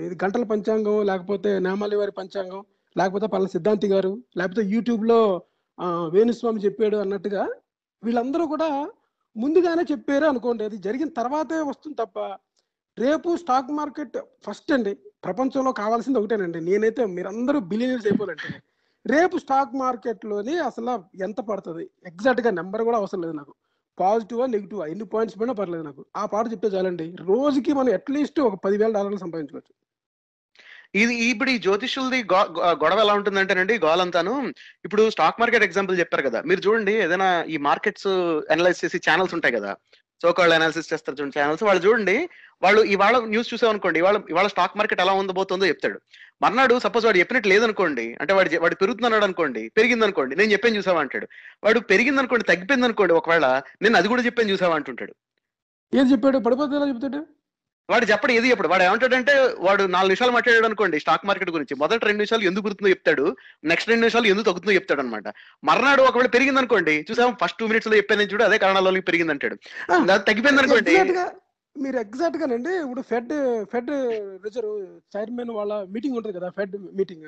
ఇది 0.01 0.15
గంటల 0.23 0.43
పంచాంగం 0.51 0.97
లేకపోతే 1.09 1.51
నేమాలి 1.59 1.95
వారి 1.95 2.13
పంచాంగం 2.19 2.61
లేకపోతే 2.95 3.27
పలానా 3.27 3.51
సిద్ధాంతి 3.55 3.87
గారు 3.87 4.11
లేకపోతే 4.37 4.63
యూట్యూబ్లో 4.73 5.19
ఆ, 5.79 5.85
వేణుస్వామి 6.13 6.59
చెప్పాడు 6.59 6.97
అన్నట్టుగా 6.97 7.43
వీళ్ళందరూ 8.03 8.45
కూడా 8.47 8.67
ముందుగానే 9.35 9.83
చెప్పారు 9.91 10.25
అనుకోండి. 10.25 10.63
అది 10.63 10.77
జరిగిన 10.77 11.09
తర్వాతే 11.17 11.57
వస్తుంది 11.63 11.95
తప్ప 11.95 12.17
రేపు 12.97 13.29
స్టాక్ 13.41 13.69
మార్కెట్ 13.71 14.17
ఫస్ట్ 14.45 14.71
అండి. 14.71 14.93
ప్రపంచంలో 15.25 15.71
కావాల్సింది 15.81 16.19
ఒకటేనండి. 16.19 16.59
నేనైతే 16.69 17.03
మీరందరూ 17.17 17.59
బిలియనర్స్ 17.71 18.07
అయిపోవాలంటే 18.07 18.51
రేపు 19.05 19.35
స్టాక్ 19.43 19.73
మార్కెట్లోని 19.81 20.55
అసలు 20.69 20.93
ఎంత 21.25 21.39
పడుతుంది? 21.49 21.83
ఎగ్జాక్ట్గా 22.09 22.49
నెంబర్ 22.59 22.83
కూడా 22.87 22.97
అవసరం 23.01 23.21
లేదు 23.25 23.35
నాకు. 23.41 23.53
పాజిటివ్ 23.99 24.41
నెగిటివ్ 24.55 24.81
ఎన్ని 24.91 25.05
పాయింట్స్ 25.13 25.37
పడినా 25.39 25.53
పర్లేదు 25.59 25.83
నాకు. 25.87 26.01
ఆ 26.21 26.23
పాట 26.33 26.45
చెప్తే 26.51 26.67
చాలండి. 26.75 27.07
రోజుకి 27.31 27.71
మనం 27.79 27.93
అట్లీస్ట్ 27.99 28.39
ఒక 28.47 28.57
పదివేల 28.65 28.91
డాలర్లు 28.97 29.21
సంపాదించుకోవచ్చు 29.25 29.73
ఇది 31.01 31.13
ఇప్పుడు 31.31 31.49
ఈ 31.49 31.57
జ్యోతిషులది 31.65 32.17
గొడవ 32.81 32.97
ఎలా 33.03 33.13
ఉంటుందంటేనండి 33.17 33.75
గోలంతాను. 33.83 34.33
ఇప్పుడు 34.85 35.03
స్టాక్ 35.09 35.39
మార్కెట్ 35.41 35.65
ఎగ్జాంపుల్ 35.67 35.99
చెప్పారు 35.99 36.23
కదా. 36.27 36.39
మీరు 36.49 36.61
చూడండి 36.65 36.93
ఏదైనా 37.03 37.27
ఈ 37.53 37.57
మార్కెట్స్ 37.67 38.09
అనలైజ్ 38.53 38.81
చేసి 38.85 38.97
ఛానల్స్ 39.07 39.35
ఉంటాయి 39.37 39.55
కదా. 39.57 39.71
సో 40.21 40.33
వాళ్ళు 40.39 40.55
అనాలిసిస్ 40.55 40.93
చేస్తారు 40.93 41.17
చూడండి 41.19 41.39
ఛానల్స్ 41.39 41.63
వాళ్ళు 41.63 41.81
చూడండి 41.85 42.15
వాళ్ళు 42.63 42.81
ఇవాళ 42.93 43.17
న్యూస్ 43.25 43.53
చూసాం 43.53 43.69
అనుకోండి 43.69 43.99
ఇవాళ 43.99 44.17
ఇవాళ 44.29 44.47
స్టాక్ 44.47 44.77
మార్కెట్ 44.77 45.01
ఎలా 45.01 45.13
ఉండబోతుందో 45.13 45.65
చెప్తాడు. 45.65 45.97
మర్నాడు 46.41 46.75
సపోజ్ 46.79 47.05
వాడు 47.05 47.17
చెప్పినట్టు 47.17 47.49
లేదనుకోండి 47.49 48.05
అంటే 48.21 48.33
వాడు 48.33 48.59
వాడు 48.61 48.75
పెరుగుతున్నాడు 48.75 49.23
అనుకోండి 49.23 49.69
పెరిగింది 49.77 50.05
అనుకోండి 50.05 50.35
నేను 50.35 50.51
చెప్పాను 50.51 50.77
చూసావా 50.77 50.99
అంటాడు. 50.99 51.27
వాడు 51.63 51.79
పెరిగింది 51.79 52.19
అనుకోండి 52.19 52.45
తగ్గిపోయింది 52.45 52.85
అనుకోండి 52.85 53.13
ఒకవేళ 53.13 53.47
నేను 53.81 53.97
అది 53.97 54.07
కూడా 54.07 54.21
చెప్పాను 54.21 54.49
చూసావా 54.49 54.75
అంటుంటాడు. 54.75 55.13
ఏం 55.93 56.11
చెప్పాడు? 56.11 56.37
పడిపోతే 56.37 56.75
ఎలా 56.75 56.87
చెప్తాడు? 56.87 57.21
వాడు 57.91 58.05
చెప్పడు 58.11 58.31
ఏది 58.37 58.51
చెప్పడు 58.51 58.69
వాడు 58.71 58.83
ఏమంటాడంటే 58.83 59.33
వాడు 59.67 59.83
నాలుగు 59.95 60.11
నిమిషాలు 60.11 60.33
మాట్లాడాడు 60.35 60.67
అనుకోండి 60.69 60.97
స్టాక్ 61.03 61.25
మార్కెట్ 61.29 61.51
గురించి. 61.55 61.75
మొదటి 61.83 62.05
రెండు 62.07 62.19
నిమిషాలు 62.21 62.47
ఎందుకు 62.49 62.65
గుర్తుందో 62.67 62.93
చెప్తాడు. 62.93 63.25
నెక్స్ట్ 63.71 63.89
రెండు 63.91 64.03
నిమిషాలు 64.03 64.29
ఎందుకు 64.31 64.47
తగ్గుతుందో 64.49 64.77
చెప్తాడు 64.79 65.03
అనమాట 65.03 65.27
మర్నాడు 65.69 66.03
ఒకవేళ 66.09 66.29
పెరిగింది 66.35 66.61
అనుకోండి 66.63 66.95
చూసాం 67.11 67.31
ఫస్ట్ 67.43 67.59
టూ 67.61 67.67
మినిట్స్లో 67.71 67.97
చెప్పాను 67.99 68.29
చూడు 68.33 68.45
అదే 68.49 68.59
కారణాల 68.65 68.85
వల్ల 68.89 69.05
పెరిగింది 69.11 69.33
అంటాడు. 69.35 69.57
తగ్గిపోయింది 70.29 70.61
అనుకోండి. 70.63 70.91
ఎగ్జాక్ట్గా 70.91 71.25
మీరు 71.75 71.97
ఎగ్జాక్ట్ 71.97 72.39
గానండి 72.41 72.71
ఇప్పుడు 72.83 73.01
ఫెడ్ 73.09 73.31
ఫెడ్ 73.71 73.91
రిజర్వ్ 74.45 74.73
చైర్మన్ 75.15 75.51
వాళ్ళ 75.59 75.73
మీటింగ్ 75.93 76.17
ఉంటుంది 76.19 76.35
కదా 76.39 76.49
ఫెడ్ 76.57 76.75
మీటింగ్ 76.97 77.27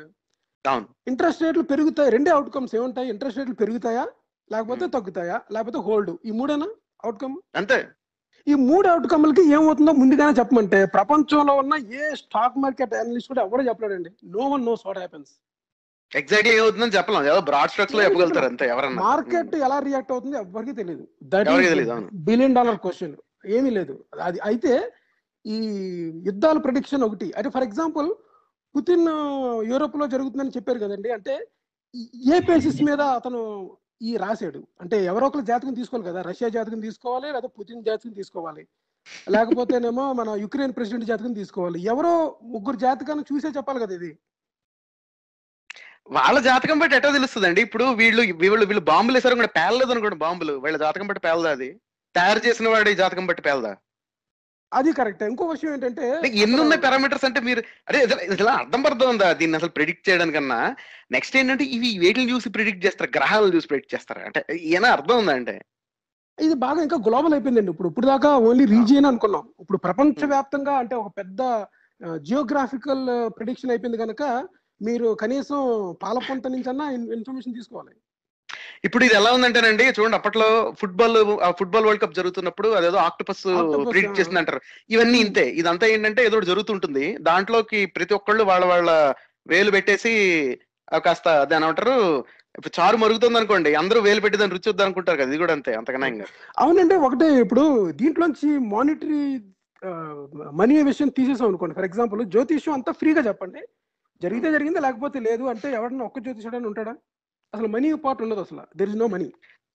అవును. 0.66 0.86
ఇంట్రెస్ట్ 1.08 1.44
రేట్లు 1.44 1.64
పెరుగుతాయి 1.72 2.12
రెండే 2.16 2.32
అవుట్కమ్స్ 2.32 2.74
ఏముంటాయి? 2.76 3.10
ఇంట్రెస్ట్ 3.10 3.40
రేట్లు 3.40 3.56
పెరుగుతాయా? 3.62 4.04
లేకపోతే 4.52 4.86
తగ్గుతాయా? 4.88 5.38
లేకపోతే 5.52 5.80
హోల్డ్ 5.88 6.12
ఈ 6.26 6.32
మూడేనా? 6.40 6.68
అవుట్కమ్ 7.04 7.36
అంతే. 7.56 7.78
ఈ 8.48 8.54
మూడు 8.70 8.88
అవుట్కమ్లకి 8.88 9.44
ఏమవుతుందో 9.56 9.92
ముందుగానే 10.00 10.34
చెప్పమంటే 10.40 10.80
ప్రపంచంలో 10.96 11.54
ఉన్న 11.62 11.74
ఏ 12.00 12.08
స్టాక్ 12.22 12.58
మార్కెట్ 12.64 12.94
అనలిస్ట్ 13.02 13.30
కూడా 13.32 13.44
ఎవరు 13.48 13.68
చెప్పలేడండి. 13.70 14.12
No 14.36 14.44
one 14.54 14.66
knows 14.70 14.84
what 14.88 15.00
happens 15.04 15.32
exactly 16.12 16.54
ఏమవుతుందని 16.58 16.96
చెప్పలేం. 16.98 17.24
ఏదో 17.30 17.42
బ్రాడ్ 17.50 17.72
స్ట్రోక్స్లో 17.74 18.02
చెప్పగలుగుతారు 18.04 18.46
అంతే 18.46 18.66
ఎవరన్నా. 18.74 19.02
మార్కెట్ 19.04 19.56
ఎలా 19.68 19.78
రియాక్ట్ 19.88 20.12
అవుతుంది 20.12 20.38
ఎవరికి 20.38 20.74
తెలియదు 20.82 21.06
దట్. 21.24 21.50
బిలియన్ 22.30 22.56
డాలర్ 22.56 22.80
క్వశ్చన్ 22.86 23.16
ఏమీ 23.58 23.70
లేదు. 23.70 23.96
అది 24.28 24.40
అయితే 24.50 24.74
ఈ 25.46 25.58
యుద్ధాల 26.26 26.58
ప్రొడిక్షన్ 26.58 27.04
ఒకటి. 27.08 27.28
అంటే 27.38 27.50
ఫర్ 27.56 27.68
ఎగ్జాంపుల్ 27.70 28.10
పుతిన్ 28.76 29.08
యూరోప్లో 29.72 30.06
జరుగుతుందని 30.08 30.56
చెప్పారు 30.58 30.80
కదండి. 30.80 31.10
అంటే 31.12 31.34
ఏ 32.36 32.38
బేసిస్ 32.50 32.80
మీద 32.90 33.02
అతను 33.18 33.42
ఈ 34.04 34.18
రాశాడు. 34.18 34.68
అంటే 34.82 35.06
ఎవరో 35.06 35.28
ఒకరు 35.28 35.42
జాతకం 35.42 35.74
తీసుకోవాలి 35.74 36.10
కదా. 36.10 36.22
రష్యా 36.22 36.50
జాతకం 36.50 36.80
తీసుకోవాలి 36.80 37.28
లేదా 37.34 37.48
పుతిన్ 37.48 37.84
జాతకం 37.84 38.12
తీసుకోవాలి. 38.12 38.68
లేకపోతేనేమో 39.30 40.14
మన 40.14 40.30
యుక్రెయిన్ 40.30 40.76
ప్రెసిడెంట్ 40.76 41.06
జాతకం 41.06 41.34
తీసుకోవాలి. 41.34 41.80
ఎవరో 41.80 42.40
ముగ్గురు 42.44 42.78
జాతకాన్ని 42.78 43.26
చూసే 43.34 43.48
చెప్పాలి 43.48 43.80
కదా 43.80 43.96
ఇది. 43.96 44.18
వాళ్ళ 46.12 46.40
జాతకం 46.40 46.80
బట్టి 46.80 46.96
ఎటో 46.96 47.12
తెలుస్తుందండి. 47.12 47.62
ఇప్పుడు 47.62 47.84
వీళ్ళు 47.84 48.22
వీళ్ళు 48.22 48.66
వీళ్ళు 48.66 48.82
బాంబులు 48.82 49.18
వేసారు 49.18 49.36
కూడా 49.36 49.48
పేలలేదు 49.48 49.92
అనుకోండి 49.92 50.18
బాంబులు. 50.18 50.54
వీళ్ళ 50.54 50.78
జాతకం 50.78 51.08
బట్టి 51.08 51.22
పేలదా 51.22 51.52
అది? 51.52 51.80
తయారు 52.16 52.48
చేసిన 52.48 52.70
వాడి 52.70 52.96
జాతకం 52.96 53.26
బట్టి 53.26 53.44
పేలదా? 53.44 53.78
అది 54.80 54.92
కరెక్ట్ 55.00 55.24
ఇంకో 55.32 55.46
విషయం 55.52 55.74
ఏంటంటే 55.76 56.06
ఎన్ని 56.44 56.60
ఉన్నాయి 56.64 56.82
పారామీటర్స్ 56.86 57.26
అంటే 57.30 57.40
మీరు 57.48 57.62
అదే 57.90 58.00
ఇసలు 58.36 58.52
అర్థం 58.62 58.82
పడుతుంది 58.86 59.12
ఉందా 59.14 59.28
దీన్ని 59.42 59.58
అసలు 59.60 59.74
ప్రిడిక్ట్ 59.78 60.08
చేయడానికన్నా 60.08 60.60
నెక్స్ట్ 61.16 61.38
ఏంటంటే 61.40 61.66
ఇవి 61.76 61.90
వేటిని 62.04 62.32
చూసి 62.34 62.48
ప్రిడిక్ట్ 62.56 62.86
చేస్తారు? 62.86 63.12
గ్రహాలను 63.18 63.54
చూసి 63.56 63.70
ప్రిడిక్ట్ 63.72 63.94
చేస్తారు? 63.96 64.22
అంటే 64.28 64.42
ఏమైనా 64.76 64.92
అర్థం 64.98 65.18
ఉందా 65.22 65.36
అంటే? 65.42 65.56
ఇది 66.38 66.56
బాగా 66.66 66.80
ఇంకా 66.86 66.98
గ్లోబల్ 67.08 67.34
అయిపోయిందండి. 67.36 67.72
ఇప్పుడు 67.76 67.90
ఇప్పుడు 67.92 68.08
దాకా 68.14 68.30
ఓన్లీ 68.50 68.66
రీజియన్ 68.76 69.08
అనుకున్నాం. 69.10 69.44
ఇప్పుడు 69.64 69.80
ప్రపంచ 69.88 70.26
వ్యాప్తంగా 70.34 70.76
అంటే 70.84 70.96
ఒక 71.02 71.12
పెద్ద 71.20 71.42
జియోగ్రాఫికల్ 72.28 73.04
ప్రిడిక్షన్ 73.38 73.72
అయిపోయింది 73.74 74.00
కనుక 74.04 74.24
మీరు 74.82 75.08
కనీసం 75.24 75.60
పాల 76.04 76.18
పొంత 76.30 76.48
నుంచి 76.54 76.70
అన్నా 76.72 76.86
ఇన్ఫర్మేషన్ 77.18 77.58
తీసుకోవాలి. 77.60 77.94
ఇప్పుడు 78.84 79.04
ఇది 79.08 79.16
ఎలా 79.20 79.30
ఉందంటేనండి 79.36 79.86
చూడండి 79.90 80.18
అప్పట్లో 80.18 80.48
ఫుట్బాల్ 80.80 81.18
ఫుట్బాల్ 81.60 81.86
వరల్డ్ 81.86 82.02
కప్ 82.02 82.18
జరుగుతున్నప్పుడు 82.18 82.70
అదేదో 82.78 82.98
ఆక్టోపస్ 83.06 83.44
ప్రిడిక్ట్ 83.88 84.16
ఆ. 84.16 84.20
చేసింది 84.20 84.40
అంటారు 84.42 84.60
ఇవన్నీ 84.90 85.20
ఇంతే. 85.26 85.46
ఇదంతా 85.60 85.86
ఏంటంటే 85.88 86.22
ఏదో 86.26 86.40
జరుగుతుంటుంది. 86.50 87.06
దాంట్లోకి 87.28 87.80
ప్రతి 87.96 88.14
ఒక్కళ్ళు 88.18 88.44
వాళ్ళ 88.44 88.66
వాళ్ళ 88.66 88.90
వేలు 89.48 89.72
పెట్టేసి 89.76 90.12
కాస్త 91.06 91.28
దాని 91.52 91.66
ఏమంటారు 91.66 91.96
ఇప్పుడు 92.58 92.74
చారు 92.78 92.98
మరుగుతుంది 92.98 93.38
అనుకోండి 93.40 93.70
అందరూ 93.80 94.00
వేలు 94.02 94.22
పెట్టి 94.24 94.40
దాన్ని 94.40 94.56
రుచి 94.56 94.70
వద్దు 94.70 94.84
అనుకుంటారు 94.86 95.20
కదా 95.20 95.30
ఇది 95.32 95.40
కూడా 95.44 95.54
అంతే 95.58 95.72
అంతకన్నా 95.80 96.08
ఇంకా. 96.12 96.26
అవునండి 96.58 96.96
ఒకటే 97.08 97.28
ఇప్పుడు 97.44 97.64
దీంట్లోంచి 98.02 98.50
మానిటరీ 98.74 99.22
మనీ 100.60 100.76
విషయం 100.90 101.10
తీసేసాం 101.16 101.48
అనుకోండి. 101.50 101.76
ఫర్ 101.78 101.88
ఎగ్జాంపుల్ 101.88 102.22
జ్యోతిష్యం 102.34 102.76
అంతా 102.78 102.92
ఫ్రీగా 103.00 103.24
చెప్పండి. 103.30 103.62
జరిగితే 104.22 104.50
జరిగింది 104.52 104.80
లేకపోతే 104.82 105.18
లేదు 105.22 105.44
అంటే 105.52 105.68
ఎవడన్నా 105.78 106.06
ఒక్క 106.06 106.20
జ్యోతిషుడని 106.26 106.68
ఉంటాడా? 106.70 106.94
అసలు 107.54 107.68
మనీ 107.76 107.90
పార్ట్ 108.06 108.22
ఉండదు 108.26 108.42
అసలు. 108.46 108.64
దెర్ 108.80 108.90
ఇస్ 108.94 109.02
నో 109.04 109.08
మనీ 109.16 109.28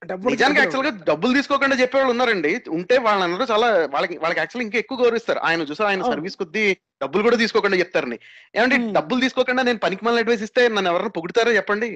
నిజానికి 0.02 0.10
డబ్బులు 0.10 0.60
యాక్చువల్గా 0.62 0.90
డబ్బులు 1.08 1.32
తీసుకోకుండా 1.36 1.76
చెప్పేవాళ్ళు 1.80 2.12
ఉన్నారండి. 2.14 2.50
ఉంటే 2.76 2.96
వాళ్ళందరూ 3.06 3.44
చాలా 3.52 3.68
వాళ్ళకి 3.94 4.16
వాళ్ళకి 4.22 4.40
యాక్చువల్ 4.42 4.64
ఇంకా 4.64 4.78
ఎక్కువ 4.82 4.98
గౌరవిస్తారు. 5.02 5.40
ఆయన 5.48 5.66
చూసా 5.70 5.84
ఆయన. 5.88 6.02
సర్వీస్ 6.12 6.36
కొద్ది 6.42 6.64
డబ్బులు 7.02 7.24
కూడా 7.26 7.38
తీసుకోకుండా 7.42 7.80
చెప్తారని. 7.82 8.18
ఏమంటే. 8.58 8.76
డబ్బులు 8.98 9.20
తీసుకోకుండా 9.24 9.62
నేను 9.68 9.80
పనికి 9.84 10.04
మళ్ళీ 10.08 10.20
అడ్వైస్ 10.22 10.44
ఇస్తే 10.46 10.62
నన్ను 10.76 10.90
ఎవరైనా 10.92 11.12
పొగుడుతారో 11.18 11.52
చెప్పండి? 11.58 11.88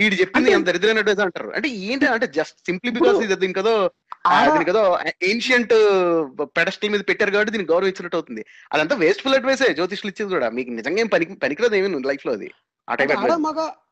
వీడు 0.00 0.16
చెప్పింది 0.20 0.50
ఎంత 0.56 0.66
దరిద్రమైన 0.68 1.02
అడ్వైస్ 1.04 1.24
అంటారు. 1.24 1.50
అంటే 1.56 1.68
ఏంటి 1.88 2.06
అంటే 2.14 2.26
జస్ట్ 2.38 2.58
సింప్లీ 2.68 2.90
బికాస్ 2.98 3.18
ఇది 3.26 3.36
దీనికి 3.42 3.60
ఏదో 3.60 4.82
ఏన్షియంట్ 5.32 5.74
పెడస్టల్ 6.58 6.92
మీద 6.94 7.02
పెట్టారు 7.10 7.34
కాబట్టి 7.36 7.54
దీనికి 7.56 7.72
గౌరవించినట్టు 7.72 8.18
అవుతుంది. 8.20 8.44
అదంతా 8.72 8.96
వేస్ట్ఫుల్ 9.04 9.38
అడ్వైసే 9.40 9.68
జ్యోతిష్లు 9.80 10.10
ఇచ్చేది 10.12 10.30
కూడా. 10.36 10.50
మీకు 10.58 10.70
నిజంగా 10.80 11.00
ఏం 11.04 11.10
పనికి 11.16 11.34
పనికిరాదు 11.44 11.78
ఏమి 11.80 12.02
లైఫ్లో 12.12 12.32
అది. 12.38 12.50
ఆ 12.88 12.94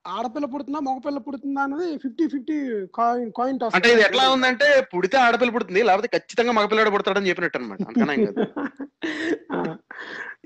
ఆడపిల్ల 0.04 0.46
పుడుతుందా 0.46 0.80
మగపిల్ల 0.80 1.18
పుడుతుందా 1.18 1.62
అనేది 1.62 1.98
fifty 2.02 2.28
fifty 2.28 2.86
coin 2.94 3.32
coin 3.32 3.58
toss 3.58 3.76
అంటే 3.76 3.92
ఇది 3.92 4.00
ఎట్లా 4.00 4.34
ఉందంటే 4.34 4.86
పుడితే 4.92 5.18
ఆడపిల్ల 5.18 5.56
పుడుతుంది 5.56 5.82
లేకపోతే 5.82 6.08
ఖచ్చితంగా 6.14 6.52
మగపిల్లాడు 6.58 6.90
పుడతాడని 6.90 7.30
చెప్పినట్టు 7.30 7.58
అనమాట 7.58 7.80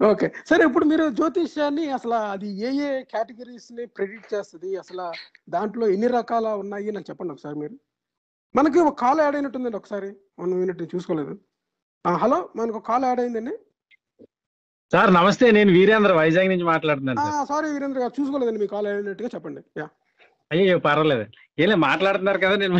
ఓకే. 0.04 0.32
సరే 0.50 0.64
ఇప్పుడు 0.64 0.84
మీరు 0.84 1.10
జ్యోతిష్యాన్ని 1.10 1.90
అసలు 1.90 2.32
అది 2.32 2.60
ఏ 2.60 2.86
ఏ 2.86 3.02
కేటగిరీస్ని 3.02 3.86
ప్రెడిక్ట్ 3.96 4.34
చేస్తుంది? 4.34 4.76
అసలు 4.76 5.12
దాంట్లో 5.48 5.86
ఎన్ని 5.86 6.08
రకాల 6.08 6.48
ఉన్నాయి 6.62 6.90
నాకు 6.90 7.10
చెప్పండి 7.10 7.34
ఒకసారి 7.34 7.58
మీరు. 7.58 7.74
మనకి 8.54 8.82
ఒక 8.82 9.02
కాల్ 9.02 9.20
యాడ్ 9.20 9.36
అయినట్టుందండి 9.36 9.76
ఒకసారి 9.76 10.16
మనం 10.40 10.60
యూనిట్ 10.60 10.94
చూసుకోలేదు. 10.94 11.38
హలో 12.04 12.50
మనకు 12.56 12.76
ఒక 12.76 12.90
కాల్ 12.90 13.04
యాడ్ 13.04 13.20
అయిందండి. 13.20 13.52
సార్ 14.94 15.10
నమస్తే 15.16 15.46
నేను 15.50 15.70
వీరేంద్ర 15.76 16.12
వైజాగ్ 16.18 16.50
నుంచి 16.50 16.66
మాట్లాడుతున్నాను 16.70 17.20
సార్. 17.48 17.66
వీరేంద్ర 17.68 17.98
గారు 18.00 18.14
చూసుకోలేదండి 18.18 18.60
మీ 18.62 18.68
కాల్ 18.72 18.86
అయినట్టుగా 18.88 19.30
చెప్పండి. 19.34 19.60
యా. 19.80 19.86
అయ్యో 20.50 20.76
పర్వాలేదు. 20.84 21.24
ఏలే 21.58 21.76
మాట్లాడుతున్నారు 21.84 22.40
కదా 22.44 22.54
నేను 22.56 22.76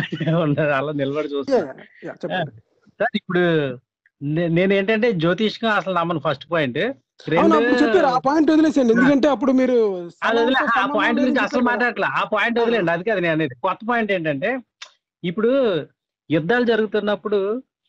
అలా 0.75 0.91
నిలబడి 0.99 1.29
చూస్తాను 1.33 1.73
సార్ 2.99 3.15
ఇప్పుడు 3.19 3.41
నేను 4.55 4.71
ఏంటంటే 4.73 5.07
జ్యోతిష్కం 5.23 5.71
అసలు 5.79 5.93
నమ్మను 5.97 6.21
ఫస్ట్ 6.25 6.45
పాయింట్ 6.51 6.79
చెప్పారు 7.81 8.07
ఆ 8.09 8.19
పాయింట్ 8.25 8.49
వదిలేసండి 8.51 8.93
ఎందుకంటే 8.95 9.27
అప్పుడు 9.35 9.51
మీరు 9.59 9.75
ఆ 10.23 10.29
పాయింట్ 10.95 11.19
గురించి 11.21 11.41
అసలు. 11.45 11.63
మాట్లాడట్లా. 11.69 12.07
ఆ 12.19 12.23
పాయింట్ 12.33 12.57
వదిలేండి 12.61 12.91
అది 12.95 13.03
కాదు 13.09 13.21
నేను 13.25 13.35
అనేది. 13.37 13.55
కొత్త 13.65 13.81
పాయింట్ 13.89 14.11
ఏంటంటే 14.11 14.49
ఇప్పుడు 15.23 15.51
యుద్ధాలు 16.29 16.65
జరుగుతున్నప్పుడు 16.71 17.39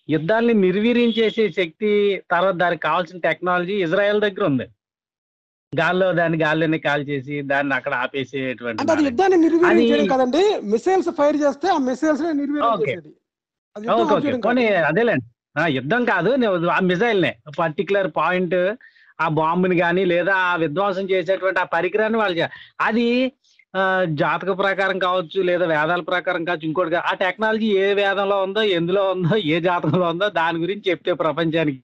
యుద్ధాల్ని 0.09 0.55
నిర్వీర్యం 0.63 1.11
చేసే 1.17 1.45
శక్తి 1.57 1.91
తర్వాత 2.31 2.57
దానికి 2.57 2.83
కావాల్సిన 2.83 3.19
టెక్నాలజీ 3.25 3.77
ఇజ్రాయెల్ 3.85 4.21
దగ్గర 4.21 4.45
ఉంది. 4.51 4.67
గాల్లో 5.73 6.09
దాన్ని 6.19 6.39
గాల్లోనే 6.43 6.79
కాల్ 6.85 7.03
చేసి 7.09 7.37
దాన్ని 7.49 7.73
అక్కడ 7.79 7.95
ఆపేసేటువంటి 8.03 8.83
అది. 8.85 9.05
యుద్ధాన్ని 9.09 9.39
నిర్వీర్యం 9.45 10.07
కదండి 10.13 10.43
మిసైల్స్ 10.73 11.11
ఫైర్ 11.19 11.39
చేస్తే 11.43 11.67
ఆ 11.71 11.79
మిసైల్స్ 11.87 12.23
ఓకే. 12.73 12.93
అదేలేండి. 14.91 15.27
ఆ, 15.57 15.65
యుద్ధం 15.77 16.03
కాదు 16.09 16.31
ఆ 16.71 16.81
మిజైల్ 16.89 17.21
నే 17.23 17.31
పర్టికులర్ 17.59 18.09
పాయింట్ 18.17 18.57
ఆ 19.19 19.27
బాంబుని 19.37 19.77
కానీ 19.81 20.03
లేదా 20.11 20.33
ఆ 20.47 20.55
విధ్వంసం 20.63 21.05
చేసేటువంటి 21.13 21.61
ఆ 21.61 21.69
పరికరాన్ని 21.75 22.19
వాళ్ళు 22.21 22.47
అది 22.83 23.07
జాతక 24.21 24.51
ప్రకారం 24.59 24.99
కావచ్చు 24.99 25.39
లేదా 25.43 25.65
వేదాల 25.73 26.03
ప్రకారం 26.11 26.43
కావచ్చు 26.45 26.69
ఇంకోటి 26.69 26.99
ఆ 27.03 27.15
టెక్నాలజీ 27.23 27.69
ఏ 27.79 27.89
వేదంలో 27.95 28.39
ఉందో 28.43 28.63
ఎందులో 28.79 29.03
ఉందో 29.15 29.35
ఏ 29.49 29.59
జాతకంలో 29.61 30.09
ఉందో 30.09 30.29
దాని 30.39 30.63
గురించి 30.65 30.85
చెప్తే 30.91 31.15
ప్రపంచానికి 31.25 31.81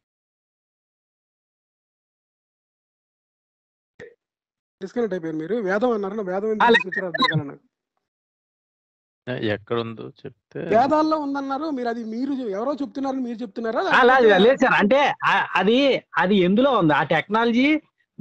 డిస్కనెక్ట్ 4.80 5.14
అయిపోయారు 5.14 5.38
మీరు. 5.42 5.56
వేదం 5.66 5.90
అన్నారు 5.96 6.22
వేదం 6.30 6.58
నాకు. 7.50 7.60
ఎక్కడుందో 9.54 10.04
చెప్తే 10.20 10.60
వేదాల్లో 10.72 11.16
ఉందన్నారు 11.24 11.66
మీరు 11.76 11.88
అది 11.88 12.02
మీరు 12.12 12.32
ఎవరో 12.56 12.72
చెప్తున్నారని 12.80 13.22
మీరు 13.26 13.38
చెప్తున్నారా? 13.42 13.82
లేదు 14.44 14.58
సార్. 14.62 14.74
అంటే 14.80 15.00
అది 15.60 15.76
అది 16.22 16.36
ఎందులో 16.48 16.70
ఉంది? 16.80 16.94
ఆ 17.00 17.02
టెక్నాలజీ 17.14 17.66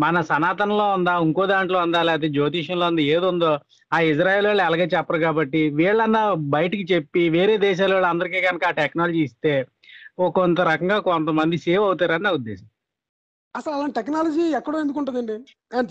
మన 0.03 0.17
సనాతనంలో 0.29 0.85
ఉందా 0.97 1.13
ఇంకో 1.25 1.43
దాంట్లో 1.51 1.77
ఉందా 1.85 2.01
లేకపోతే 2.07 2.27
జ్యోతిష్యంలో 2.35 2.85
ఉందా 2.91 3.03
ఏది 3.13 3.27
ఉందో 3.31 3.51
ఆ 3.91 3.97
ఇజ్రాయెల్ 4.11 4.47
వాళ్ళు 4.49 4.63
అలాగే 4.67 4.85
చెప్పరు 4.93 5.19
కాబట్టి 5.25 5.61
వీళ్ళన్నా 5.79 6.21
బయటికి 6.55 6.85
చెప్పి 6.93 7.23
వేరే 7.35 7.55
దేశాల 7.65 7.91
వాళ్ళు 7.95 8.09
అందరికీ 8.11 8.41
కనుక 8.47 8.65
ఆ 8.69 8.75
టెక్నాలజీ 8.81 9.21
ఇస్తే 9.29 9.53
ఓ 10.21 10.25
కొంత 10.37 10.59
రకంగా 10.71 10.97
కొంతమంది 11.09 11.57
సేవ్ 11.65 11.83
అవుతారని 11.87 12.25
నా 12.27 12.31
ఉద్దేశం. 12.39 12.67
అసలు 13.55 13.73
అలాంటి 13.77 13.95
టెక్నాలజీ 13.99 14.43
ఎక్కడో 14.59 14.81
ఎందుకు 14.83 14.99
ఉంటుందండి? 15.01 15.35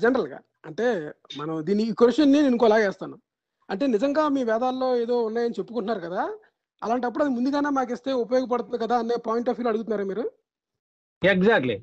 జనరల్గా 0.04 0.38
అంటే 0.68 0.86
మనం 1.40 1.54
దీని 1.68 1.82
ఈ 1.90 1.92
క్వశ్చన్ 2.00 2.32
నేను 2.36 2.48
ఇంకోలాగా 2.52 2.84
వేస్తాను. 2.86 3.16
అంటే 3.68 3.84
నిజంగా 3.94 4.22
మీ 4.36 4.42
వేదాల్లో 4.50 4.88
ఏదో 5.04 5.16
ఉన్నాయని 5.28 5.56
చెప్పుకుంటున్నారు 5.58 6.02
కదా 6.06 6.22
అలాంటప్పుడు 6.82 7.24
అది 7.24 7.32
ముందుగానే 7.36 7.70
మాకు 7.78 7.92
ఇస్తే 7.96 8.10
ఉపయోగపడుతుంది 8.24 8.78
కదా 8.84 8.96
అనే 9.02 9.16
పాయింట్ 9.26 9.50
ఆఫ్ 9.50 9.58
వ్యూ 9.58 9.70
అడుగుతున్నారా 9.72 10.04
మీరు? 10.12 10.24
ఎగ్జాక్ట్లీ 11.22 11.76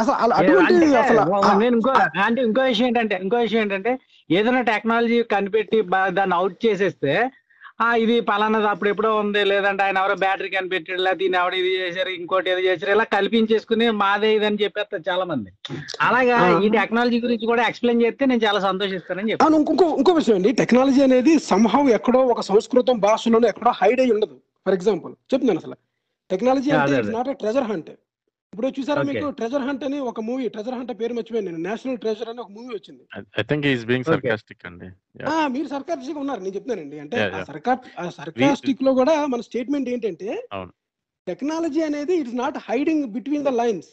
అసలు 0.00 0.32
అటువంటి 0.34 0.74
అంటే 0.74 0.98
అసలు 0.98 1.22
నేను 1.62 1.74
ఇంకో 1.78 1.92
అంటే 2.26 2.40
ఇంకో 2.48 2.62
విషయం 2.70 2.86
ఏంటంటే 2.90 3.16
ఇంకో 3.24 3.38
విషయం 3.38 3.62
ఏంటంటే 3.62 3.92
ఏదైనా 4.30 4.62
టెక్నాలజీ 4.70 5.18
కనిపెట్టి 5.34 5.78
దాన్ని 6.18 6.36
అవుట్ 6.38 6.56
చేసేస్తే 6.66 7.12
ఆ 7.84 7.88
ఇది 8.02 8.14
పలానాది 8.28 8.68
అప్పుడు 8.70 8.90
ఎప్పుడో 8.92 9.08
ఉంది 9.22 9.40
లేదంటే 9.50 9.82
ఆయన 9.86 10.00
ఎవరో 10.02 10.14
బ్యాటరీ 10.22 10.48
కనిపెట్టాడు 10.54 11.02
లేకపోతే 11.06 11.24
ఈయన 11.24 11.36
ఎవడో 11.40 11.56
ఇది 11.62 11.72
చేశారు 11.82 12.10
ఇంకోటి 12.18 12.48
ఏదో 12.52 12.62
చేశారు 12.66 12.92
ఇలా 12.94 13.04
కల్పించేసుకుని 13.16 13.86
మాదే 14.02 14.30
ఇదని 14.36 14.62
చెప్పేస్తారు 14.62 15.04
చాలా 15.08 15.24
మంది 15.32 15.50
అలాగా. 16.06 16.36
ఈ 16.64 16.70
టెక్నాలజీ 16.76 17.18
గురించి 17.26 17.50
కూడా 17.50 17.64
ఎక్స్ప్లెయిన్ 17.70 18.02
చేస్తే 18.04 18.26
నేను 18.30 18.42
చాలా 18.46 18.60
సంతోషిస్తానని 18.68 19.30
చెప్పి 19.30 19.44
అవును 19.46 19.58
ఇంకో 19.74 19.88
ఇంకో 20.00 20.14
విషయం 20.20 20.38
అండి. 20.40 20.52
టెక్నాలజీ 20.62 21.02
అనేది 21.08 21.34
సంహవ్ 21.50 21.90
ఎక్కడో 21.98 22.22
ఒక 22.34 22.44
సంస్కృతం 22.50 22.98
భాషలోనే 23.06 23.48
ఎక్కడో 23.52 23.74
హైడ్ 23.82 24.02
అయి 24.04 24.14
ఉండదు. 24.16 24.36
ఫర్ 24.66 24.76
ఎగ్జాంపుల్ 24.78 25.12
చెప్తున్నాను 25.32 25.62
అసలు. 25.64 25.76
టెక్నాలజీ 26.30 26.70
అంటే 26.76 26.96
it's. 27.00 27.12
Not 27.18 27.28
a 27.28 27.36
treasure 27.42 27.68
hunt 27.72 27.92
ఇప్పుడు 28.52 28.68
చూసారా. 28.76 29.00
మీకు? 29.02 29.28
ట్రెజర్ 29.38 29.64
హంట్ 29.64 29.82
అని 29.84 29.98
ఒక 30.10 30.20
మూవీ 30.20 30.44
ట్రెజర్ 30.48 30.76
హంట్ 30.78 30.92
పేరు 31.00 31.14
మర్చిపోయాను 31.14 31.46
నేను. 31.48 31.60
నేషనల్ 31.66 31.98
ట్రెజర్ 31.98 32.28
అని 32.32 32.40
ఒక 32.40 32.50
మూవీ 32.50 32.70
వచ్చింది. 32.74 33.02
I 33.40 33.44
think 33.50 33.66
is 33.66 33.82
being. 33.84 34.06
Sarcastic 34.10 34.64
అండి. 34.68 34.88
ఆ 35.30 35.34
మీరు 35.54 35.68
సర్కాస్టిక్ 35.68 36.20
ఉన్నారు. 36.22 36.40
నేను 36.40 36.54
చెప్తానండి 36.54 36.98
అంటే. 37.04 37.16
సర్కార్ 37.50 37.80
సర్కాస్టిక్లో 38.18 38.92
కూడా 38.94 39.14
మన 39.26 39.40
స్టేట్మెంట్ 39.40 39.88
ఏంటంటే 39.94 40.28
అవును. 40.56 40.72
టెక్నాలజీ 41.26 41.82
అనేది 41.82 42.14
it's 42.22 42.36
not 42.36 42.58
hiding 42.68 43.06
between 43.16 43.46
the 43.48 43.52
lines 43.60 43.90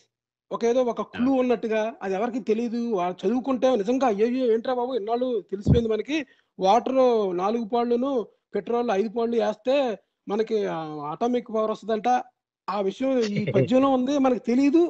ఒక 0.51 0.63
ఏదో 0.71 0.81
ఒక 0.83 1.01
క్లూ 1.13 1.31
ఉన్నట్టుగా 1.33 1.81
అది 2.01 2.13
ఎవరికి 2.13 2.39
తెలియదు 2.49 2.81
వాళ్ళు 2.97 3.15
చదువుకుంటే 3.21 3.67
నిజంగా 3.75 4.07
అయ్యో 4.07 4.27
ఏంట్రా 4.53 4.73
బాబు? 4.73 4.91
ఎన్నాళ్ళు 4.95 5.29
తెలిసిపోయింది 5.51 5.89
మనకి. 5.89 6.17
వాటర్ 6.59 6.99
నాలుగు 7.37 7.65
పాళ్ళును 7.65 8.11
పెట్రోల్ 8.55 8.91
ఐదు 8.91 9.09
పాళ్ళు 9.09 9.35
వేస్తే 9.43 9.75
మనకి 10.27 10.57
ఆటోమిక్ 11.11 11.49
పవర్ 11.55 11.71
వస్తుందంట. 11.71 12.09
ఆ 12.67 12.77
విషయం 12.87 13.11
ఈ 13.31 13.41
పద్యంలో 13.57 13.89
ఉంది 13.97 14.13
మనకి 14.25 14.41
తెలియదు 14.49 14.83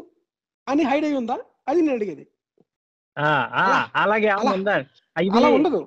అని 0.67 0.83
హైడ్ 0.89 1.05
అయి 1.07 1.17
ఉందా? 1.21 1.37
అది 1.69 1.79
నేను 1.81 1.95
అడిగేది. 1.97 2.25
అలాగే 4.03 4.29
ఉందా? 4.51 4.75
అలా 5.33 5.49
ఉండదు. 5.57 5.79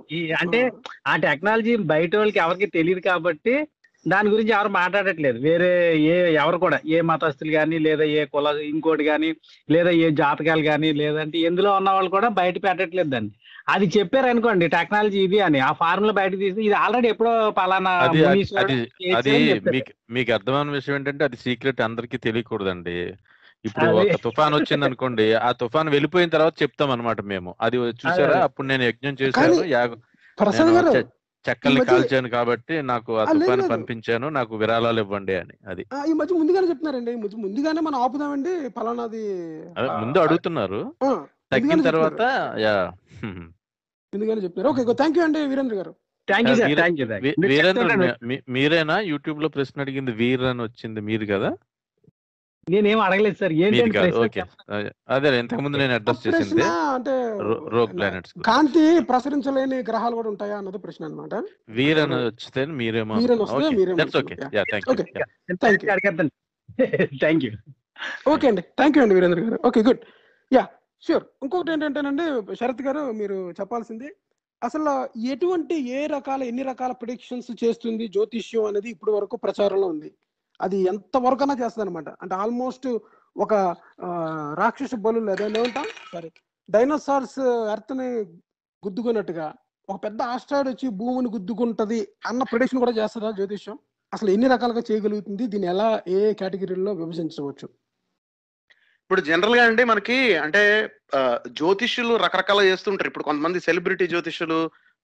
అంటే 0.43 0.61
ఆ 1.07 1.15
టెక్నాలజీ 1.25 1.73
బయట 1.93 2.13
వాళ్ళకి 2.17 2.41
ఎవరికి 2.45 2.67
తెలియదు 2.77 3.03
కాబట్టి 3.09 3.55
దాని 4.07 4.29
గురించి 4.33 4.53
ఎవరు 4.57 4.71
మాట్లాడట్లేదు. 4.73 5.39
వేరే 5.47 5.71
ఏ 6.11 6.17
ఎవరు 6.41 6.59
కూడా 6.65 6.79
ఏ 6.89 6.99
మతస్థులు 7.11 7.53
కానీ 7.57 7.77
లేదా 7.87 8.05
ఏ 8.19 8.23
కుల 8.35 8.49
ఇంకోటి 8.69 9.05
కానీ 9.05 9.31
లేదా 9.69 9.93
ఏ 10.03 10.09
జాతకాలు 10.21 10.63
కానీ 10.71 10.91
లేదంటే 11.01 11.39
ఎందులో 11.49 11.71
ఉన్న 11.79 11.91
వాళ్ళు 11.97 12.11
కూడా 12.17 12.29
బయట 12.41 12.57
పెట్టట్లేదు 12.67 13.11
దాన్ని. 13.15 13.33
అది 13.69 13.87
చెప్పారు 13.95 14.29
అనుకోండి 14.33 14.67
టెక్నాలజీ 14.75 15.21
ఇది 15.27 15.39
అని 15.43 15.59
ఆ 15.61 15.73
ఫార్ములా 15.79 16.13
బయట 16.19 16.35
తీసి 16.43 16.61
ఇది 16.67 16.77
ఆల్రెడీ 16.81 17.09
ఎప్పుడో 17.13 17.31
పలానా 17.57 17.93
అది 18.03 18.21
అది-. 19.21 19.35
మీకు 19.73 19.91
మీకు 20.17 20.31
అర్థమైన 20.37 20.71
విషయం 20.77 20.97
ఏంటంటే 20.99 21.25
అది 21.29 21.39
సీక్రెట్ 21.43 21.81
అందరికీ 21.87 22.17
తెలియకూడదండి 22.27 22.97
ఇప్పుడు. 23.65 23.87
ఒక 24.01 24.17
తుఫాన్ 24.25 24.55
వచ్చింది 24.57 24.87
అనుకోండి 24.89 25.27
ఆ 25.41 25.51
తుఫాన్ 25.61 25.89
వెళ్ళిపోయిన 25.95 26.31
తర్వాత 26.35 26.55
చెప్తాం 26.63 26.91
అనమాట 26.91 27.21
మేము 27.31 27.53
అది 27.61 27.77
చూసారా. 28.03 28.39
అప్పుడు 28.47 28.67
నేను 28.69 28.85
యజ్ఞం 28.85 29.15
చేశాను 29.21 29.57
చెక్కల్ని 31.45 31.83
కాల్చాను 31.89 32.29
కాబట్టి 32.31 32.75
నాకు 32.89 33.11
ఆ 33.17 33.25
తుఫాన్. 33.33 33.63
పంపించాను 33.73 34.27
నాకు 34.37 34.53
విరాళాలు 34.61 35.01
ఇవ్వండి 35.01 35.35
అని 35.41 35.55
అది 35.67 35.83
ఆ, 35.89 35.99
ఈ 36.05 36.15
మధ్య 36.15 36.35
ముందుగానే 36.39 36.67
చెప్తున్నారండి 36.71 37.13
ముందు- 37.17 37.41
ముందుగానే 37.43 37.81
మనం 37.87 37.99
ఆపుదామండి 38.03 38.53
ఫలానాది 38.77 39.23
ముందు 40.01 40.19
అడుగుతున్నారు 40.25 40.81
తగ్గిన 41.53 41.81
తర్వాత. 41.89 42.23
యా 42.61 42.73
ముందుగానే 44.13 44.41
చెప్తున్నారు 44.45 44.69
ఓకే 44.73 44.95
థ్యాంక్ 45.01 45.17
యూ 45.19 45.25
అండి 45.27 45.41
వీరేంద్ర 45.53 45.77
గారు. 45.81 45.93
Thank 46.29 46.49
you 46.51 46.57
sir 46.59 46.75
thank 46.81 47.01
Virendra 47.53 48.11
మీరేనా? 48.55 48.97
యూట్యూబ్లో 49.13 49.49
ప్రశ్న 49.57 49.85
అడిగింది 49.85 50.13
వీర్ 50.21 50.45
అని 50.51 50.63
వచ్చింది 50.67 51.01
మీరు 51.09 51.27
కదా? 51.33 51.51
నేనేం 52.67 53.01
అడగలేదు 53.05 53.37
సార్ 53.41 53.53
అదే 55.17 55.29
ఇంతకు 55.43 55.61
ముందు 55.65 55.77
నేను 55.83 55.95
అడ్రస్ 55.99 56.23
చేసింది. 56.25 56.63
అంటే 56.97 57.13
రోగ్ 57.75 57.93
ప్లానెట్స్ 57.93 58.33
కాంతి 58.49 58.83
ప్రసరించలేని 59.11 59.79
గ్రహాలు 59.91 60.17
కూడా 60.19 60.29
ఉంటాయా 60.33 60.57
అన్నది 60.61 60.81
ప్రశ్న 60.87 61.09
అనమాట 61.09 61.35
వీర్ 61.79 62.01
అని 62.05 62.17
వచ్చితే 62.25 62.65
మీరేమో 62.81 63.19
okay 63.59 63.71
thank 67.23 67.45
you 67.45 67.53
thank 68.79 68.97
you 68.97 69.03
అండి. 69.05 69.15
వీరేంద్ర 69.19 69.41
గారు. 69.45 69.59
ఓకే 69.69 69.81
గుడ్ 69.89 70.03
యా 70.53 70.65
ష్యూర్ 71.03 71.25
ఇంకొకటి 71.45 71.73
ఏంటంటేనండి 71.73 72.27
శరత్ 72.61 72.83
గారు 72.83 73.03
మీరు 73.21 73.39
చెప్పాల్సింది 73.59 74.09
అసలు 74.63 74.93
ఎటువంటి 75.33 75.77
ఏ 75.99 76.07
రకాల 76.07 76.43
ఎన్ని 76.43 76.63
రకాల 76.63 76.93
ప్రిడిక్షన్స్ 76.93 77.51
చేస్తుంది 77.63 78.05
జ్యోతిష్యం 78.09 78.65
అనేది 78.65 78.89
ఇప్పటి 78.95 79.13
వరకు 79.17 79.37
ప్రచారంలో 79.37 79.87
ఉంది? 79.95 80.11
అది 80.61 80.79
ఎంత 80.93 81.17
వరకైనా 81.17 81.55
చేస్తుంది 81.63 81.85
అనమాట 81.87 82.09
అంటే 82.23 82.35
ఆల్మోస్ట్ 82.35 82.87
ఒక 83.37 83.55
రాక్షస 84.61 84.95
బలు 84.95 85.21
లేదా 85.21 85.47
ఉంటాం 85.67 85.87
సారీ 86.13 86.31
డైనోసార్స్ 86.69 87.41
ఎర్త్ని 87.75 88.09
గుద్దుకున్నట్టుగా 88.83 89.47
ఒక 89.89 89.97
పెద్ద 90.05 90.21
ఆస్ట్రాయిడ్ 90.35 90.69
వచ్చి 90.69 90.89
భూమిని 91.01 91.29
గుద్దుకుంటది 91.35 92.01
అన్న 92.27 92.43
ప్రిడిక్షన్ 92.43 92.81
కూడా 92.81 92.95
చేస్తుందా 93.01 93.31
జ్యోతిష్యం? 93.31 93.77
అసలు 94.13 94.31
ఎన్ని 94.31 94.49
రకాలుగా 94.49 94.83
చేయగలుగుతుంది? 94.89 95.45
దీన్ని 95.53 95.69
ఎలా 95.69 95.87
ఏ 96.09 96.21
కేటగిరీలో 96.41 96.93
విభజించవచ్చు? 96.93 97.67
ఇప్పుడు 99.07 99.23
జనరల్గా 99.27 99.65
అండి 99.65 99.83
మనకి 99.91 100.17
అంటే 100.45 100.61
జ్యోతిష్యులు 101.59 102.15
రకరకాల 102.23 102.61
చేస్తుంటారు. 102.69 103.09
ఇప్పుడు 103.11 103.27
కొంతమంది 103.29 103.59
సెలబ్రిటీ 103.67 104.07
జ్యోతిష్యులు 104.13 104.57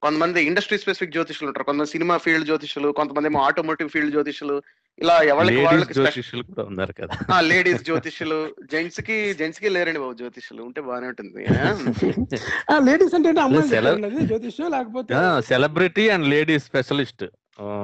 కొంతమంది 0.03 0.39
ఇండస్ట్రీ 0.49 0.77
స్పెసిఫిక్ 0.83 1.13
జ్యోతిష్యులు 1.17 1.49
ఉంటారు. 1.49 1.67
కొంతమంది 1.69 1.91
సినిమా 1.91 2.15
ఫీల్డ్ 2.25 2.47
జ్యోతిష్యులు 2.49 2.89
కొంతమంది 2.99 3.29
ఏమో 3.31 3.41
ఆటోమోటివ్ 3.49 3.91
ఫీల్డ్ 3.93 4.15
జ్యోతిష్యులు. 4.15 4.57
ఇలా 4.99 5.17
ఎవరికి 5.33 5.53
లేడీస్ 5.53 5.67
వాళ్ళకి 5.69 5.95
జ్యోతిష్యులు 5.99 6.43
కూడా 6.49 6.65
ఉన్నారు 6.71 6.95
కదా. 7.01 7.15
లేడీస్ 7.51 7.85
జ్యోతిష్యులు. 7.89 8.39
జెంట్స్కి 8.73 9.19
జెంట్స్కి 9.43 9.71
లేరండి 9.77 10.03
బాబు 10.05 10.17
జ్యోతిష్యులు. 10.23 10.61
ఉంటే 10.69 10.81
బాగానే 10.89 11.07
ఉంటుంది. 11.13 11.45
లేడీస్ 12.89 13.15
అంటే 13.21 13.33
జ్యోతిష్యం 14.33 14.69
లేకపోతే 14.77 15.23
సెలబ్రిటీ 15.53 16.07
అండ్ 16.17 16.29
లేడీస్ 16.35 16.67
స్పెషలిస్ట్ 16.73 17.25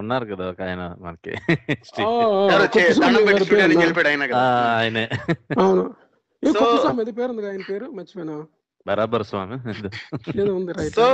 ఉన్నారు 0.00 0.26
కదా 0.34 0.44
ఒక 0.52 0.60
ఆయన 0.68 0.82
మనకి. 1.06 1.32
ఆయనే. 4.42 5.06
అవును. 5.64 5.86
స్వామి 6.42 7.02
అది 7.04 7.12
పేరు 7.18 7.30
ఉంది 7.32 7.48
ఆయన 7.50 7.64
పేరు? 7.70 7.86
మర్చిపోయినా? 7.98 8.34
బరాబర్ 8.86 9.24
స్వామి. 9.30 9.56
సో 10.98 11.06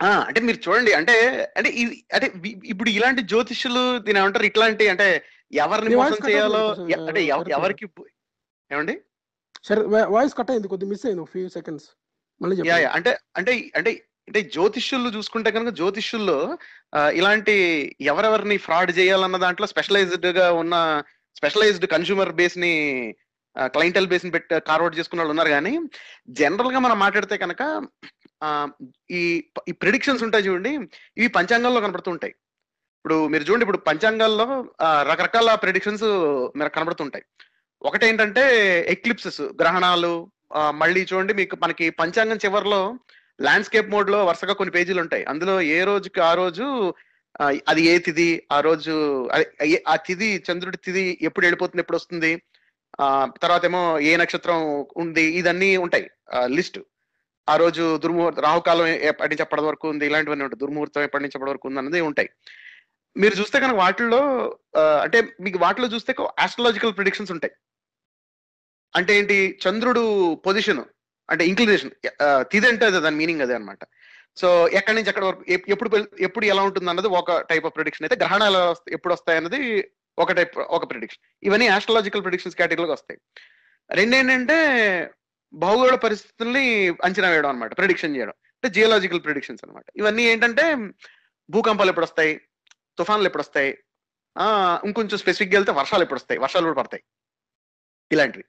ఆ 0.00 0.08
అంటే 0.26 0.40
మీరు 0.46 0.58
చూడండి 0.64 0.90
అంటే 0.98 1.14
అంటే 1.58 1.70
ఇది 1.82 1.94
అంటే 2.14 2.26
ఇప్పుడు 2.72 2.90
ఇలాంటి 2.90 3.22
జ్యోతిష్యులు 3.30 3.82
దీని 4.06 4.18
ఏమంటారు 4.20 4.46
ఇట్లాంటి 4.50 4.84
అంటే 4.92 5.06
ఎవరిని 5.58 5.96
మోసం 5.96 6.20
చేయాలో 6.28 6.62
అంటే. 7.00 7.22
ఎవరికి 7.56 7.86
ఏమండి? 8.70 8.94
సరే 9.68 9.80
వాయిస్ 10.14 10.36
కట్ 10.38 10.50
అయింది 10.52 10.68
కొద్దిగా 10.72 10.90
మిస్ 10.92 11.06
అయింది 11.06 11.24
ఫ్యూ 11.32 11.46
సెకండ్స్ 11.56 11.86
మళ్ళీ 12.40 12.56
అంటే 12.96 13.12
అంటే 13.38 13.52
అంటే 13.78 13.90
అంటే 14.28 14.40
జ్యోతిష్యులు 14.54 15.08
చూసుకుంటే 15.08 15.50
కనుక 15.50 15.70
జ్యోతిష్యుల్లో 15.74 16.38
ఇలాంటి 17.20 17.54
ఎవరెవరిని 18.12 18.56
ఫ్రాడ్ 18.66 18.90
చేయాలన్న 18.98 19.38
దాంట్లో 19.44 19.66
స్పెషలైజ్డ్గా 19.66 20.46
ఉన్న 20.62 20.74
స్పెషలైజ్డ్ 21.36 21.86
కన్స్యూమర్ 21.94 22.32
బేస్ని 22.32 22.72
క్లైంటల్ 23.56 24.10
బేస్ని 24.10 24.30
పెట్టి 24.30 24.54
కార్వర్డ్ 24.68 24.98
చేసుకున్న 24.98 25.22
వాళ్ళు 25.22 25.34
ఉన్నారు 25.34 25.50
కానీ 25.50 25.72
జనరల్గా 26.40 26.80
మనం 26.86 26.98
మాట్లాడితే 26.98 27.36
కనుక 27.44 27.62
ఈ 29.10 29.22
ఈ 29.70 29.72
ప్రిడిక్షన్స్ 29.82 30.24
ఉంటాయి 30.26 30.46
చూడండి 30.48 30.72
ఇవి 31.18 31.28
పంచాంగంలో 31.38 31.80
కనబడుతుంటాయి 31.80 32.34
ఇప్పుడు 32.98 33.16
మీరు 33.32 33.44
చూడండి 33.48 33.64
ఇప్పుడు 33.64 33.82
పంచాంగాల్లో 33.90 34.46
రకరకాల 35.10 35.50
ప్రిడిక్షన్స్ 35.54 36.06
మీరు 36.58 36.70
కనబడుతుంటాయి. 36.76 37.24
ఒకటేంటంటే 37.82 38.44
ఎక్లిప్సెస్ 38.94 39.42
గ్రహణాలు 39.60 40.12
మళ్ళీ 40.82 41.02
చూడండి 41.10 41.32
మీకు 41.34 41.56
మనకి 41.62 41.86
పంచాంగం 42.00 42.38
చివరిలో 42.44 42.80
ల్యాండ్స్కేప్ 43.40 43.92
మోడ్లో 43.94 44.18
వరుసగా 44.24 44.52
కొన్ని 44.52 44.74
పేజీలు 44.76 45.00
ఉంటాయి. 45.00 45.24
అందులో 45.24 45.54
ఏ 45.76 45.80
రోజుకి 45.84 46.20
ఆ 46.20 46.32
రోజు 46.34 46.66
అది 47.70 47.82
ఏ 47.90 47.94
తిథి 47.98 48.28
ఆ 48.52 48.58
రోజు 48.60 48.94
ఆ 49.92 49.96
తిథి 50.06 50.30
చంద్రుడి 50.46 50.78
తిథి 50.86 51.04
ఎప్పుడు 51.28 51.44
వెళ్ళిపోతుంది 51.46 51.82
ఎప్పుడు 51.84 51.98
వస్తుంది 52.00 52.30
తర్వాత 53.42 53.64
ఏమో 53.64 53.98
ఏ 53.98 54.16
నక్షత్రం 54.16 54.86
ఉంది 54.96 55.22
ఇదన్నీ 55.22 55.76
ఉంటాయి. 55.76 56.10
లిస్ట్. 56.46 56.78
ఆ 57.48 57.56
రోజు 57.56 57.96
దుర్ముహూర్తం 57.96 58.42
రాహుకాలం 58.42 58.86
ఎప్పటి 58.86 59.30
నుంచి 59.30 59.42
ఎప్పటి 59.42 59.62
వరకు 59.62 59.88
ఉంది 59.88 60.06
ఇలాంటివన్నీ 60.06 60.44
ఉంటాయి. 60.44 60.60
దుర్ముహూర్తం 60.60 61.02
ఎప్పటి 61.02 61.22
నుంచి 61.22 61.36
ఎప్పటి 61.36 61.50
వరకు 61.50 61.68
ఉంది 61.68 61.78
అన్నది 61.78 62.00
ఉంటాయి. 62.00 62.30
మీరు 63.16 63.34
చూస్తే 63.34 63.60
కనుక 63.60 63.76
వాటిల్లో 63.76 64.20
అంటే 65.02 65.34
మీకు 65.40 65.58
వాటిలో 65.58 65.88
చూస్తే 65.88 66.14
ఆస్ట్రాలజికల్ 66.38 66.94
ప్రిడిక్షన్స్ 66.94 67.32
ఉంటాయి. 67.32 67.52
అంటే 68.96 69.18
ఏంటి? 69.18 69.58
చంద్రుడు 69.64 70.34
పొజిషన్ 70.34 70.82
అంటే 71.30 71.46
ఇంక్లినేషన్ 71.46 71.90
తిదంటే 72.50 72.68
అంటే 72.68 72.84
అదే 72.86 73.00
దాని 73.00 73.16
మీనింగ్ 73.16 73.40
అదే 73.40 73.54
అనమాట 73.54 73.78
సో 74.36 74.68
ఎక్కడి 74.68 74.96
నుంచి 74.96 75.08
ఎక్కడ 75.08 75.24
వరకు 75.24 75.44
ఎప్పుడు 75.68 76.06
ఎప్పుడు 76.20 76.44
ఎలా 76.44 76.62
ఉంటుంది 76.62 76.90
అన్నది 76.90 77.08
ఒక 77.08 77.40
టైప్ 77.40 77.66
ఆఫ్ 77.66 77.74
ప్రిడిక్షన్ 77.74 78.04
అయితే 78.04 78.16
గ్రహణాలు 78.24 78.90
ఎప్పుడు 78.90 79.12
వస్తాయి 79.12 79.38
అన్నది 79.38 79.60
ఒక 80.18 80.32
టైప్ 80.32 80.58
ఒక 80.58 80.90
ప్రిడిక్షన్ 80.90 81.24
ఇవన్నీ 81.42 81.66
ఆస్ట్రాలజికల్ 81.66 82.22
ప్రిడిక్షన్స్ 82.22 82.56
కేటగిరీలోకి 82.56 82.92
వస్తాయి. 82.92 83.20
రెండేంటంటే 83.90 84.58
భౌగోళ 85.52 85.94
పరిస్థితుల్ని 85.94 86.88
అంచనా 86.88 87.28
వేయడం 87.30 87.48
అనమాట 87.48 87.76
ప్రిడిక్షన్ 87.78 88.16
చేయడం. 88.16 88.30
అంటే 88.30 88.68
జియోలాజికల్ 88.68 89.24
ప్రిడిక్షన్స్ 89.24 89.64
అనమాట 89.64 89.84
ఇవన్నీ 89.96 90.22
ఏంటంటే 90.22 90.76
భూకంపాలు 91.50 91.88
ఎప్పుడు 91.88 92.06
వస్తాయి? 92.06 92.40
తుఫాన్లు 92.98 93.28
ఎప్పుడు 93.28 93.42
వస్తాయి? 93.42 93.78
ఇంకొంచెం 94.84 95.18
స్పెసిఫిక్గా 95.18 95.58
వెళ్తే 95.58 95.72
వర్షాలు 95.72 96.02
ఎప్పుడు 96.02 96.18
వస్తాయి? 96.18 96.40
వర్షాలు 96.40 96.64
కూడా 96.64 96.82
పడతాయి. 96.82 97.02
ఇలాంటివి. 98.12 98.44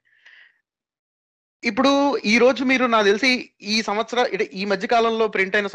ఇప్పుడు 1.64 2.18
ఈ 2.18 2.38
రోజు 2.38 2.64
మీరు 2.64 2.84
నాకు 2.86 3.04
తెలిసి 3.04 3.30
ఈ 3.62 3.82
సంవత్సరం 3.82 4.26
ఈ 4.60 4.64
మధ్య 4.64 4.86
కాలంలో 4.88 5.28
ప్రింట్ 5.28 5.56
అయిన 5.56 5.66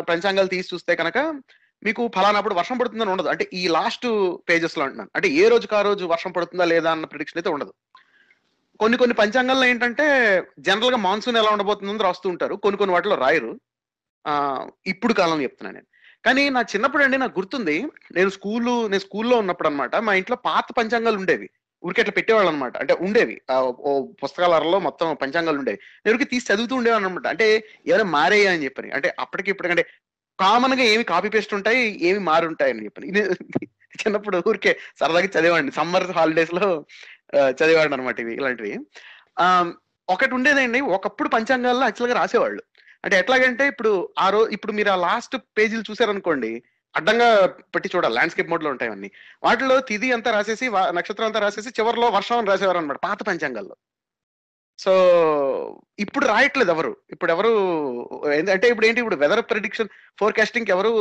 పంచాంగాలు 0.00 0.48
తీసి 0.48 0.74
చూస్తే 0.74 0.96
కనుక 0.96 1.18
మీకు 1.84 2.10
ఫలానాప్పుడు 2.14 2.54
వర్షం 2.54 2.78
పడుతుందని 2.78 3.10
ఉండదు. 3.10 3.28
అంటే 3.28 3.48
ఈ 3.52 3.68
లాస్ట్ 3.68 4.36
పేజెస్లో 4.48 4.84
అంటున్నాను. 4.84 5.10
అంటే 5.16 5.28
ఏ 5.28 5.48
రోజుకి 5.48 5.74
ఆ 5.74 5.82
రోజు 5.82 6.04
వర్షం 6.04 6.32
పడుతుందా 6.32 6.64
లేదా 6.64 6.90
అన్న 6.90 7.04
ప్రిడిక్షన్ 7.04 7.38
అయితే 7.38 7.48
ఉండదు. 7.48 7.72
కొన్ని 8.80 8.98
కొన్ని 8.98 9.14
పంచాంగాల్లో 9.14 9.66
ఏంటంటే 9.66 10.04
జనరల్గా 10.58 10.96
మాన్సూన్ 10.96 11.36
ఎలా 11.36 11.50
ఉండబోతుందని 11.50 11.98
రాస్తూ 11.98 12.28
ఉంటారు. 12.28 12.54
కొన్ని 12.54 12.76
కొన్ని 12.78 12.94
వాటిలో 12.94 13.16
రాయరు. 13.16 13.60
ఇప్పుడు 14.86 15.12
కాలం 15.12 15.42
చెప్తున్నాను 15.42 15.74
నేను. 15.74 15.86
కానీ 16.24 16.50
నా 16.50 16.60
చిన్నప్పుడు 16.60 17.04
అండి 17.04 17.18
నాకు 17.18 17.40
గుర్తుంది 17.40 17.86
నేను 18.12 18.30
స్కూల్ 18.30 18.90
నేను 18.90 19.00
స్కూల్లో 19.00 19.36
ఉన్నప్పుడు 19.38 19.68
అనమాట 19.68 19.96
మా 19.96 20.14
ఇంట్లో 20.14 20.36
పాత 20.36 20.64
పంచాంగాలు 20.78 21.16
ఉండేవి. 21.16 21.50
ఊరికే 21.84 22.02
అట్లా 22.02 22.12
పెట్టేవాళ్ళు 22.16 22.50
అనమాట 22.50 22.76
అంటే 22.76 22.94
ఉండేవి. 22.94 23.40
పుస్తకాలలో 24.24 24.78
మొత్తం 24.78 25.14
పంచాంగాలు 25.22 25.58
ఉండేవి. 25.58 25.78
నేను 26.06 26.24
తీసి 26.24 26.52
చదువుతూ 26.52 26.76
ఉండేవాళ్ళు 26.76 27.08
అనమాట 27.08 27.26
అంటే 27.26 27.64
ఏమైనా 27.86 28.04
మారేయా 28.04 28.52
అని 28.52 28.64
చెప్పని. 28.64 28.90
అంటే 28.90 29.14
అప్పటికి 29.20 29.50
ఇప్పటికంటే 29.50 29.86
కామన్గా 30.40 30.82
ఏమి 30.82 31.04
కాపీ 31.04 31.28
పేస్ట్ 31.28 31.54
ఉంటాయి 31.54 32.04
ఏమి 32.04 32.18
మారి 32.18 32.46
ఉంటాయి 32.46 32.72
అని 32.72 32.84
చెప్పి. 32.84 33.08
ఇది 33.08 33.20
చిన్నప్పుడు 33.94 34.42
ఊరికే 34.46 34.78
సరదాగా 35.00 35.24
చదివాడిని 35.24 35.72
సమ్మర్ 35.72 36.10
హాలిడేస్లో 36.10 36.84
చదివాడు 37.50 37.92
అనమాట 37.92 38.20
ఇవి 38.20 38.34
ఇలాంటివి. 38.34 38.78
ఆ, 39.40 39.72
ఒకటి 40.08 40.34
ఉండేదండి. 40.34 40.80
ఒకప్పుడు 40.80 41.28
పంచాంగాల్లో 41.28 41.82
యాక్చువల్గా 41.82 42.18
రాసేవాళ్ళు. 42.18 42.62
అంటే 43.04 43.18
ఎట్లాగంటే 43.18 43.66
ఇప్పుడు 43.66 44.08
ఆ 44.18 44.30
రోజు 44.30 44.50
ఇప్పుడు 44.50 44.72
మీరు 44.72 44.90
ఆ 44.90 44.96
లాస్ట్ 44.96 45.36
పేజీలు 45.58 45.82
చూసారనుకోండి 45.90 46.62
అడ్డంగా 46.96 47.46
పెట్టి 47.46 47.90
చూడాలి. 47.96 48.14
ల్యాండ్స్కేప్ 48.14 48.50
మోడ్లో 48.50 48.70
ఉంటాయి 48.70 48.90
అన్ని. 48.90 49.10
వాటిలో 49.42 49.80
తిది 49.80 50.12
అంతా 50.12 50.30
రాసేసి 50.30 50.70
నక్షత్రం 50.74 51.26
అంతా 51.26 51.40
రాసేసి 51.40 51.68
చివరిలో 51.68 52.08
వర్షం 52.08 52.44
రాసేవారు 52.44 52.78
అనమాట 52.78 52.96
పాత 52.96 53.22
పంచాంగాల్లో. 53.22 53.76
సో 54.78 54.92
ఇప్పుడు 56.04 56.24
రాయట్లేదు 56.26 56.70
ఎవరు. 56.74 56.92
ఇప్పుడు 57.14 57.30
ఎవరు 57.34 57.50
అంటే 58.54 58.66
ఇప్పుడు 58.72 58.86
ఏంటి 58.88 59.02
ఇప్పుడు 59.02 59.18
వెదర్ 59.24 59.42
ప్రిడిక్షన్ 59.50 59.90
ఫోర్కాస్టింగ్ 60.20 60.72
ఎవరు 60.74 60.92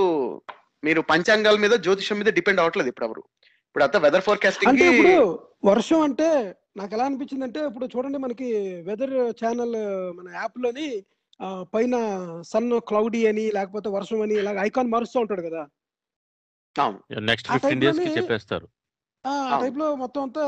మీరు 0.84 1.02
పంచాంగాల 1.12 1.58
మీద 1.64 1.74
జ్యోతిషం 1.86 2.18
మీద 2.20 2.32
డిపెండ్ 2.38 2.62
అవ్వట్లేదు 2.62 2.90
ఇప్పుడు 2.92 3.08
ఎవరు. 3.10 3.24
ఇప్పుడు 3.68 3.84
అంతా 3.84 4.00
వెదర్ 4.00 4.26
ఫోర్కాస్టింగ్ 4.28 4.72
అంటే 4.72 4.88
ఇప్పుడు 4.92 5.14
వర్షం 5.72 6.02
అంటే 6.08 6.28
నాకు 6.78 6.92
ఎలా 6.96 7.06
అనిపించింది 7.10 7.46
అంటే 7.48 7.60
ఇప్పుడు 7.70 7.86
చూడండి 7.94 8.18
మనకి 8.18 8.48
వెదర్ 8.90 9.16
ఛానల్ 9.42 9.76
మన 10.18 10.28
యాప్లోని 10.42 10.88
పైన 11.74 11.96
సన్ 12.52 12.70
క్లౌడీ 12.90 13.22
అని 13.32 13.46
లేకపోతే 13.58 13.90
వర్షం 13.90 14.20
అని 14.26 14.36
ఇలా 14.42 14.52
ఐకాన్ 14.68 14.92
మారుస్తూ 14.94 15.18
ఉంటాడు 15.20 15.44
కదా. 15.48 15.64
నెక్స్ట్ 17.30 17.50
ఫిఫ్టీన్ 17.54 17.82
డేస్కి 17.84 18.12
చెప్పేస్తారు. 18.18 18.68
మొత్తం 19.26 20.22
అంతా 20.26 20.42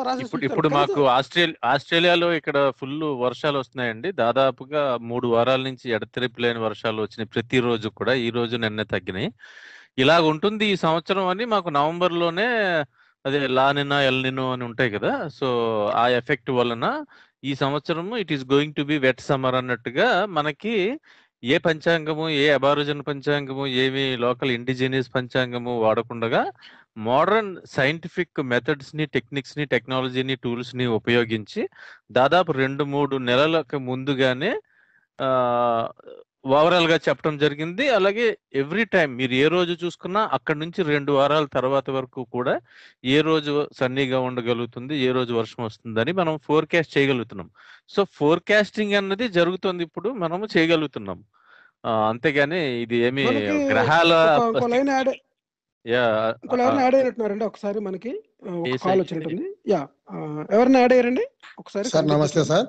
ఇప్పుడు 0.47 0.69
మాకు 0.77 1.01
ఆస్ట్రేలియా 1.17 1.59
ఆస్ట్రేలియాలో 1.73 2.27
ఇక్కడ 2.39 2.57
ఫుల్ 2.79 2.95
వర్షాలు 3.25 3.57
వస్తున్నాయండి. 3.61 4.09
దాదాపుగా 4.23 4.81
మూడు 5.09 5.27
వారాల 5.33 5.61
నుంచి 5.69 5.85
ఎడతెరిపి 5.97 6.43
లేని 6.43 6.59
వర్షాలు 6.67 6.99
వచ్చినాయి 7.05 7.31
ప్రతిరోజు 7.35 7.87
కూడా. 7.99 8.13
ఈ 8.27 8.29
రోజు 8.37 8.55
నిన్న 8.65 8.83
తగ్గినాయి. 8.95 9.29
ఇలాగ 10.03 10.23
ఉంటుంది 10.33 10.65
ఈ 10.73 10.75
సంవత్సరం 10.85 11.27
అని 11.33 11.45
మాకు 11.55 11.69
నవంబర్లోనే 11.79 12.47
అదే 13.25 13.39
లానినా 13.59 13.97
ఎల్నినో 14.09 14.45
అని 14.55 14.63
ఉంటాయి 14.69 14.91
కదా. 14.97 15.13
సో 15.37 15.47
ఆ 16.01 16.05
ఎఫెక్ట్ 16.19 16.51
వలన 16.59 16.85
ఈ 17.49 17.53
సంవత్సరం 17.63 18.07
it 18.23 18.33
is 18.35 18.45
going 18.53 18.77
to 18.79 18.83
be 18.91 18.97
wet 19.05 19.23
summer 19.29 19.57
అన్నట్టుగా 19.61 20.07
మనకి 20.37 20.75
ఏ 21.43 21.55
పంచాంగము 21.67 22.25
ఏ 22.43 22.45
అబారిజన్ 22.57 23.01
పంచాంగము 23.09 23.63
ఏమి 23.83 24.03
లోకల్ 24.25 24.51
ఇండిజినియస్ 24.59 25.09
పంచాంగము 25.17 25.73
వాడకుండా 25.85 26.41
మోడర్న్ 26.97 27.51
సైంటిఫిక్ 27.75 28.39
మెథడ్స్ని 28.51 29.05
టెక్నిక్స్ని 29.15 29.65
టెక్నాలజీని 29.73 30.35
టూల్స్ని 30.43 30.85
ఉపయోగించి 30.99 31.61
దాదాపు 32.17 32.51
రెండు 32.63 32.83
మూడు 32.93 33.15
నెలలకు 33.29 33.79
ముందుగానే 33.89 34.53
ఓవరాల్గా 36.55 36.97
చెప్పడం 37.05 37.35
జరిగింది. 37.43 37.83
అలాగే 37.97 38.25
ఎవ్రీ 38.61 38.83
టైం 38.85 39.09
మీరు 39.19 39.33
ఏ 39.43 39.45
రోజు 39.53 39.73
చూసుకున్నా 39.83 40.21
అక్కడ 40.37 40.55
నుంచి 40.63 40.83
రెండు 40.91 41.11
వారాల 41.11 41.45
తర్వాత 41.57 41.89
వరకు 41.89 42.21
కూడా 42.35 42.53
ఏ 43.15 43.17
రోజు 43.21 43.53
సన్నీగా 43.79 44.19
ఉండగలుగుతుంది 44.27 44.95
ఏ 45.07 45.09
రోజు 45.11 45.33
వర్షం 45.39 45.61
వస్తుందని 45.67 46.11
మనం 46.19 46.35
ఫోర్కాస్ట్ 46.47 46.95
చేయగలుగుతున్నాం. 46.97 47.49
సో 47.89 48.03
ఫోర్కాస్టింగ్ 48.19 48.97
అన్నది 49.01 49.27
జరుగుతుంది 49.29 49.83
ఇప్పుడు 49.83 50.09
మనము 50.23 50.47
చేయగలుగుతున్నాం. 50.55 51.19
అంతేగాని 52.11 52.61
ఇది 52.83 52.97
ఏమి 53.07 53.23
గ్రహాల 53.71 54.13
ఇంకో 56.43 56.55
లైన్ 56.59 56.79
యాడ్ 56.83 56.95
అయినట్టున్నారండి 56.97 57.45
ఒకసారి 57.49 57.79
మనకి 57.87 58.11
కాల్ 58.83 59.01
వచ్చినట్టుంది. 59.01 59.47
యా 59.73 59.81
ఎవరిని 60.55 60.77
యాడ్ 60.81 60.93
అయ్యారండి 60.95 61.25
ఒకసారి 61.61 61.87
సార్ 61.93 62.07
నమస్తే 62.13 62.43
సార్. 62.51 62.67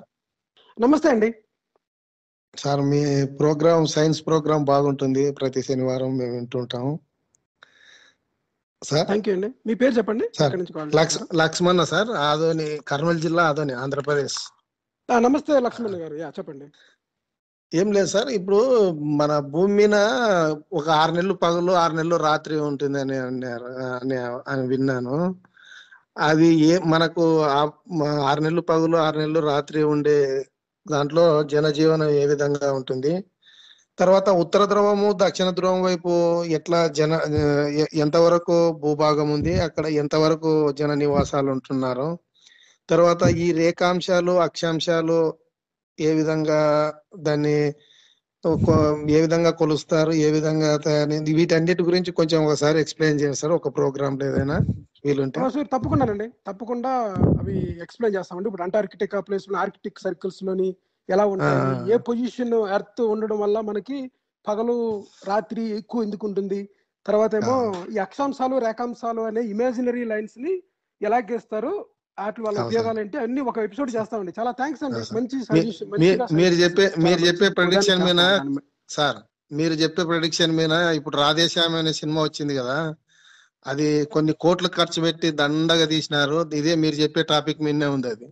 నమస్తే 0.85 1.09
అండి. 1.15 1.31
సార్ 2.63 2.83
మీ 2.91 3.01
ప్రోగ్రామ్ 3.41 3.87
సైన్స్ 3.95 4.21
ప్రోగ్రామ్ 4.27 4.65
బాగుంటుంది. 4.73 5.25
ప్రతి 5.41 5.63
శనివారం 5.69 6.13
మేము 6.19 6.35
వింటుంటాము. 6.37 6.93
సార్? 8.83 9.07
థ్యాంక్ 9.11 9.29
యూ 9.29 9.35
అండి. 9.37 9.51
మీ 9.69 9.75
పేరు 9.81 9.95
చెప్పండి? 9.99 10.27
సార్, 10.39 10.47
ఎక్కడి 10.49 10.61
నుంచి 10.63 10.75
కాల్ 10.77 10.95
లక్స్ 11.01 11.19
లక్ష్మణ 11.43 11.85
సార్ 11.93 12.11
ఆదోని 12.29 12.69
కర్నూలు 12.91 13.21
జిల్లా 13.27 13.45
ఆదోని 13.51 13.75
ఆంధ్రప్రదేశ్. 13.85 14.39
నమస్తే 15.09 15.59
లక్ష్మణ్ 15.67 15.99
గారు. 16.03 16.15
యా 16.23 16.29
చెప్పండి. 16.39 16.67
ఏం 17.75 17.93
లేదు 17.93 18.07
సార్. 18.07 18.29
ఇప్పుడు 18.29 18.91
మన 18.91 19.39
భూమి 19.39 19.75
మీద 19.75 19.95
ఒక 20.73 20.89
ఆరు 20.89 21.13
నెలలు 21.13 21.35
పగలు 21.35 21.73
ఆరు 21.73 21.93
నెలలు 21.93 22.17
రాత్రి 22.17 22.61
ఉంటుంది 22.61 23.01
అని 23.01 23.17
అన్నారు 23.17 23.65
అని 23.65 24.17
అని 24.51 24.69
విన్నాను. 24.69 25.37
అది 26.19 26.47
ఏ 26.47 26.79
మనకు 26.79 27.43
ఆ- 27.43 27.71
ఆరు 28.23 28.41
నెలలు 28.41 28.61
పగలు 28.61 28.97
ఆరు 28.97 29.19
నెలలు 29.19 29.41
రాత్రి 29.41 29.83
ఉండే 29.83 30.47
దాంట్లో 30.91 31.43
జనజీవనం 31.43 32.09
ఏ 32.09 32.27
విధంగా 32.27 32.73
ఉంటుంది? 32.73 33.25
తర్వాత 33.99 34.31
ఉత్తర 34.31 34.65
ధ్రువము 34.65 35.13
దక్షిణ 35.17 35.51
ధ్రువం 35.51 35.83
వైపు 35.83 36.45
ఎట్లా 36.45 36.87
జన 36.87 37.21
ఎంతవరకు 37.95 38.73
భూభాగం 38.73 39.31
ఉంది? 39.33 39.61
అక్కడ 39.61 39.87
ఎంతవరకు 39.87 40.73
జన 40.73 40.95
నివాసాలు 40.95 41.51
ఉంటున్నారు? 41.51 42.19
తర్వాత 42.91 43.23
ఈ 43.23 43.53
రేఖాంశాలు 43.53 44.33
అక్షాంశాలు 44.33 45.35
ఏ 46.01 46.13
విధంగా 46.13 46.95
దాన్ని 47.19 47.73
ఏ 49.11 49.21
విధంగా 49.21 49.51
కొలుస్తారు 49.51 50.13
ఏ 50.13 50.31
విధంగా 50.31 50.77
తయారు 50.77 51.35
వీటన్నిటి 51.35 51.83
గురించి 51.83 52.13
కొంచెం 52.13 52.45
ఒకసారి 52.45 52.81
ఎక్స్ప్లెయిన్ 52.81 53.21
చేస్తారు 53.21 53.53
ఒక 53.53 53.77
ప్రోగ్రామ్ 53.77 54.23
ఏదైనా 54.23 54.59
వీలుంటే. 55.05 55.41
తప్పకుండానండి. 55.63 56.29
తప్పకుండా 56.47 56.91
అవి 57.41 57.83
ఎక్స్ప్లెయిన్ 57.83 58.19
చేస్తామండి. 58.19 58.47
ఇప్పుడు 58.47 58.63
అంటార్కిటిక్ 58.63 59.29
ప్లేస్లో 59.29 59.59
ఆర్కిటిక్ 59.59 59.99
సర్కిల్స్లోని 59.99 60.77
ఎలా 61.11 61.27
ఉంటాయి. 61.27 61.95
ఏ 61.95 61.97
పొజిషన్ 61.97 62.55
ఎర్త్ 62.55 63.01
ఉండడం 63.01 63.41
వల్ల 63.41 63.61
మనకి 63.61 64.11
పగలు 64.49 65.05
రాత్రి 65.29 65.79
ఎక్కువ 65.79 66.03
ఎందుకు 66.03 66.27
ఉంటుంది 66.27 66.69
తర్వాత 67.07 67.35
ఏమో 67.35 67.85
ఈ 67.95 67.97
అక్షాంశాలు 67.97 68.59
రేఖాంశాలు 68.59 69.21
అనే 69.21 69.41
ఇమాజినరీ 69.41 70.05
లైన్స్ని 70.05 70.63
ఎలా 71.03 71.17
గీస్తారు 71.17 71.87
వాటి 72.19 72.41
వల్ల. 72.43 72.59
ఉపయోగాలు 72.67 72.99
ఏంటి 73.01 73.17
అన్ని 73.19 73.41
ఒక 73.51 73.59
ఎపిసోడ్ 73.59 73.91
చేస్తామండి 73.95 74.33
చాలా 74.39 74.51
థ్యాంక్స్ 74.53 74.85
అండి. 74.85 75.01
మంచి 75.17 75.37
మీరు 76.37 76.55
చెప్పే. 76.61 76.87
మీరు 77.07 77.21
చెప్పే 77.23 77.49
దాన్ని 77.49 78.05
మీద 78.05 78.21
చేస్తాం. 78.21 78.55
సార్ 78.91 79.19
మీరు 79.51 79.75
చెప్పే 79.75 80.03
ప్రొడిక్షన్ 80.05 80.57
మీద 80.57 80.75
ఇప్పుడు 80.97 81.17
రాధేశ్యామి 81.17 81.77
అనే 81.79 81.93
సినిమా 81.93 82.21
వచ్చింది 82.23 82.55
కదా 82.55 82.79
అది 83.67 83.87
కొన్ని 84.07 84.33
కోట్లు 84.41 84.69
ఖర్చు 84.69 85.01
పెట్టి 85.03 85.29
దండగా 85.39 85.87
తీసినారు 85.87 86.39
ఇదే 86.55 86.75
మీరు 86.83 86.97
చెప్పే 86.97 87.23
టాపిక్ 87.31 87.63
మీదనే 87.63 87.87
ఉంది 87.87 88.09
అది 88.09 88.27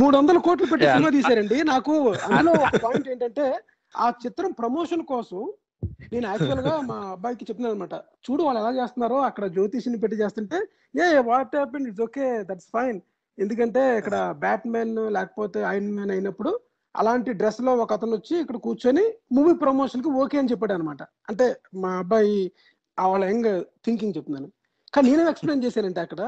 మూడు 0.00 0.14
వందల 0.16 0.38
కోట్లు 0.38 0.66
పెట్టి. 0.66 0.86
సినిమా 0.86 1.10
తీశారండి 1.10 1.58
నాకు 1.64 1.94
అందులో 2.26 2.52
ఒక 2.60 2.76
పాయింట్ 2.84 3.08
ఏంటంటే 3.08 3.46
ఆ 3.94 4.08
చిత్రం 4.24 4.50
ప్రమోషన్ 4.52 5.04
కోసం 5.04 5.42
నేను 6.12 6.26
యాక్చువల్గా 6.30 6.74
మా 6.90 6.96
అబ్బాయికి 7.14 7.46
చెప్తున్నాను 7.48 7.74
అనమాట 7.74 7.94
చూడు 8.26 8.42
వాళ్ళు 8.46 8.60
ఎలా 8.62 8.72
చేస్తున్నారో 8.80 9.18
అక్కడ 9.28 9.46
జ్యోతిషిని 9.56 9.98
పెట్టి 10.02 10.16
చేస్తుంటే 10.22 10.58
a 11.04 11.08
what 11.30 11.56
happen 11.56 11.86
it's 11.88 12.04
okay 12.06 12.26
that's 12.50 12.70
fine 12.76 12.98
ఎందుకంటే 13.38 13.82
ఇక్కడ 13.98 14.16
బ్యాట్ 14.44 14.66
మ్యాన్ 14.74 14.94
లేకపోతే 15.16 15.60
ఐరన్ 15.72 15.94
మ్యాన్ 15.94 16.12
అయినప్పుడు 16.16 16.52
అలాంటి 16.94 17.30
డ్రెస్లో 17.40 17.72
ఒక 17.82 17.92
అతను 17.92 18.14
వచ్చి 18.18 18.34
ఇక్కడ 18.42 18.56
కూర్చొని 18.56 19.04
మూవీ 19.36 19.52
ప్రమోషన్కి 19.64 20.10
ఓకే 20.22 20.36
అని 20.38 20.50
చెప్పాడు 20.52 20.74
అనమాట 20.76 21.02
అంటే 21.30 21.46
మా 21.82 21.90
అబ్బాయి 21.98 22.38
ఆ 22.98 23.06
వాళ్ళ 23.06 23.24
యంగ్ 23.24 23.50
థింకింగ్ 23.86 24.14
చెప్తున్నాను. 24.16 24.48
కానీ 24.92 25.06
నేనేం 25.10 25.28
ఎక్స్ప్లెయిన్ 25.28 25.64
చేశానంటే 25.64 26.00
అక్కడ 26.00 26.20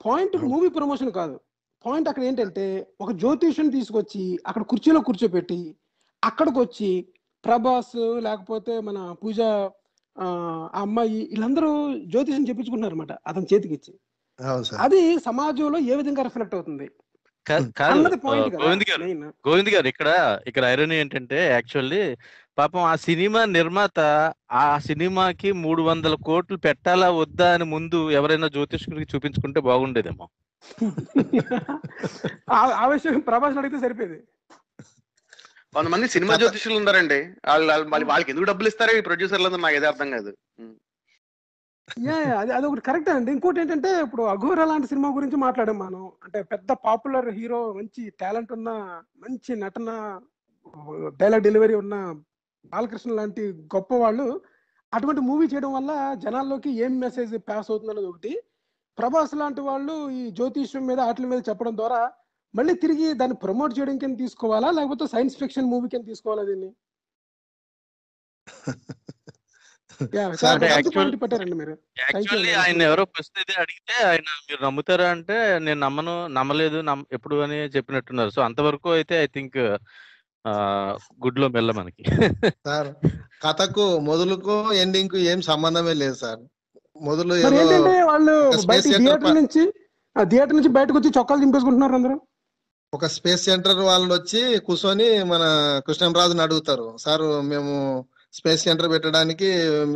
పాయింట్ 0.00 0.34
మూవీ 0.52 0.68
ప్రమోషన్ 0.68 1.12
కాదు. 1.20 1.36
పాయింట్ 1.84 2.08
అక్కడ 2.08 2.22
ఏంటంటే 2.24 2.64
ఒక 3.00 3.10
జ్యోతిష్యం 3.22 3.68
తీసుకొచ్చి 3.70 4.22
అక్కడ 4.46 4.62
కుర్చీలో 4.62 5.00
కూర్చోబెట్టి 5.00 5.58
అక్కడికి 6.22 6.58
వచ్చి 6.58 6.90
ప్రభాస్ 7.46 7.94
లేకపోతే 8.26 8.74
మన 8.86 8.98
పూజ 9.22 9.38
అమ్మాయి 10.80 11.18
వీళ్ళందరూ 11.30 11.70
జ్యోతిషం 12.12 12.44
చెప్పించుకుంటున్నారు 12.48 12.94
అనమాట 12.94 13.12
అతని 13.28 13.48
చేతికి 13.50 13.74
ఇచ్చి 13.78 13.92
అవును 14.40 14.64
సార్. 14.68 14.78
అది 14.84 15.00
సమాజంలో 15.26 15.78
ఏ 15.88 15.96
విధంగా 16.00 16.22
రిఫ్లెక్ట్ 16.28 16.56
అవుతుంది? 16.56 16.86
గోవింద్ 18.54 18.84
గారు 18.88 19.04
గోవింద్ 19.44 19.70
గారు 19.74 19.86
ఇక్కడ 19.90 20.08
ఇక్కడ 20.48 20.64
ఐరనీ 20.72 20.94
ఏంటంటే 20.96 21.38
యాక్చువల్లీ 21.50 22.00
పాపం 22.58 22.82
ఆ 22.84 22.94
సినిమా 23.04 23.40
నిర్మాత 23.56 23.98
ఆ 24.60 24.78
సినిమాకి 24.86 25.48
మూడు 25.62 25.82
వందల 25.82 26.14
కోట్లు 26.26 26.56
పెట్టాలా 26.64 27.08
వద్దా 27.18 27.48
అని 27.54 27.66
ముందు 27.74 27.98
ఎవరైనా 28.18 28.48
జ్యోతిష్కుడికి 28.54 29.10
చూపించుకుంటే 29.12 29.60
బాగుండేదేమో. 29.68 30.26
ఆ- 32.56 32.76
ఆ 32.76 32.86
విషయం 32.92 33.20
ప్రభాస్ 33.28 33.58
అడిగితే 33.60 33.78
సరిపోయేది. 33.84 34.18
కొంతమంది 35.76 36.06
సినిమా 36.14 36.34
జ్యోతిషులు 36.40 36.76
ఉన్నారండి. 36.80 37.20
వాళ్ళు 37.50 38.06
వాళ్ళకి 38.12 38.30
ఎందుకు 38.32 38.48
డబ్బులు 38.50 38.68
ఇస్తారో 38.72 38.92
ఈ 38.98 39.02
ప్రొడ్యూసర్లు 39.08 39.48
నాకు 39.64 39.78
ఏదో 39.80 39.88
అర్థం 39.92 40.10
కాదు. 40.16 40.30
యా 42.06 42.14
యా, 42.28 42.36
అది 42.42 42.52
అది 42.56 42.66
ఒకటి 42.68 42.82
కరెక్ట్ 42.86 43.10
అండి. 43.14 43.30
ఇంకోటి 43.36 43.60
ఏంటంటే 43.62 43.90
ఇప్పుడు 44.06 44.22
అఘోర 44.32 44.62
లాంటి 44.70 44.86
సినిమా 44.92 45.08
గురించి 45.18 45.36
మాట్లాడాం 45.44 45.76
మనం. 45.82 46.02
అంటే 46.24 46.38
పెద్ద 46.52 46.70
పాపులర్ 46.86 47.28
హీరో 47.38 47.60
మంచి 47.78 48.02
టాలెంట్ 48.22 48.50
ఉన్న 48.56 48.70
మంచి 49.24 49.52
నటన 49.62 49.90
డైలాగ్ 51.20 51.46
డెలివరీ 51.46 51.74
ఉన్న 51.82 51.96
బాలకృష్ణ 52.64 53.10
లాంటి 53.18 53.42
గొప్ప 53.74 53.94
వాళ్ళు 54.04 54.26
అటువంటి 54.92 55.22
మూవీ 55.28 55.46
చేయడం 55.52 55.72
వల్ల 55.76 55.92
జనాల్లోకి 56.24 56.70
ఏం 56.84 56.92
మెసేజ్ 57.04 57.34
పాస్ 57.48 57.70
అవుతుంది 57.72 58.06
ఒకటి. 58.12 58.32
ప్రభాస్ 58.98 59.34
లాంటి 59.40 59.62
వాళ్ళు 59.68 59.94
ఈ 60.20 60.22
జ్యోతిష్యం 60.38 60.84
మీద 60.90 61.00
వాటి 61.06 61.30
మీద 61.32 61.40
చెప్పడం 61.48 61.74
ద్వారా 61.80 62.00
మళ్ళీ 62.56 62.74
తిరిగి 62.82 63.06
దాన్ని 63.20 63.36
ప్రమోట్ 63.44 63.72
చేయడం 63.76 63.96
కింద 64.02 64.16
తీసుకోవాలా? 64.24 64.68
లేకపోతే 64.78 65.04
సైన్స్ 65.14 65.38
ఫిక్షన్ 65.40 65.70
మూవీ 65.72 65.88
కింద 65.94 66.04
తీసుకోవాలా 66.12 66.44
దీన్ని. 66.50 66.70
ఆయన 72.62 72.80
ఎవరో 72.88 73.04
ఇది 73.42 73.54
అడిగితే 73.62 73.94
ఆయన 74.08 74.28
మీరు 74.48 74.60
నమ్ముతారా 74.64 75.06
అంటే 75.14 75.36
నేను 75.66 75.80
నమ్మను 75.84 76.14
నమ్మలేదు 76.38 76.78
నమ్ 76.88 77.04
ఎప్పుడు 77.16 77.36
అని 77.44 77.58
చెప్పినట్టున్నారు. 77.76 78.30
సో 78.36 78.40
అంతవరకు 78.48 78.88
అయితే 78.98 79.14
ఐ 79.24 79.28
థింక్ 79.36 79.58
గుడ్లో 81.24 81.46
మెల్ల 81.56 81.70
మనకి. 81.78 82.02
సార్ 82.66 82.90
కథకు 83.44 83.86
మొదలుకు 84.10 84.56
ఎండింగ్కు 84.82 85.18
ఏం 85.32 85.40
సంబంధమే 85.50 85.94
లేదు 86.02 86.16
సార్. 86.24 86.40
మొదలు 87.00 87.34
వాళ్ళు 88.12 88.36
థియేటర్ 89.00 89.36
నుంచి 89.40 89.62
ఆ 90.16 90.22
థియేటర్ 90.32 90.56
నుంచి 90.58 90.72
బయటకు 90.76 90.96
వచ్చి 90.98 91.16
చొక్కాలు 91.18 91.42
దింపేసుకుంటున్నారు 91.44 91.96
అందరూ. 92.00 92.16
ఒక 92.92 93.06
స్పేస్ 93.14 93.46
సెంటర్ 93.48 93.80
వాళ్ళు 93.88 94.10
వచ్చి 94.14 94.40
కూర్చొని 94.66 95.06
మన 95.32 95.44
కృష్ణంరాజుని 95.86 96.42
అడుగుతారు. 96.44 96.86
సార్ 97.04 97.24
మేము 97.50 97.72
స్పేస్ 98.34 98.64
సెంటర్ 98.66 98.88
పెట్టడానికి 98.94 99.48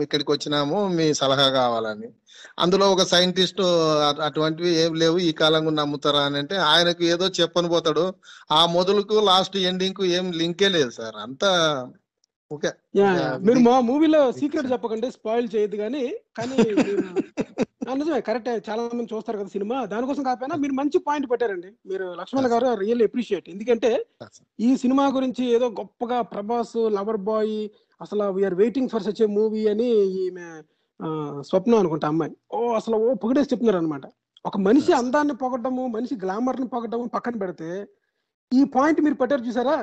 ఇక్కడికి 0.05 0.31
వచ్చినాము 0.33 0.79
మీ 0.97 1.07
సలహా 1.21 1.47
కావాలని. 1.59 2.09
అందులో 2.65 2.87
ఒక 2.95 3.03
సైంటిస్ట్ 3.13 3.63
అటువంటివి 4.29 4.71
ఏం 4.83 4.93
లేవు 5.03 5.19
ఈ 5.29 5.31
కాలంగా 5.41 5.73
నమ్ముతారా 5.81 6.23
అని 6.29 6.39
అంటే 6.43 6.57
ఆయనకు 6.73 7.03
ఏదో 7.15 7.27
చెప్పని 7.41 7.71
పోతాడు. 7.75 8.05
ఆ 8.51 8.61
మొదలుకు 8.77 9.17
లాస్ట్ 9.31 9.57
ఎండింగ్కు 9.71 10.05
ఏం 10.19 10.27
లింకే 10.41 10.71
లేదు 10.77 10.93
సార్. 10.99 11.19
అంతా 11.27 11.51
ఓకే. 12.51 12.71
మీరు 13.47 13.61
మా 13.69 13.75
మూవీలో 13.91 14.21
సీక్రెట్ 14.39 14.73
చెప్పకండి 14.73 15.09
స్పాయిల్ 15.19 15.49
చేయొద్దు 15.55 15.77
కానీ 15.85 16.05
కానీ 16.39 16.57
నిజమే 17.81 18.19
కరెక్ట్ 18.27 18.49
చాలా 18.69 18.83
మంది 18.97 19.13
చూస్తారు 19.13 19.39
కదా 19.41 19.51
సినిమా. 19.55 19.77
దానికోసం 19.93 20.23
కాకపోయినా 20.27 20.57
మీరు 20.63 20.75
మంచి 20.81 20.99
పాయింట్ 21.07 21.27
పెట్టారండి. 21.31 21.71
మీరు 21.91 22.07
లక్ష్మణ్ 22.21 22.49
గారు 22.53 22.67
రియల్ 22.83 23.03
అప్రిషియేట్ 23.07 23.47
ఎందుకంటే 23.55 23.91
ఈ 24.67 24.71
సినిమా 24.83 25.05
గురించి 25.17 25.45
ఏదో 25.57 25.67
గొప్పగా 25.81 26.19
ప్రభాస్ 26.33 26.77
లవర్ 26.97 27.21
బాయ్ 27.29 27.55
అసలు 28.01 28.27
we're 28.37 28.57
waiting 28.63 28.91
for 28.93 29.05
such 29.07 29.23
a 29.27 29.29
movie 29.39 29.63
అని 29.73 29.89
ఈమె 30.25 30.49
స్వప్న 31.51 31.81
అనుకుంటా 31.83 32.09
అమ్మాయి. 32.13 32.33
ఓ 32.57 32.59
అసలు 32.79 32.97
ఓ 33.05 33.15
పొగిడేసి 33.23 33.51
చెప్తున్నారు 33.53 33.81
అనమాట 33.83 34.07
ఒక 34.45 34.59
మనిషి 34.67 34.93
అందాన్ని 35.01 35.35
పొగడము 35.43 35.83
మనిషి 35.97 36.15
గ్లామర్ని 36.25 36.69
పొగడము 36.75 37.07
పక్కన 37.17 37.37
పెడితే 37.43 37.71
ఈ 38.53 38.61
పాయింట్ 38.77 39.01
మీరు 39.07 39.17
పెట్టారు 39.23 39.43
చూసారా? 39.49 39.79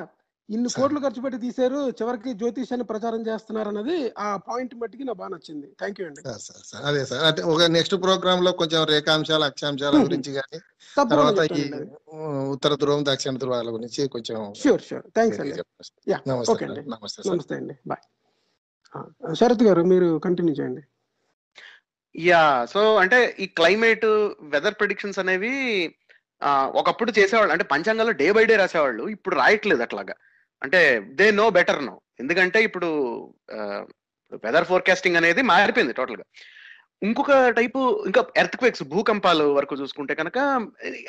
ఇన్ని. 0.48 0.68
కోట్లు 0.76 1.00
ఖర్చు 1.00 1.20
పెట్టి 1.22 1.38
తీశారు 1.38 1.78
చివరికి 1.98 2.30
జ్యోతిష్యాన్ని 2.32 2.84
ప్రచారం 2.90 3.22
చేస్తున్నారు 3.26 3.68
అన్నది 3.68 3.96
ఆ 4.18 4.28
పాయింట్ 4.48 4.74
మట్టికి 4.74 5.04
నాకు 5.04 5.18
బాగా 5.18 5.28
నచ్చింది. 5.28 5.66
థ్యాంక్ 5.80 5.98
యూ 6.00 6.06
అండి. 6.06 6.20
Sir, 6.22 6.40
sir, 6.40 6.62
sir. 6.64 6.84
అదే 6.84 7.02
సార్. 7.04 7.22
అంటే 7.24 7.42
ఒక 7.52 7.62
నెక్స్ట్ 7.76 7.96
ప్రోగ్రామ్లో 8.04 8.52
కొంచెం 8.52 8.84
రేఖాంశాలు 8.84 9.44
అక్షాంశాల 9.44 9.96
గురించి 10.04 10.32
కానీ 10.32 10.58
తర్వాత 10.96 11.38
ఈ 11.58 11.64
ఉత్తర 12.54 12.74
ధ్రువం 12.74 13.04
దక్షిణ 13.08 13.36
ధ్రువాల 13.36 13.68
గురించి 13.70 14.08
కొంచెం 14.08 14.38
షూర్ 14.62 14.82
షూర్ 14.82 15.04
థ్యాంక్స్ 15.16 15.40
అండి. 15.40 15.62
నమస్తే 16.28 16.66
నమస్తే 16.94 17.22
నమస్తే 17.30 17.54
అండి. 17.54 17.76
బాయ్ 17.86 18.04
శరత్ 19.34 19.62
గారు 19.62 19.82
మీరు 19.82 20.08
కంటిన్యూ 20.24 20.54
చేయండి. 20.54 20.82
యా 22.16 22.42
సో 22.64 22.80
అంటే 22.96 23.18
ఈ 23.40 23.46
క్లైమేట్ 23.58 24.06
వెదర్ 24.54 24.74
ప్రిడిక్షన్స్ 24.74 25.18
అనేవి 25.18 25.52
ఒకప్పుడు 26.80 27.10
చేసేవాళ్ళు 27.18 27.52
అంటే 27.52 27.64
పంచాంగాల్లో 27.64 28.12
డే 28.12 28.26
బై 28.32 28.44
డే 28.44 28.56
రాసేవాళ్ళు 28.56 29.04
ఇప్పుడు 29.08 29.34
రాయట్లేదు 29.36 29.82
అట్లాగా. 29.82 30.14
అంటే 30.62 30.80
దే 31.18 31.26
నో 31.32 31.46
బెటర్ 31.50 31.82
నో 31.84 31.94
ఎందుకంటే 32.20 32.58
ఇప్పుడు 32.62 32.88
వెదర్ 34.42 34.64
ఫోర్కాస్టింగ్ 34.64 35.18
అనేది 35.20 35.42
మారిపోయింది 35.50 35.94
టోటల్గా. 35.98 36.24
ఇంకొక 37.02 37.32
టైపు 37.50 37.78
ఇంకా 38.06 38.20
ఎర్త్ 38.36 38.56
క్వేక్స్ 38.56 38.82
భూకంపాలు 38.84 39.44
వరకు 39.54 39.74
చూసుకుంటే 39.80 40.14
కనుక 40.14 40.38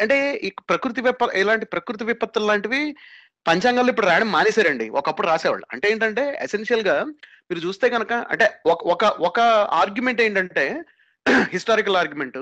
అంటే 0.02 0.18
ఈ 0.39 0.50
ప్రకృతి 0.70 1.02
విప 1.02 1.30
ఇలాంటి 1.36 1.66
ప్రకృతి 1.66 2.04
విపత్తులు 2.04 2.45
లాంటివి 2.45 2.82
పంచాంగాల్లో 3.45 3.91
ఇప్పుడు 3.91 4.08
రాయడం 4.08 4.30
మానేశారండి. 4.32 4.86
ఒకప్పుడు 5.00 5.28
రాసేవాళ్ళు. 5.28 5.66
అంటే 5.74 5.86
ఏంటంటే 5.91 6.24
ఎసెన్షియల్గా 6.45 6.95
మీరు 7.50 7.62
చూస్తే 7.66 7.89
కనుక 7.89 8.14
అంటే 8.32 8.45
ఒక 8.66 8.80
ఒక 8.93 9.04
ఒక 9.22 9.38
ఆర్గ్యుమెంట్ 9.80 10.22
ఏంటంటే 10.22 10.66
హిస్టారికల్ 11.54 11.97
ఆర్గ్యుమెంట్ 11.97 12.39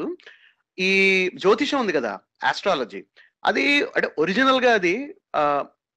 ఈ 0.78 0.92
జ్యోతిషం 1.36 1.80
ఉంది 1.80 1.94
కదా 1.94 2.12
ఆస్ట్రాలజీ 2.44 3.02
అది 3.44 3.64
అంటే 3.96 4.08
ఒరిజినల్గా 4.18 4.72
అది 4.74 4.94
ఆ, 5.36 5.42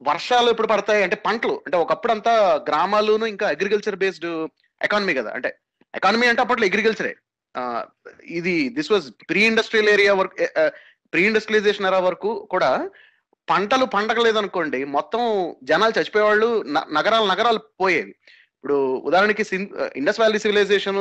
వర్షాలు 0.03 0.51
ఎప్పుడు 0.51 0.67
పడతాయి? 0.67 1.03
అంటే 1.03 1.17
పంటలు. 1.17 1.53
అంటే 1.53 1.77
ఒకప్పుడు 1.77 2.13
అంతా 2.13 2.65
గ్రామాలును 2.69 3.27
ఇంకా 3.27 3.49
అగ్రికల్చర్ 3.49 3.97
బేస్డ్ 3.97 4.49
ఎకానమీ 4.83 5.15
కదా. 5.15 5.31
అంటే 5.35 5.59
ఎకానమీ 5.95 6.27
అంటే 6.27 6.43
అప్పట్లో 6.43 6.67
అగ్రికల్చరే 6.67 7.17
ఇది 8.25 8.69
this 8.69 8.93
was 8.93 9.11
pre 9.31 9.41
industrial 9.45 9.89
area 9.89 10.15
వరకు 10.15 10.35
ప్రీ 11.13 11.27
ఇండస్ట్రియలైజేషన్ 11.27 11.87
ఎరా 11.87 11.99
వరకు 11.99 12.49
కూడా 12.51 12.91
పంటలు 13.51 13.85
పండగలేదనుకోండి 13.85 14.85
మొత్తం 14.85 15.55
జనాలు 15.63 15.99
చచ్చిపోయేవాళ్ళు 15.99 16.63
న- 16.63 16.87
నగరాలు 16.93 17.27
నగరాలు 17.27 17.61
పోయేవి. 17.81 18.11
ఇప్పుడు 18.57 18.97
ఉదాహరణకి 18.97 19.45
ఇండస్ 19.97 20.21
వ్యాలీ 20.21 20.39
సివిలైజేషన్ 20.39 20.97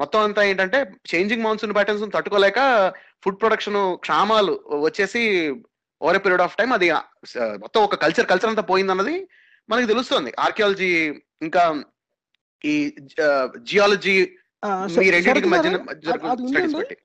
మొత్తం 0.00 0.20
అంతా 0.20 0.42
ఏంటంటే 0.42 0.92
చేంజింగ్ 1.14 1.42
మాన్సూన్ 1.42 1.74
ప్యాటర్న్స్ 1.74 2.14
తట్టుకోలేక 2.14 2.92
ఫుడ్ 3.24 3.40
ప్రొడక్షన్ 3.40 3.96
క్షామాలు 3.96 4.60
వచ్చేసి 4.80 5.54
ఓవర్ 6.00 6.18
పీరియడ్ 6.18 6.42
ఆఫ్ 6.42 6.56
టైం 6.56 6.72
అది 6.72 6.88
మొత్తం 7.58 7.80
ఒక 7.82 7.94
కల్చర్ 7.94 8.26
కల్చర్ 8.26 8.50
అంతా 8.50 8.62
పోయిందన్నది 8.62 9.16
మనకి 9.68 9.86
తెలుస్తుంది. 9.86 10.30
ఆర్కియాలజీ 10.38 10.90
ఇంకా 11.42 11.62
ఈ 12.64 12.74
జియాలజీ 13.62 14.14
రెండింటికి 15.10 15.48
మధ్య 15.48 15.70
అది- 15.70 15.80
అది 15.92 16.04
స్టడీస్ 16.04 16.44
ఉందండి 16.46 16.76
బట్టి 16.76 16.96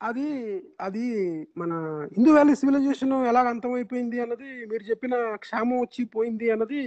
అది 0.00 0.26
అది 0.80 1.04
మన 1.56 1.72
హిందూ 2.12 2.30
వ్యాలీ 2.32 2.54
సివిలైజేషన్ 2.54 3.26
ఎలాగ 3.26 3.46
అంతమైపోయింది 3.48 4.20
అన్నది 4.20 4.66
మీరు 4.66 4.84
చెప్పిన 4.84 5.14
క్షామం 5.36 5.80
వచ్చి 5.80 6.04
పోయింది 6.14 6.50
అన్నది 6.50 6.78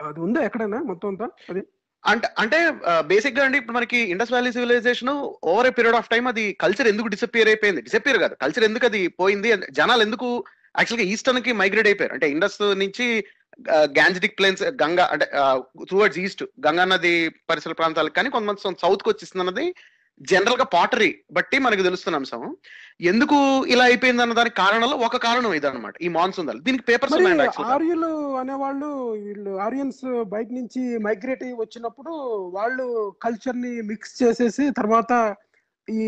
అది 0.00 0.20
ఉందా 0.20 0.40
ఎక్కడైనా 0.44 0.78
మొత్తం 0.82 1.08
అంతా? 1.08 1.26
అది 1.50 1.62
అంటే 2.04 2.28
అంటే 2.38 2.58
బేసిక్గా 3.06 3.44
అండి 3.44 3.58
ఇప్పుడు 3.58 3.76
మనకి 3.76 3.98
Indus 4.10 4.32
valley 4.32 4.52
civilization 4.52 5.12
over 5.44 5.66
a 5.66 5.70
period 5.70 5.96
of 5.96 6.08
time 6.08 6.26
అది 6.26 6.52
కల్చర్ 6.60 6.88
ఎందుకు 6.88 7.08
డిసపియర్ 7.08 7.48
అయిపోయింది? 7.48 7.82
డిసపియర్ 7.82 8.18
కాదు. 8.18 8.34
కల్చర్ 8.34 8.64
ఎందుకు 8.64 8.86
అది 8.86 9.08
పోయింది? 9.18 9.48
జనాలు 9.72 10.02
ఎందుకు 10.02 10.28
యాక్చువల్గా 10.78 11.06
ఈస్టర్న్కి 11.14 11.52
మైగ్రేట్ 11.62 11.88
అయిపోయారు. 11.90 12.14
అంటే 12.16 12.28
ఇండస్ 12.34 12.60
నుంచి 12.82 13.06
గ్యాంజటిక్ 13.96 14.38
ప్లేన్స్ 14.38 14.62
గంగా 14.82 15.04
అంటే 15.14 15.26
టువర్డ్స్ 15.90 16.20
ఈస్ట్ 16.22 16.44
గంగా 16.66 16.84
నది 16.92 17.12
పరిసర 17.50 17.74
ప్రాంతాలకు 17.80 18.16
కానీ 18.20 18.30
కొంతమంది 18.36 18.80
సౌత్కి 18.84 19.10
వచ్చేస్తుంది 19.10 19.44
అన్నది 19.44 19.66
జనరల్గా 20.30 20.64
పాటరీ 20.74 21.08
బట్టి 21.36 21.56
మనకు 21.62 21.84
తెలుస్తున్న 21.86 22.18
అంశం. 22.20 22.42
ఎందుకు 23.10 23.36
ఇలా 23.72 23.84
అయిపోయింది 23.90 24.22
అన్న 24.24 24.34
దానికి 24.38 24.56
కారణంలో 24.60 24.96
ఒక 25.06 25.18
కారణం 25.24 25.54
ఇదన్నమాట 25.58 25.96
ఈ 26.06 26.08
మాన్సూన్ 26.16 26.50
దీనికి 26.66 26.84
పేపర్స్. 26.90 27.14
ఆర్యులు 27.76 28.10
అనేవాళ్ళు 28.42 28.90
వీళ్ళు 29.24 29.54
ఆరియన్స్ 29.66 30.04
బయట 30.34 30.48
నుంచి 30.58 30.82
మైగ్రేట్ 31.06 31.42
అయ్యి 31.46 31.58
వచ్చినప్పుడు 31.62 32.12
వాళ్ళు 32.58 32.86
కల్చర్ని 33.24 33.74
మిక్స్ 33.90 34.14
చేసేసి 34.22 34.66
తర్వాత 34.80 35.12
ఈ 35.88 36.04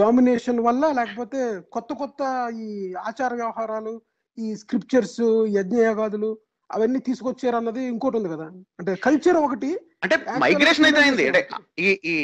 డామినేషన్ 0.00 0.60
వల్ల 0.66 0.84
లేకపోతే 0.98 1.40
కొత్త 1.70 1.92
కొత్త 1.92 2.20
ఈ 2.64 2.68
ఆచార 3.08 3.30
వ్యవహారాలు 3.34 3.94
ఈ 4.38 4.48
స్క్రిప్చర్స్ 4.54 5.20
యజ్ఞయాగాదులు 5.56 6.30
అవన్నీ 6.70 6.98
తీసుకొచ్చారు 7.08 7.56
అన్నది 7.56 7.82
ఇంకోటి 7.92 8.16
ఉంది 8.16 8.28
కదా. 8.34 8.46
అంటే 8.80 8.92
కల్చర్ 9.06 9.38
ఒకటి 9.46 9.70
అంటే 10.04 10.16
మైగ్రేషన్ 10.44 10.86
అయితే 10.88 11.00
అయింది. 11.04 11.24
అంటే 11.30 11.40
ఈ 11.78 11.88
ఈ 12.12 12.16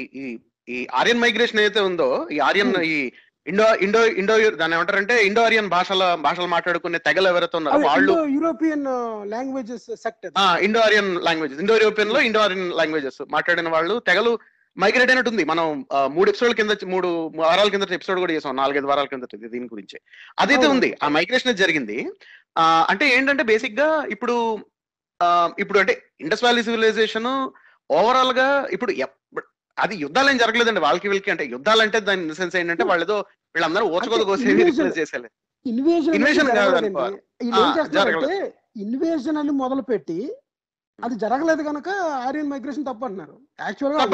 ఈ 0.69 0.77
ఆర్యన్ 1.01 1.23
మైగ్రేషన్ 1.25 1.61
అయితే 1.63 1.81
ఉందో 1.89 2.09
ఈ 2.35 2.39
ఆర్యన్. 2.49 2.73
ఈ 2.93 2.97
ఇండో 3.47 3.67
ఇండో 3.87 4.01
ఇండో 4.21 4.35
దాన్ని 4.61 4.77
ఏమంటారంటే 4.77 5.17
ఇండో 5.27 5.41
ఆరియన్ 5.49 5.69
భాషల 5.75 6.05
భాషలు 6.25 6.49
మాట్లాడుకునే 6.55 6.99
తెగలు 7.07 7.29
ఎవరైతే 7.33 7.57
ఉన్నారో 7.59 7.79
వాళ్ళు 7.89 8.15
యూరోపియన్ 8.37 8.87
లాంగ్వేజెస్ 9.35 9.87
సెక్ట్ 10.05 10.27
ఆ 10.43 10.47
ఇండో 10.67 10.81
ఆరియన్ 10.87 11.11
లాంగ్వేజెస్ 11.29 11.61
ఇండో 11.65 11.77
యూరోపియన్లో 11.83 12.21
ఇండో 12.29 12.41
ఆరియన్ 12.47 12.67
లాంగ్వేజెస్ 12.81 13.21
మాట్లాడిన 13.37 13.71
వాళ్ళు 13.77 13.97
తెగలు 14.09 14.33
మైగ్రేట్ 14.77 15.11
అయినట్టు 15.11 15.31
ఉంది 15.31 15.45
మనం 15.45 15.67
మూడు 16.11 16.29
ఎపిసోడ్ 16.31 16.55
కింద 16.55 16.73
మూడు 16.87 17.09
వారాల 17.41 17.69
కింద 17.69 17.85
ఎపిసోడ్ 17.93 18.19
కూడా 18.19 18.33
చేసాం. 18.33 18.57
నాలుగైదు 18.57 18.87
వారాల 18.87 19.07
కింద 19.07 19.25
దీని 19.53 19.69
గురించి. 19.73 19.97
అదైతే. 20.39 20.67
ఉంది. 20.67 20.91
ఆ 21.03 21.09
మైగ్రేషన్ 21.09 21.61
జరిగింది. 21.63 21.99
అంటే 22.89 23.05
ఏంటంటే 23.15 23.45
బేసిక్గా 23.45 23.87
ఇప్పుడు 24.11 24.37
ఇప్పుడు 25.59 25.79
అంటే 25.79 25.93
ఇండస్ 26.21 26.43
వ్యాలీ 26.43 26.63
సివిలైజేషన్ 26.63 27.31
ఓవరాల్గా 27.91 28.47
ఇప్పుడు 28.71 28.93
అది 29.77 29.95
యుద్ధాలు 29.97 30.29
ఏం 30.31 30.39
జరగలేదండి 30.39 30.81
వాళ్ళకి 30.81 31.09
వీళ్ళకి. 31.09 31.31
అంటే 31.31 31.45
యుద్ధాలు 31.47 31.83
అంటే 31.83 31.99
దాని 32.01 32.35
సెన్స్ 32.35 32.57
ఏంటంటే 32.57 32.85
వాళ్ళు 32.85 33.05
ఏదో 33.05 33.17
వీళ్ళందరూ 33.55 33.85
ఓచుకోదు 33.89 34.25
కాదు 34.25 34.33
ఆ, 37.55 37.61
చేస్తారంటే 37.77 38.37
ఇన్వేజన్ 38.85 39.39
అని 39.39 39.53
మొదలు 39.61 39.83
పెట్టి 39.83 40.19
అది 40.99 41.15
జరగలేదు 41.23 41.63
కనుక 41.63 41.89
ఆరియన్ 42.27 42.51
మైగ్రేషన్ 42.53 42.87
తప్పు 42.89 43.05
అంటున్నారు 43.07 43.35
యాక్చువల్గా. 43.61 44.05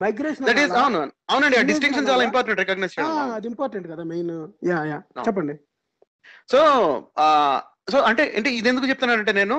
మైగ్రేషన్ 0.00 0.46
దట్ 0.48 0.60
ఈస్ 0.62 0.72
అవును. 0.82 1.00
అవునండి 1.32 1.56
ఆ 1.60 1.62
డిస్టింక్షన్ 1.70 2.06
చాలా 2.10 2.22
ఇంపార్టెంట్ 2.28 2.60
రికగ్నైజ్ 2.60 2.94
చేయడం. 2.94 3.18
అది 3.38 3.48
ఇంపార్టెంట్ 3.48 3.88
కదా 3.92 4.04
మెయిన్ 4.12 4.30
యా 4.70 4.78
యా. 4.92 4.98
చెప్పండి. 5.26 5.54
సో 6.52 6.60
సో 7.92 7.98
అంటే 8.08 8.24
అంటే 8.38 8.50
ఇది 8.54 8.68
ఎందుకు 8.68 8.88
చెప్తున్నానంటే 8.88 9.32
నేను 9.32 9.56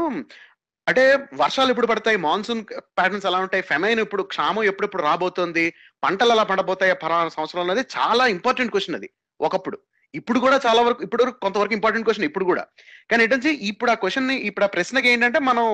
అంటే 0.87 1.03
వర్షాలు 1.33 1.71
ఎప్పుడు 1.73 1.87
పడతాయి 1.87 2.17
మాన్సూన్ 2.17 2.61
ప్యాటర్న్స్ 2.97 3.25
ఎలా 3.25 3.39
ఉంటాయి 3.39 3.63
ఫెమైన్ 3.63 3.99
ఇప్పుడు 3.99 4.23
క్షామం 4.23 4.63
ఎప్పుడెప్పుడు 4.63 5.03
రాబోతోంది 5.03 5.65
పంటలు 6.03 6.31
ఎలా 6.31 6.43
పడబోతాయి 6.43 6.93
పలానా 7.03 7.29
సంవత్సరం 7.29 7.63
అనేది 7.63 7.83
చాలా 7.97 8.27
ఇంపార్టెంట్ 8.27 8.71
క్వశ్చన్ 8.71 8.95
అది 8.95 9.09
ఒకప్పుడు. 9.39 9.77
ఇప్పుడు 10.19 10.39
కూడా 10.45 10.57
చాలా 10.65 10.81
వరకు 10.87 11.01
ఇప్పుడు 11.05 11.23
వరకు 11.23 11.37
కొంతవరకు 11.45 11.75
ఇంపార్టెంట్ 11.77 12.05
క్వశ్చన్ 12.07 12.27
ఇప్పుడు 12.29 12.45
కూడా. 12.51 12.63
కానీ 13.09 13.23
ఏంటంటే 13.25 13.51
ఇప్పుడు 13.71 13.91
ఆ 13.93 13.97
క్వశ్చన్ 14.03 14.29
ఇప్పుడు 14.49 14.65
ఆ 14.67 14.69
ప్రశ్నకి 14.75 15.09
ఏంటంటే 15.13 15.39
మనం 15.49 15.65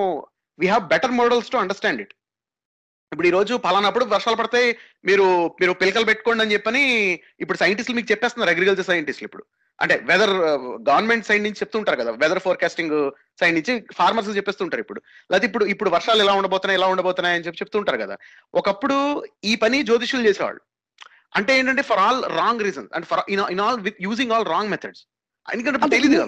we 0.58 0.66
have 0.72 0.84
better 0.94 1.18
models 1.20 1.52
to 1.54 1.60
understand 1.62 2.02
it 2.04 2.14
ఇప్పుడు 3.12 3.28
ఈ 3.28 3.32
రోజు 3.36 3.54
పలానప్పుడు 3.66 4.04
వర్షాలు 4.14 4.36
పడతాయి 4.38 4.68
మీరు 5.08 5.26
మీరు 5.60 5.72
పిలకలు 5.82 6.06
పెట్టుకోండి 6.08 6.42
అని 6.44 6.54
చెప్పని 6.56 6.82
ఇప్పుడు 7.42 7.58
సైంటిస్టులు 7.62 7.96
మీకు 7.98 8.10
చెప్పేస్తున్నారు 8.10 8.52
అగ్రికల్చర్ 8.52 8.88
సైంటిస్టులు 8.90 9.28
ఇప్పుడు. 9.28 9.44
అంటే 9.78 9.94
వెదర్ 10.10 10.32
గవర్నమెంట్ 10.88 11.26
సైడ్ 11.28 11.44
నుంచి 11.46 11.60
చెప్తుంటారు 11.62 11.98
కదా 12.00 12.12
వెదర్ 12.22 12.42
ఫోర్కాస్టింగ్ 12.46 12.96
సైడ్ 13.40 13.54
నుంచి 13.58 13.74
ఫార్మర్స్ 13.98 14.30
చెప్పేస్తుంటారు 14.38 14.82
ఇప్పుడు. 14.84 15.00
లేకపోతే 15.30 15.46
ఇప్పుడు 15.50 15.66
ఇప్పుడు 15.74 15.90
వర్షాలు 15.96 16.22
ఎలా 16.24 16.34
ఉండబోతున్నాయి 16.40 16.78
ఎలా 16.80 16.88
ఉండబోతున్నాయి 16.94 17.36
అని 17.38 17.46
చెప్పి 17.46 17.62
చెప్తుంటారు 17.62 18.00
కదా. 18.04 18.16
ఒకప్పుడు 18.60 18.96
ఈ 19.50 19.54
పని 19.64 19.80
జ్యోతిష్యులు 19.90 20.26
చేసేవాళ్ళు. 20.28 20.60
అంటే 21.32 21.52
ఏంటంటే 21.58 21.82
for 21.88 22.00
all 22.04 22.20
wrong 22.36 22.62
reasons 22.62 22.90
and 22.92 23.06
for 23.10 23.22
in 23.52 23.62
all 23.64 23.78
with 23.86 23.98
using 24.06 24.32
all 24.32 24.46
wrong 24.46 24.70
methods 24.74 25.02
ఎందుకంటే 25.48 25.78
తెలియదు 25.96 26.24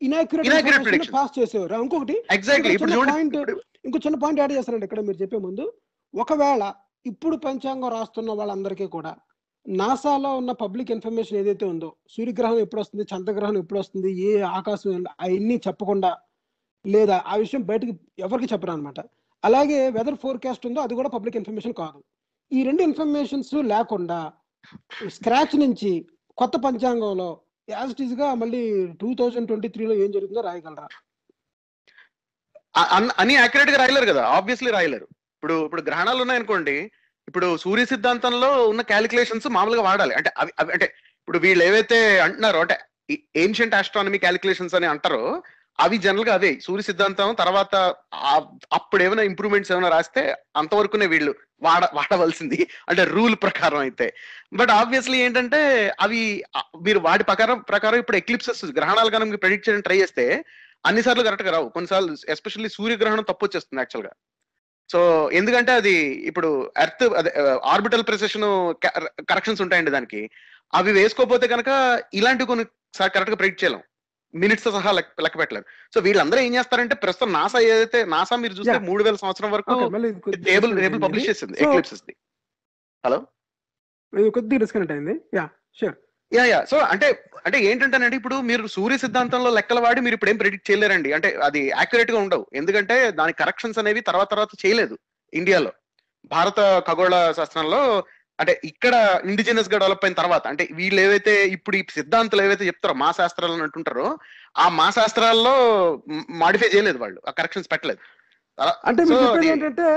ఇనాక్యురేట్ 0.00 0.82
prediction. 0.86 1.14
పాస్ 1.14 1.32
చేసేవారు. 1.38 1.78
ఇంకొకటి 1.84 2.16
ఎగ్జాక్ట్లీ 2.34 2.72
ఇప్పుడు 2.74 2.92
ఇప్పుడు- 3.22 3.56
ఇంకో 3.86 3.98
చిన్న 4.04 4.16
పాయింట్ 4.22 4.40
యాడ్ 4.40 4.52
చేస్తారండి 4.52 4.86
ఇక్కడ 4.88 5.00
మీరు 5.00 5.18
చెప్పే 5.22 5.38
ముందు. 5.38 5.64
ఒకవేళ 6.14 6.62
ఇప్పుడు 7.06 7.36
పంచాంగం 7.44 7.90
రాస్తున్న 7.92 8.30
వాళ్ళందరికీ 8.32 8.86
కూడా 8.88 9.12
నాసాలో 9.66 10.30
ఉన్న 10.36 10.52
పబ్లిక్ 10.60 10.90
ఇన్ఫర్మేషన్ 10.90 11.38
ఏదైతే 11.40 11.64
ఉందో 11.64 11.88
సూర్యగ్రహణం 12.08 12.60
ఎప్పుడు 12.64 12.80
వస్తుంది 12.80 13.04
చంద్రగ్రహణం 13.12 13.58
ఎప్పుడు 13.58 13.80
వస్తుంది 13.80 14.10
ఏ 14.22 14.30
ఆకాశం 14.58 14.92
అవన్నీ 15.20 15.56
చెప్పకుండా 15.66 16.10
లేదా 16.84 17.16
ఆ 17.26 17.36
విషయం 17.36 17.62
బయటకు 17.62 17.92
ఎవరికి 18.18 18.48
చెప్పరు 18.52 18.72
అనమాట 18.72 19.00
అలాగే 19.44 19.80
వెదర్ 19.90 20.18
ఫోర్కాస్ట్ 20.22 20.64
ఉందో 20.66 20.80
అది 20.80 20.94
కూడా 20.94 21.08
పబ్లిక్ 21.08 21.36
ఇన్ఫర్మేషన్ 21.36 21.74
కాదు. 21.74 21.98
ఈ 22.52 22.62
రెండు 22.62 22.82
ఇన్ఫర్మేషన్స్ 22.82 23.54
లేకుండా 23.54 24.32
స్క్రాచ్ 25.08 25.56
నుంచి 25.56 25.90
కొత్త 26.36 26.56
పంచాంగంలో 26.56 27.28
యాజ్ 27.70 27.90
ఇట్ 27.90 28.02
ఈస్గా 28.02 28.34
మళ్ళీ 28.34 28.86
టూ 29.00 29.14
థౌజండ్ 29.14 29.46
ట్వంటీ 29.46 29.68
త్రీలో 29.68 29.94
ఏం 29.94 30.10
జరుగుతుందో 30.10 30.40
రాయగలరా? 30.40 30.86
అని 32.94 33.10
అన్- 33.18 33.32
యాక్యురేట్గా 33.32 33.76
రాయలేరు 33.76 34.06
కదా? 34.06 34.22
ఆబ్వియస్లీ 34.26 34.70
రాయలేరు. 34.70 35.04
ఇప్పుడు 35.04 35.64
ఇప్పుడు 35.64 35.82
గ్రహణాలు 35.82 36.20
ఉన్నాయనుకోండి 36.20 36.92
ఇప్పుడు 37.28 37.56
సూర్య 37.56 37.84
సిద్ధాంతంలో 37.84 38.68
ఉన్న 38.68 38.82
క్యాలిక్యులేషన్స్ 38.82 39.48
మామూలుగా 39.48 39.82
వాడాలి. 39.82 40.14
అంటే 40.14 40.30
అవి 40.38 40.52
అవి 40.58 40.72
అంటే 40.72 40.84
ఇప్పుడు 41.18 41.38
వీళ్ళు 41.38 41.64
ఏవైతే 41.64 42.20
అంటున్నారో 42.20 42.60
అంటే 42.60 42.76
ఏన్షియంట్ 43.36 43.74
ఆస్ట్రానమీ 43.74 44.18
క్యాలిక్యులేషన్స్ 44.18 44.74
అని 44.74 44.86
అంటారో 44.86 45.42
అవి 45.80 45.98
జనరల్గా 45.98 46.34
అదే 46.34 46.60
సూర్య 46.60 46.82
సిద్ధాంతం 46.82 47.34
తర్వాత 47.34 47.76
అప్పుడు 48.72 49.02
ఏమైనా 49.02 49.22
ఇంప్రూవ్మెంట్స్ 49.22 49.72
ఏమైనా 49.72 49.88
రాస్తే 49.88 50.34
అంతవరకునే 50.56 51.06
వీళ్ళు 51.06 51.34
వాడ 51.62 51.84
వాడవలసింది. 51.94 52.68
అంటే 52.88 53.04
రూల్ 53.04 53.36
ప్రకారం 53.42 53.78
అయితే. 53.78 54.14
బట్ 54.52 54.70
ఆబ్వియస్లీ 54.70 55.18
ఏంటంటే 55.18 55.60
అవి 56.00 56.44
మీరు 56.82 56.98
వాటి 56.98 57.24
ప్రకారం 57.24 57.58
ప్రకారం 57.58 57.98
ఇప్పుడు 57.98 58.16
ఎక్లిప్సెస్ 58.16 58.64
గ్రహణాలు 58.64 59.10
కనుక 59.10 59.42
ప్రెడిక్ట్ 59.42 59.68
చేయడం 59.68 59.80
ట్రై 59.80 59.96
చేస్తే 59.96 60.44
అన్నిసార్లు 60.86 61.22
కరెక్ట్గా 61.22 61.52
రావు. 61.52 61.68
కొన్నిసార్లు 61.68 62.16
ఎస్పెషల్లీ 62.28 62.68
సూర్యగ్రహణం 62.68 63.22
తప్పు 63.22 63.44
వచ్చేస్తుంది 63.44 63.80
యాక్చువల్గా. 63.80 64.12
సో 64.92 65.30
ఎందుకంటే 65.30 65.72
అది 65.72 65.94
ఇప్పుడు 66.30 66.72
ఎర్త్ 66.76 67.04
అదే 67.04 67.32
ఆర్బిటల్ 67.64 68.02
ప్రెసెషన్ 68.02 68.74
కరెక్షన్స్ 69.30 69.62
ఉంటాయండి 69.62 69.90
దానికి. 69.90 70.30
అవి 70.74 70.92
వేసుకోకపోతే 70.92 71.46
కనుక 71.46 71.68
ఇలాంటివి 72.14 72.46
కొన్ని 72.46 72.64
కరెక్ట్గా 72.98 73.36
ప్రెడిక్ట్ 73.36 73.64
చేయలేం. 73.64 73.82
మినిట్స్ 74.34 74.64
సహా 74.64 74.92
లెక్క 74.92 75.20
లెక్క 75.20 75.38
పెట్టలేరు 75.38 75.66
సో 75.94 76.00
వీళ్ళందరూ 76.00 76.40
ఏం 76.40 76.54
చేస్తారంటే 76.54 76.94
ప్రస్తుతం 76.94 77.32
నాసా 77.32 77.58
ఏదైతే 77.58 78.04
నాసా 78.04 78.36
మీరు 78.36 78.52
చూస్తే. 78.52 78.78
మూడు 78.78 79.04
వేల 79.04 79.14
సంవత్సరం 79.16 79.50
వరకు 79.50 79.74
టేబుల్ 80.30 80.78
టేబుల్. 80.80 81.02
పబ్లిష్ 81.02 81.28
చేసింది 81.28 81.58
So- 81.58 81.66
ఎక్లిప్సెస్ 81.66 82.02
ది 82.02 82.16
ఇది 84.18 84.30
కొద్దిగా 84.30 84.58
డిస్కనెక్ట్ 84.58 84.92
అయింది. 84.92 85.20
Ya 85.34 85.48
sure 85.80 85.94
ya 86.32 86.44
ya 86.44 86.64
so 86.64 86.76
అంటే 86.76 87.24
అంటే 87.46 87.60
ఏంటంటేనండి 87.60 88.16
ఇప్పుడు 88.16 88.40
మీరు 88.40 88.66
సూర్య 88.66 88.98
సిద్ధాంతంలో 88.98 89.50
లెక్కలు 89.50 89.80
వాడి 89.80 90.00
మీరు 90.00 90.14
ఇప్పుడు 90.14 90.30
ఏం 90.30 90.36
ప్రిడిక్ట్ 90.36 90.70
చేయలేరండి. 90.70 91.12
అంటే 91.12 91.28
అది 91.44 91.68
యాక్యురేట్గా 91.68 92.18
ఉండవు. 92.18 92.46
ఎందుకంటే 92.54 93.10
దాని 93.10 93.32
కరెక్షన్స్ 93.32 93.78
అనేవి 93.78 94.00
తర్వాత 94.00 94.30
తర్వాత 94.30 94.66
చేయలేదు. 94.66 94.98
ఇండియాలో 95.34 95.72
భారత 96.26 96.84
ఖగోళ 96.88 97.32
శాస్త్రంలో 97.36 98.04
అంటే 98.38 98.52
ఇక్కడ 98.68 98.94
ఇండిజినస్గా 99.24 99.78
డెవలప్ 99.78 100.04
అయిన 100.04 100.16
తర్వాత 100.18 100.44
అంటే 100.46 100.64
వీళ్ళు 100.78 101.00
ఏవైతే 101.04 101.32
ఇప్పుడు 101.54 101.76
ఈ 101.76 101.84
సిద్ధాంతాలు 101.96 102.42
ఏవైతే 102.44 102.68
చెప్తారో 102.68 102.94
మా 103.00 103.08
శాస్త్రాలు 103.16 103.64
అంటుంటారో 103.64 104.06
ఆ 104.56 104.66
మా 104.76 104.86
శాస్త్రాల్లో 104.96 105.54
మాడిఫై 106.40 106.68
చేయలేదు 106.74 106.98
వాళ్ళు 107.02 107.20
ఆ 107.26 107.32
కరెక్షన్స్ 107.38 107.70
పెట్టలేదు. 107.72 108.00
అంటే 108.88 109.02
మీరు 109.04 109.24
చెప్పేది 109.24 109.48
ఏంటంటే 109.54 109.88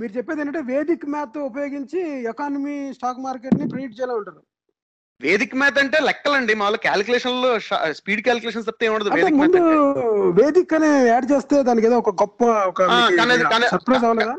మీరు 0.00 0.12
చెప్పేది 0.16 0.40
ఏంటంటే 0.42 0.62
వేదిక్ 0.70 1.04
మ్యాథ్ 1.12 1.36
ఉపయోగించి 1.46 2.00
ఎకానమీ 2.30 2.76
స్టాక్ 2.96 3.20
మార్కెట్ని 3.24 3.66
ప్రిడిక్ట్ 3.72 3.98
చేయాలి 3.98 4.16
ఉంటారు 4.18 4.42
వేదిక్ 5.20 5.56
మ్యాథ్ 5.60 5.78
అంటే 5.80 5.98
లెక్కలండి 6.06 6.54
మామూలు 6.60 6.78
క్యాలిక్యులేషన్లో 6.84 7.50
స్పీడ్ 7.98 8.22
క్యాలిక్యులేషన్స్ 8.26 8.68
తప్పితే 8.68 8.86
ఏముండదు 8.88 9.10
వేదిక్ 9.16 9.38
మ్యాథ్ 9.40 9.58
వేదిక్ 10.40 10.72
అనే 10.78 10.90
యాడ్ 11.08 11.26
చేస్తే 11.32 11.58
దానికి 11.68 11.88
ఏదో 11.90 11.98
ఒక 12.02 12.14
గొప్ప 12.22 12.40
ఒక 12.70 12.80
సర్ప్రైజ్ 13.74 14.06
అవ్వలేదా? 14.06 14.34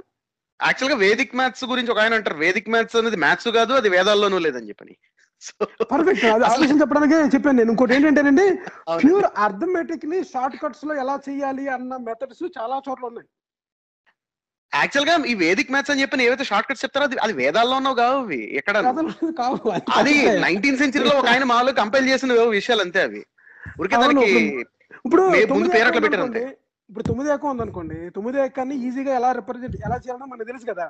యాక్చువల్గా 0.63 0.97
వేదిక్ 0.99 1.35
మ్యాథ్స్ 1.35 1.65
గురించి 1.65 1.91
ఒక 1.91 1.99
ఆయన 1.99 2.13
అంటారు. 2.13 2.37
వేదిక్ 2.37 2.69
మ్యాథ్స్ 2.69 2.95
అనేది 2.95 3.17
మ్యాథ్స్ 3.17 3.47
కాదు 3.55 3.73
అది 3.73 3.89
వేదాల్లోనూ 3.89 4.37
లేదని 4.39 4.69
చెప్పని. 4.69 4.93
పర్ఫెక్ట్ 5.91 6.25
అది 6.25 6.43
ఆ 6.43 6.47
అసలు- 6.47 6.61
విషయం 6.61 6.81
చెప్పడానికి 6.81 7.15
చెప్పాను 7.35 7.57
నేను. 7.57 7.71
ఇంకోటి 7.71 7.95
ఏంటంటేనండి. 7.95 8.45
ప్యూర్ 8.97 9.25
అర్థమెటిక్ని 9.37 10.19
షార్ట్ 10.23 10.57
కట్స్లో 10.63 10.95
ఎలా 10.95 11.15
చేయాలి 11.27 11.67
అన్న 11.69 11.97
మెథడ్స్ 12.05 12.43
చాలా 12.57 12.81
చోట్ల 12.87 13.05
ఉన్నాయి. 13.05 13.27
యాక్చువల్గా 14.71 15.15
ఈ 15.25 15.35
వేదిక్ 15.41 15.71
మ్యాథ్స్ 15.71 15.91
అని 15.91 16.01
చెప్పి 16.01 16.23
ఏవైతే 16.23 16.43
షార్ట్ 16.43 16.69
కట్స్ 16.69 16.83
చెప్తారో 16.85 17.05
అది 17.05 17.17
అది 17.17 17.33
వేదాల్లో 17.33 17.75
ఉన్నవి 17.77 17.97
కావు 17.97 18.21
అవి 18.21 18.39
ఎక్కడ 18.59 18.75
అది 19.97 20.13
నైన్టీన్ 20.45 20.77
సెంచరీలో 20.77 21.15
ఒక 21.19 21.27
ఆయన 21.27 21.43
మామూలుగా 21.43 21.75
కంపైల్ 21.75 22.07
చేసిన 22.09 22.33
విషయాలు 22.55 22.81
అంతే 22.81 23.01
అవి. 23.01 23.21
ఊరికే 23.81 23.95
అవును, 23.95 24.07
దానికి 24.07 24.31
ఇప్పుడు 25.05 25.23
ముందు 25.53 25.69
పేరు 25.75 25.87
అట్లా 25.87 26.01
పెట్టారు 26.01 26.23
ఉందనుకోండి, 26.23 26.43
ఇప్పుడు 26.89 27.05
తొమ్మిది 27.09 27.29
ఏకం 27.33 27.49
ఉందనుకోండి 27.53 27.97
తొమ్మిది 28.15 28.37
ఏకాన్ని 28.45 28.75
ఈజీగా 28.87 29.11
ఎలా 29.19 29.29
రిప్రజెంట్ 29.39 29.77
ఎలా 29.87 29.97
చేయాలో 30.03 30.25
మనకు 30.31 30.49
తెలుసు 30.51 30.65
కదా. 30.71 30.85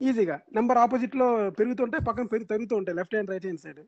ఈజీగా. 0.00 0.36
నెంబర్ 0.56 0.78
ఆపోజిట్లో 0.84 1.26
పెరుగుతుంటే 1.58 1.98
పక్కన 2.08 2.26
పెరుగు 2.32 2.48
తరుగుతూ 2.52 2.74
ఉంటాయి 2.80 2.98
left 2.98 3.14
hand 3.16 3.30
right 3.32 3.46
hand 3.48 3.64
side 3.64 3.82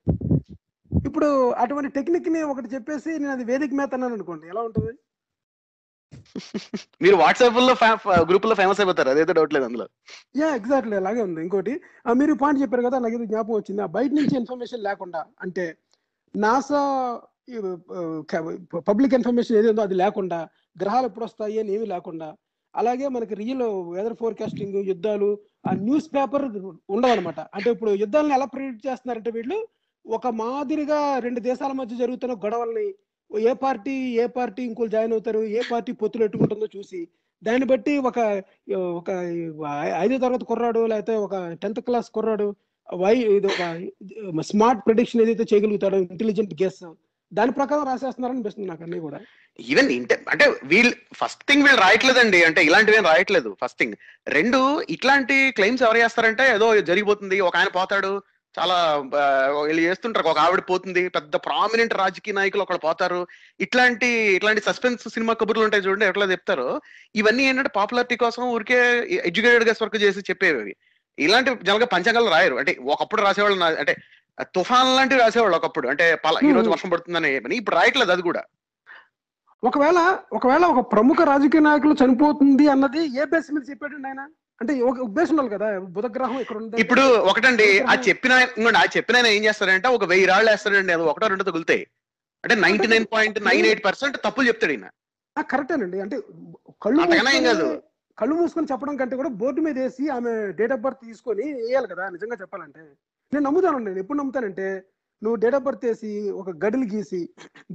ఇప్పుడు 1.09 1.29
అటువంటి 1.63 1.91
టెక్నిక్ని 1.97 2.41
ఒకటి 2.53 2.69
చెప్పేసి 2.75 3.11
నేను 3.23 3.33
అది 3.37 3.45
వేదిక 3.51 3.77
మ్యాథ్ 3.79 3.95
అన్నాను 3.97 4.17
అనుకోండి 4.19 4.47
ఎలా 4.53 4.63
ఉంటుంది? 4.69 4.93
మీరు 7.05 7.17
వాట్సాప్లో 7.23 7.75
గ్రూప్లో 8.29 8.55
ఫేమస్ 8.61 8.81
అయిపోతారు 8.81 9.11
అదైతే 9.13 9.35
డౌట్ 9.39 9.55
లేదు 9.57 9.67
అందులో. 9.69 9.87
యా 10.41 10.49
ఎగ్జాక్ట్లీ 10.59 10.97
అలాగే 11.01 11.21
ఉంది. 11.27 11.41
ఇంకోటి 11.47 11.75
మీరు 12.21 12.35
పాయింట్ 12.43 12.63
చెప్పారు 12.63 12.87
కదా 12.87 12.99
నాకు 13.05 13.17
ఇది 13.19 13.27
జ్ఞాపకం 13.33 13.59
వచ్చింది. 13.61 13.83
బయట 13.97 14.11
నుంచి 14.19 14.35
ఇన్ఫర్మేషన్ 14.43 14.87
లేకుండా 14.89 15.21
అంటే 15.47 15.67
నాసా 16.35 16.83
పబ్లిక్ 18.89 19.15
ఇన్ఫర్మేషన్ 19.15 19.57
ఏదేందో 19.57 19.83
అది 19.83 19.95
లేకుండా 19.95 20.39
గ్రహాలు 20.77 21.07
ఎప్పుడు 21.07 21.25
వస్తాయి 21.25 21.57
అని 21.59 21.73
ఏమీ 21.73 21.87
లేకుండా 21.87 22.29
అలాగే 22.75 23.07
మనకి 23.09 23.35
రియల్ 23.35 23.67
వెదర్ 23.93 24.17
ఫోర్కాస్టింగ్ 24.21 24.77
యుద్ధాలు 24.85 25.29
ఆ 25.69 25.73
న్యూస్ 25.81 26.09
పేపర్ 26.09 26.45
ఉండవన్నమాట 26.91 27.41
అంటే 27.55 27.69
ఇప్పుడు 27.71 27.93
యుద్ధాలను 27.95 28.35
ఎలా 28.35 28.47
ప్రిడిక్ట్ 28.47 28.87
చేస్తున్నారంటే 28.87 29.31
వీళ్ళు 29.31 29.59
ఒక 30.05 30.27
మాదిరిగా 30.41 31.01
రెండు 31.19 31.41
దేశాల 31.41 31.73
మధ్య 31.73 31.97
జరుగుతున్న 31.97 32.35
గొడవల్ని 32.45 32.87
ఏ 33.31 33.53
పార్టీ 33.63 33.95
ఏ 34.15 34.27
పార్టీ 34.37 34.63
ఇంకోళ్ళు 34.63 34.93
జాయిన్ 34.93 35.13
అవుతారు 35.13 35.41
ఏ 35.53 35.63
పార్టీ 35.71 35.93
పొత్తులు 35.93 36.25
ఎట్టుకుంటుందో 36.25 36.69
చూసి 36.77 37.01
దాన్ని 37.43 37.67
బట్టి 37.67 37.93
ఒక 38.01 38.19
ఒక 38.99 39.11
ఐదో 40.01 40.17
తరగతి 40.19 40.45
కుర్రాడు 40.45 40.81
లేకపోతే 40.87 41.17
ఒక 41.19 41.37
టెన్త్ 41.63 41.81
క్లాస్ 41.81 42.09
కుర్రాడు 42.11 42.49
వై 42.89 43.15
ఇది 43.33 43.49
ఒక 43.49 43.63
స్మార్ట్ 44.43 44.81
ప్రొడిక్షన్ 44.87 45.23
ఏదైతే 45.23 45.45
చేయగలుగుతాడో 45.53 45.97
ఇంటెలిజెంట్ 46.07 46.55
గెస్ 46.63 46.83
దాని 47.33 47.53
ప్రకారం 47.53 47.87
రాసేస్తున్నారని 47.87 48.37
అనిపిస్తుంది 48.37 48.69
నాకు 48.69 48.83
అన్ని 48.83 49.01
కూడా. 49.01 49.21
ఈవెన్ 49.61 50.07
అంటే 50.29 50.55
వీళ్ళు 50.65 50.95
ఫస్ట్ 51.15 51.45
థింగ్ 51.49 51.63
వీళ్ళు 51.63 51.81
రాయట్లేదండి. 51.81 52.45
అంటే 52.45 52.65
ఇలాంటివి 52.65 52.97
రాయట్లేదు. 52.97 53.57
ఫస్ట్ 53.65 53.79
థింగ్ 53.79 53.95
రెండు 54.29 54.83
ఇట్లాంటి 54.91 55.51
క్లెయిమ్స్ 55.51 55.83
ఎవరు 55.83 55.99
చేస్తారంటే 55.99 56.55
ఏదో 56.55 56.81
జరిగిపోతుంది. 56.81 57.41
ఒక 57.41 57.57
ఆయన 57.57 57.69
పోతాడు. 57.69 58.23
చాలా 58.59 58.97
వీళ్ళు 59.63 59.83
చేస్తుంటారు. 59.83 60.29
ఒక 60.29 60.39
ఆవిడ 60.39 60.63
పోతుంది. 60.71 61.09
పెద్ద 61.09 61.37
ప్రామినెంట్ 61.37 61.95
రాజకీయ 61.95 62.35
నాయకులు 62.35 62.63
ఒకళ్ళు 62.63 62.81
పోతారు. 62.81 63.27
ఇట్లాంటి 63.61 64.07
ఇట్లాంటి 64.07 64.61
సస్పెన్స్ 64.61 65.09
సినిమా 65.09 65.35
కబుర్లు 65.35 65.65
ఉంటాయి 65.65 65.83
చూడండి 65.83 66.07
ఎట్లా 66.07 66.27
చెప్తారు? 66.27 66.81
ఇవన్నీ 67.15 67.43
ఏంటంటే 67.43 67.69
పాపులారిటీ 67.77 68.17
కోసం 68.17 68.43
ఊరికే 68.43 68.99
ఎడ్యుకేటెడ్గా 69.25 69.75
వర్క్ 69.83 69.97
చేసి 69.97 70.21
చెప్పేవి 70.21 70.61
అవి. 70.61 70.77
ఇలాంటి 71.19 71.51
జనగా 71.63 71.87
పంచాంగాలు 71.87 72.31
రాయరు. 72.31 72.55
అంటే 72.55 72.77
ఒకప్పుడు 72.83 73.23
రాసేవాళ్ళు 73.23 73.65
అంటే 73.65 73.97
తుఫాన్ 74.43 74.97
లాంటివి 74.97 75.21
రాసేవాళ్ళు 75.21 75.57
ఒకప్పుడు. 75.57 75.89
అంటే 75.89 76.05
పలా 76.25 76.41
ఈ 76.49 76.53
రోజు 76.53 76.69
వర్షం 76.75 76.91
పడుతుందని 76.91 77.31
ఇప్పుడు 77.61 77.77
రాయట్లేదు 77.77 78.13
అది 78.13 78.23
కూడా. 78.23 78.43
ఒకవేళ 79.63 79.99
ఒకవేళ 80.33 80.65
ఒక 80.73 80.81
ప్రముఖ 80.93 81.21
రాజకీయ 81.23 81.61
నాయకులు 81.61 81.95
చనిపోతుంది 82.03 82.69
అన్నది 82.69 83.01
ఏ 83.21 83.25
బేస్ 83.25 83.51
మీద 83.55 83.65
చెప్పాడండి 83.71 84.09
ఆయన? 84.09 84.23
అంటే 84.61 84.73
ఒక 84.81 84.99
ఉద్దేశం 84.99 85.33
ఉండాలి 85.33 85.51
కదా 85.55 85.69
బుధగ్రహం 85.97 86.39
ఇక్కడ 86.41 86.57
ఉంది 86.57 86.81
ఇప్పుడు 86.83 87.03
ఒకటండి 87.31 87.67
ఆ 87.81 87.95
చెప్పిన 88.09 88.33
ఆ 88.83 88.85
చెప్పిన 88.97 89.17
ఆయన 89.17 89.27
ఏం 89.27 89.45
చేస్తాడంటే 89.45 89.89
ఒక 89.89 90.05
వెయ్యి 90.05 90.27
రాళ్ళు 90.27 90.51
వేస్తాడండి 90.51 90.93
అది 90.93 91.03
ఒకటో 91.03 91.27
రెండో 91.27 91.49
తగులుతాయి 91.51 91.83
అంటే 92.45 92.55
ninety 92.65 92.89
nine 92.93 93.07
point 93.13 93.39
nine 93.49 93.67
eight 93.67 93.85
percent 93.85 94.17
తప్పులు 94.25 94.49
చెప్తాడు 94.49 94.73
ఈయన. 94.73 94.89
కరెక్టేనండి. 95.37 96.01
అంటే 96.01 96.17
కళ్ళు 96.85 97.03
కాదు. 97.49 97.69
కళ్ళు 98.19 98.35
మూసుకొని 98.35 98.71
చెప్పడం 98.73 98.97
కంటే 98.97 99.17
కూడా 99.17 99.29
బోర్డు 99.41 99.61
మీద 99.61 99.79
వేసి 99.79 100.09
ఆమె 100.09 100.31
డేట్ 100.53 100.73
ఆఫ్ 100.73 100.81
బర్త్ 100.81 101.05
తీసుకొని 101.07 101.45
వేయాలి 101.59 101.89
కదా 101.93 102.05
నిజంగా 102.09 102.37
చెప్పాలంటే. 102.41 102.83
నేను 103.33 103.45
నమ్ముతాను 103.47 103.79
నేను 103.87 104.01
ఎప్పుడు 104.03 104.19
నమ్ముతానంటే 104.19 104.67
నువ్వు 105.23 105.37
డేట్ 105.43 105.57
ఆఫ్ 105.59 105.65
బర్త్ 105.67 105.85
వేసి 105.87 106.11
ఒక 106.41 106.51
గడిలు 106.65 106.87
గీసి 106.93 107.21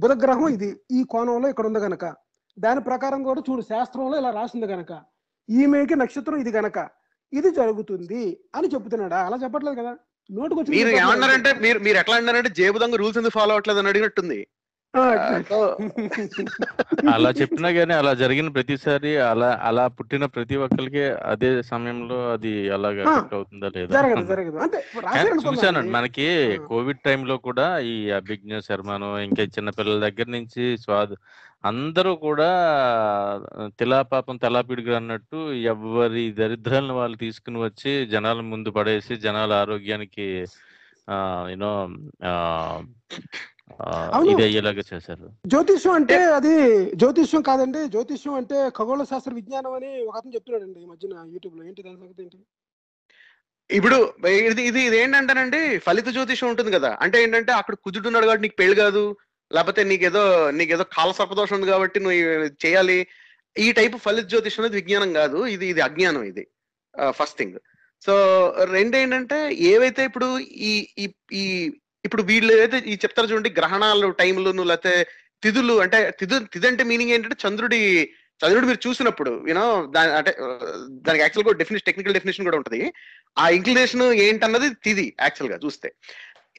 బుధగ్రహం 0.02 0.48
ఇది 0.56 0.68
ఈ 0.98 1.00
కోణంలో 1.12 1.48
ఇక్కడ 1.52 1.66
ఉంది 1.70 1.80
గనక. 1.86 2.04
దాని 2.56 2.80
ప్రకారం 2.88 3.20
కూడా 3.28 3.40
చూడు 3.48 3.62
శాస్త్రంలో 3.70 4.16
ఇలా 4.22 4.30
రాసింది 4.38 4.66
గనక. 4.72 4.92
ఈమెకి 5.48 5.96
నక్షత్రం 6.02 6.38
ఇది 6.44 6.52
గనక. 6.58 6.78
ఇది 7.32 7.50
జరుగుతుంది 7.58 8.22
అని 8.56 8.68
చెప్తున్నాడా 8.74 9.20
అలా 9.26 9.36
చెప్పట్లేదు 9.44 9.76
కదా. 9.82 9.92
నోటుకు 10.30 10.58
వచ్చింది 10.60 10.76
మీరు. 10.78 10.90
ఏమన్నారంటే 11.02 11.50
మీరు 11.64 11.78
మీరు 11.86 11.98
ఎట్లా 12.02 12.16
అన్నారంటే 12.20 12.50
జేబుదంగా 12.58 12.98
రూల్స్ 13.02 13.18
ఎందుకు 13.20 13.36
ఫాలో 13.38 13.52
అవ్వట్లేదు 13.54 13.80
అని 13.82 13.90
అడిగినట్టుంది. 13.92 14.38
అలా 17.14 17.30
చెప్పినా 17.38 17.68
గానీ 17.76 17.92
అలా 17.94 18.12
జరిగిన 18.20 18.48
ప్రతిసారి 18.54 19.10
అలా 19.24 19.48
అలా 19.68 19.82
పుట్టిన 19.96 20.24
ప్రతి 20.34 20.56
ఒక్కరికి 20.64 21.02
అదే 21.32 21.50
సమయంలో 21.70 22.18
అది 22.34 22.52
అలాగా 22.76 23.02
అవుతుందా 23.32 23.68
లేదా. 23.74 23.92
చూశానండి 25.46 25.92
మనకి. 25.96 26.28
కోవిడ్ 26.68 27.02
టైంలో 27.06 27.36
కూడా 27.46 27.66
ఈ 27.90 27.96
అభిజ్ఞ 28.18 28.60
శర్మను 28.68 29.10
ఇంకా 29.26 29.44
చిన్నపిల్లల 29.56 29.98
దగ్గర 30.06 30.28
నుంచి 30.36 30.64
స్వాద 30.84 31.10
అందరూ 31.64 32.10
కూడా 32.24 32.48
తిలాపాపం 33.78 34.36
తలాపిడిగా 34.42 34.94
అన్నట్టు 35.00 35.38
ఎవరి 35.72 36.24
దరిద్రాలను 36.40 36.94
వాళ్ళు 36.98 37.16
తీసుకుని 37.24 37.58
వచ్చి 37.64 37.92
జనాల 38.12 38.40
ముందు 38.50 38.70
పడేసి 38.76 39.16
జనాల 39.24 39.52
ఆరోగ్యానికి 39.62 40.26
యూనో. 41.52 41.72
ఇది 44.32 44.42
అయ్యేలాగా 44.46 44.82
చేశారు. 44.90 45.26
జ్యోతిష్యం 45.52 45.94
అంటే 45.98 46.16
అది 46.38 46.54
జ్యోతిష్యం 47.00 47.42
కాదండి. 47.48 47.80
జ్యోతిష్యం 47.94 48.34
అంటే 48.40 48.56
ఖగోళ 48.78 49.02
శాస్త్ర 49.10 49.32
విజ్ఞానం 49.38 49.72
అని 49.78 49.90
ఒక 50.08 50.16
అతను 50.18 50.34
చెప్తున్నాడండి 50.36 50.80
ఈ 50.84 50.86
మధ్యన 50.92 51.14
యూట్యూబ్లో 51.34 51.62
ఏంటి 51.68 51.84
దాని 51.86 51.98
సంగతి 52.02 52.22
ఏంటి? 52.24 52.38
ఇప్పుడు 53.70 53.98
ఇది 54.48 54.62
ఇది 54.70 54.80
ఇది 54.88 54.96
ఏంటంటేనండి 55.02 55.60
ఫలిత 55.86 56.08
జ్యోతిషం 56.16 56.48
ఉంటుంది 56.52 56.72
కదా. 56.76 56.90
అంటే 57.04 57.16
ఏంటంటే 57.24 57.52
అక్కడ 57.60 57.74
కుజుడున్నాడు 57.84 58.26
కాబట్టి 58.28 58.44
నీకు 58.46 58.58
పెళ్ళి 58.62 58.76
కాదు. 58.82 59.04
లేకపోతే 59.50 59.80
నీకేదో 59.90 60.24
నీకేదో 60.58 60.84
కాల 60.96 61.10
సర్పదోషం 61.18 61.56
ఉంది 61.58 61.68
కాబట్టి 61.72 61.98
నువ్వు 62.04 62.48
చేయాలి. 62.64 62.98
ఈ 63.56 63.68
టైప్ 63.78 63.96
ఫలిత 64.06 64.26
జ్యోతిషం 64.32 64.60
అనేది 64.62 64.78
విజ్ఞానం 64.80 65.10
కాదు. 65.20 65.38
ఇది 65.54 65.66
ఇది 65.72 65.82
అజ్ఞానం 65.88 66.24
ఇది. 66.32 66.44
First 67.18 67.38
thing. 67.40 67.58
సో 68.06 68.14
రెండు 68.76 68.94
ఏంటంటే 69.02 69.38
ఏవైతే 69.72 70.02
ఇప్పుడు 70.10 70.28
ఈ 70.70 70.72
ఈ 71.02 71.06
ఈ 71.42 71.44
ఇప్పుడు 72.04 72.22
వీళ్ళు 72.22 72.52
ఏదైతే 72.56 72.78
ఈ 72.92 72.94
చెప్తారు 73.02 73.28
చూడండి 73.30 73.50
గ్రహణాలు 73.58 74.08
టైంలోను 74.20 74.64
లేకపోతే 74.70 74.92
తిథులు 75.42 75.74
అంటే 75.84 75.98
తిథు 76.20 76.36
తిథి 76.54 76.66
అంటే 76.70 76.84
మీనింగ్ 76.90 77.12
ఏంటంటే 77.14 77.36
చంద్రుడి 77.44 77.80
చంద్రుడు 78.40 78.66
మీరు 78.66 78.80
చూసినప్పుడు 78.86 79.32
యూనో 79.48 79.64
దాని 79.94 80.12
అంటే 80.18 80.32
దానికి 81.06 81.22
యాక్చువల్గా 81.24 81.52
డెఫినేషన్ 81.60 81.86
టెక్నికల్ 81.88 82.16
డెఫినేషన్ 82.16 82.46
కూడా 82.48 82.58
ఉంటుంది. 82.60 82.80
ఆ 83.38 83.44
ఇంక్లినేషన్ 83.58 84.04
ఏంటన్నది 84.26 84.68
తిది 84.86 85.06
యాక్చువల్గా 85.20 85.58
చూస్తే. 85.64 85.88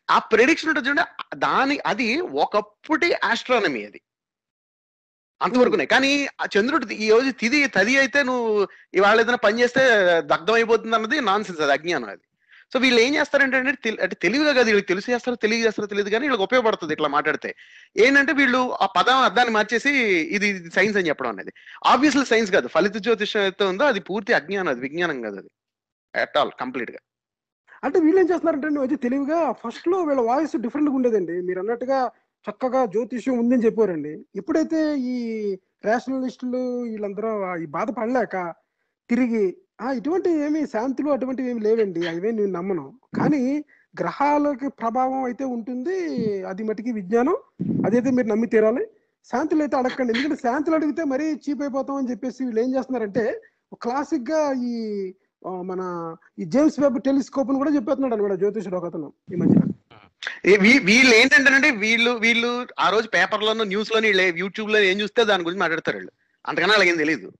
ఆ 0.09 0.17
ప్రెడిక్షన్ 0.33 0.69
ఉంటుంది 0.69 0.87
చూడండి 0.89 1.05
దాని 1.37 1.75
అది 1.91 2.07
ఒకప్పటి 2.43 3.09
ఆస్ట్రానమీ 3.31 3.81
అది. 3.89 3.99
అంతవరకునే 5.41 5.85
కానీ 5.93 6.11
ఆ 6.41 6.45
చంద్రుడు 6.55 6.85
ఈ 7.05 7.07
రోజు 7.09 7.29
తిది 7.41 7.59
తది 7.77 7.93
అయితే 8.03 8.19
నువ్వు 8.23 8.49
ఇవాళ 8.93 9.17
ఏదైనా 9.23 9.41
పని 9.47 9.59
చేస్తే 9.61 9.81
దగ్ధం 10.31 10.55
అయిపోతుంది 10.59 10.95
అన్నది 10.95 11.17
నాన్ 11.29 11.45
సెన్స్ 11.47 11.61
అది 11.61 11.73
అజ్ఞానం 11.77 12.09
అది. 12.15 12.23
సో 12.75 12.79
వీళ్ళు 12.83 12.99
ఏం 13.03 13.11
చేస్తారంటే 13.17 13.57
అంటే 13.59 13.89
అంటే 14.05 14.15
తెలివిగా 14.23 14.51
కాదు 14.55 14.67
వీళ్ళకి 14.69 14.87
తెలిసి 14.89 15.11
చేస్తారో 15.11 15.37
తెలియ 15.43 15.59
చేస్తారో 15.65 15.87
తెలియదు 15.91 16.09
కానీ 16.13 16.23
వీళ్ళకి 16.27 16.43
ఉపయోగపడుతుంది 16.47 16.93
ఇట్లా 16.95 17.09
మాట్లాడితే. 17.13 17.49
ఏంటంటే 18.05 18.31
వీళ్ళు 18.39 18.59
ఆ 18.83 18.85
పదం 18.97 19.19
అర్థాన్ని 19.27 19.53
మార్చేసి 19.57 19.91
ఇది 20.37 20.47
సైన్స్ 20.77 20.97
అని 20.99 21.09
చెప్పడం 21.09 21.31
అనేది. 21.35 21.51
ఆబ్వియస్లీ 21.91 22.23
సైన్స్ 22.31 22.51
కాదు. 22.55 22.67
ఫలిత 22.75 22.97
జ్యోతిషం 23.05 23.41
అయితే 23.47 23.63
ఉందో 23.71 23.85
అది 23.91 24.01
పూర్తి 24.09 24.33
అజ్ఞానం 24.39 24.71
అది 24.73 24.83
విజ్ఞానం 24.87 25.19
కాదు 25.25 25.37
అది. 25.41 25.49
అట్ 26.13 26.37
ఆల్ 26.41 26.51
కంప్లీట్గా 26.63 27.01
అంటే 27.83 27.97
వీళ్ళు 28.05 28.19
ఏం 28.23 28.27
చేస్తున్నారంటే 28.31 28.69
నువ్వు 28.73 28.87
అది 28.89 28.97
తెలివిగా 29.05 29.39
ఫస్ట్లో 29.63 29.97
వీళ్ళ 30.09 30.21
వాయిస్ 30.31 30.55
డిఫరెంట్గా 30.65 30.95
ఉండేదండి. 30.99 31.37
మీరు 31.47 31.59
అన్నట్టుగా 31.63 31.99
చక్కగా 32.45 32.81
జ్యోతిష్యం 32.95 33.37
ఉందని 33.43 33.65
చెప్పారండి. 33.67 34.13
ఎప్పుడైతే 34.41 34.81
ఈ 35.13 35.17
రేషనలిస్టులు 35.89 36.63
వీళ్ళందరూ 36.91 37.31
ఈ 37.63 37.67
బాధ 37.77 37.89
పడలేక 38.01 38.35
తిరిగి 39.09 39.45
ఆ 39.81 39.91
ఇటువంటి 39.91 40.29
ఏమి 40.29 40.67
శాంతులు 40.67 41.09
అటువంటివి 41.09 41.49
ఏమి 41.49 41.59
లేవండి. 41.59 42.07
అవే 42.07 42.31
నేను 42.31 42.51
నమ్మను. 42.51 42.93
కానీ 43.17 43.63
గ్రహాలకి 43.99 44.67
ప్రభావం 44.67 45.23
అయితే 45.23 45.43
ఉంటుంది. 45.43 45.97
అది 46.43 46.63
మటుకి 46.63 46.91
విజ్ఞానం. 46.91 47.35
అదైతే 47.85 48.11
మీరు 48.11 48.27
నమ్మి 48.27 48.47
తీరాలి. 48.47 48.85
శాంతులు 49.31 49.61
అయితే 49.61 49.77
అడగండి 49.77 50.13
ఎందుకంటే 50.13 50.35
శాంతులు 50.35 50.75
అడిగితే 50.75 51.03
మరీ 51.03 51.25
చీప్ 51.25 51.61
అయిపోతాం 51.61 51.95
అని 51.95 52.11
చెప్పేసి 52.11 52.45
వీళ్ళు 52.45 52.61
ఏం 52.61 52.75
చేస్తున్నారంటే 52.75 53.41
క్లాసిక్గా 53.73 54.53
ఈ 54.63 55.13
మన 55.61 56.15
ఈ 56.39 56.43
జేమ్స్ 56.43 56.79
వెబ్ 56.79 57.01
టెలిస్కోప్ 57.01 57.51
కూడా 57.51 57.75
చెప్పేస్తున్నాడు 57.75 58.15
అనమాట 58.15 58.31
జ్యోతిషుడు 58.31 58.75
ఒక 58.77 58.85
అతను 58.85 59.13
ఈ 59.33 59.35
మధ్యన. 59.35 59.61
ఏ 60.45 60.57
వీ- 60.57 60.85
వీళ్ళు 60.85 61.15
ఏంటంటే 61.15 61.71
వీళ్ళు 61.71 62.11
వీళ్ళు 62.11 62.67
ఆ 62.79 62.89
రోజు 62.89 63.07
పేపర్లోనూ 63.07 63.63
న్యూస్లోని 63.63 64.39
యూట్యూబ్లో 64.39 64.79
ఏం 64.79 65.01
చూస్తే 65.01 65.23
దాని 65.23 65.43
గురించి 65.43 65.59
మాట్లాడతారు 65.59 65.97
వీళ్ళు. 65.97 66.11
అంతకన్నా 66.47 66.71
వాళ్ళకి 66.71 66.89
ఏం 66.89 66.97
తెలియదు 66.97 67.31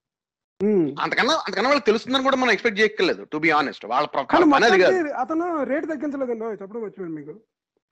అంతకన్నా 1.00 1.34
అంతకన్నా 1.38 1.70
వాళ్ళకి 1.70 1.86
తెలుస్తుందని 1.86 2.24
కూడా 2.24 2.38
మనం 2.38 2.52
ఎక్స్పెక్ట్ 2.52 2.80
చేయక్కర్లేదు 2.80 3.24
టు 3.24 3.38
బి 3.38 3.52
ఆనెస్ట్ 3.52 3.86
వాళ్ళ 3.86 4.08
ప్ర- 4.08 4.26
కానీ 4.26 4.52
పని 4.52 4.66
అది 4.66 4.80
కాదు. 4.80 4.94
మొత్తానికి 4.94 5.16
అతను 5.16 5.64
రేటు 5.64 5.86
తగ్గించలేదండి 5.86 6.46
చెప్పడం 6.62 6.82
మర్చిపోయాను 6.82 7.16
మీకు. 7.16 7.34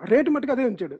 రేటు 0.02 0.30
మట్టుకు 0.30 0.54
అదే 0.54 0.64
ఉంచాడు. 0.64 0.98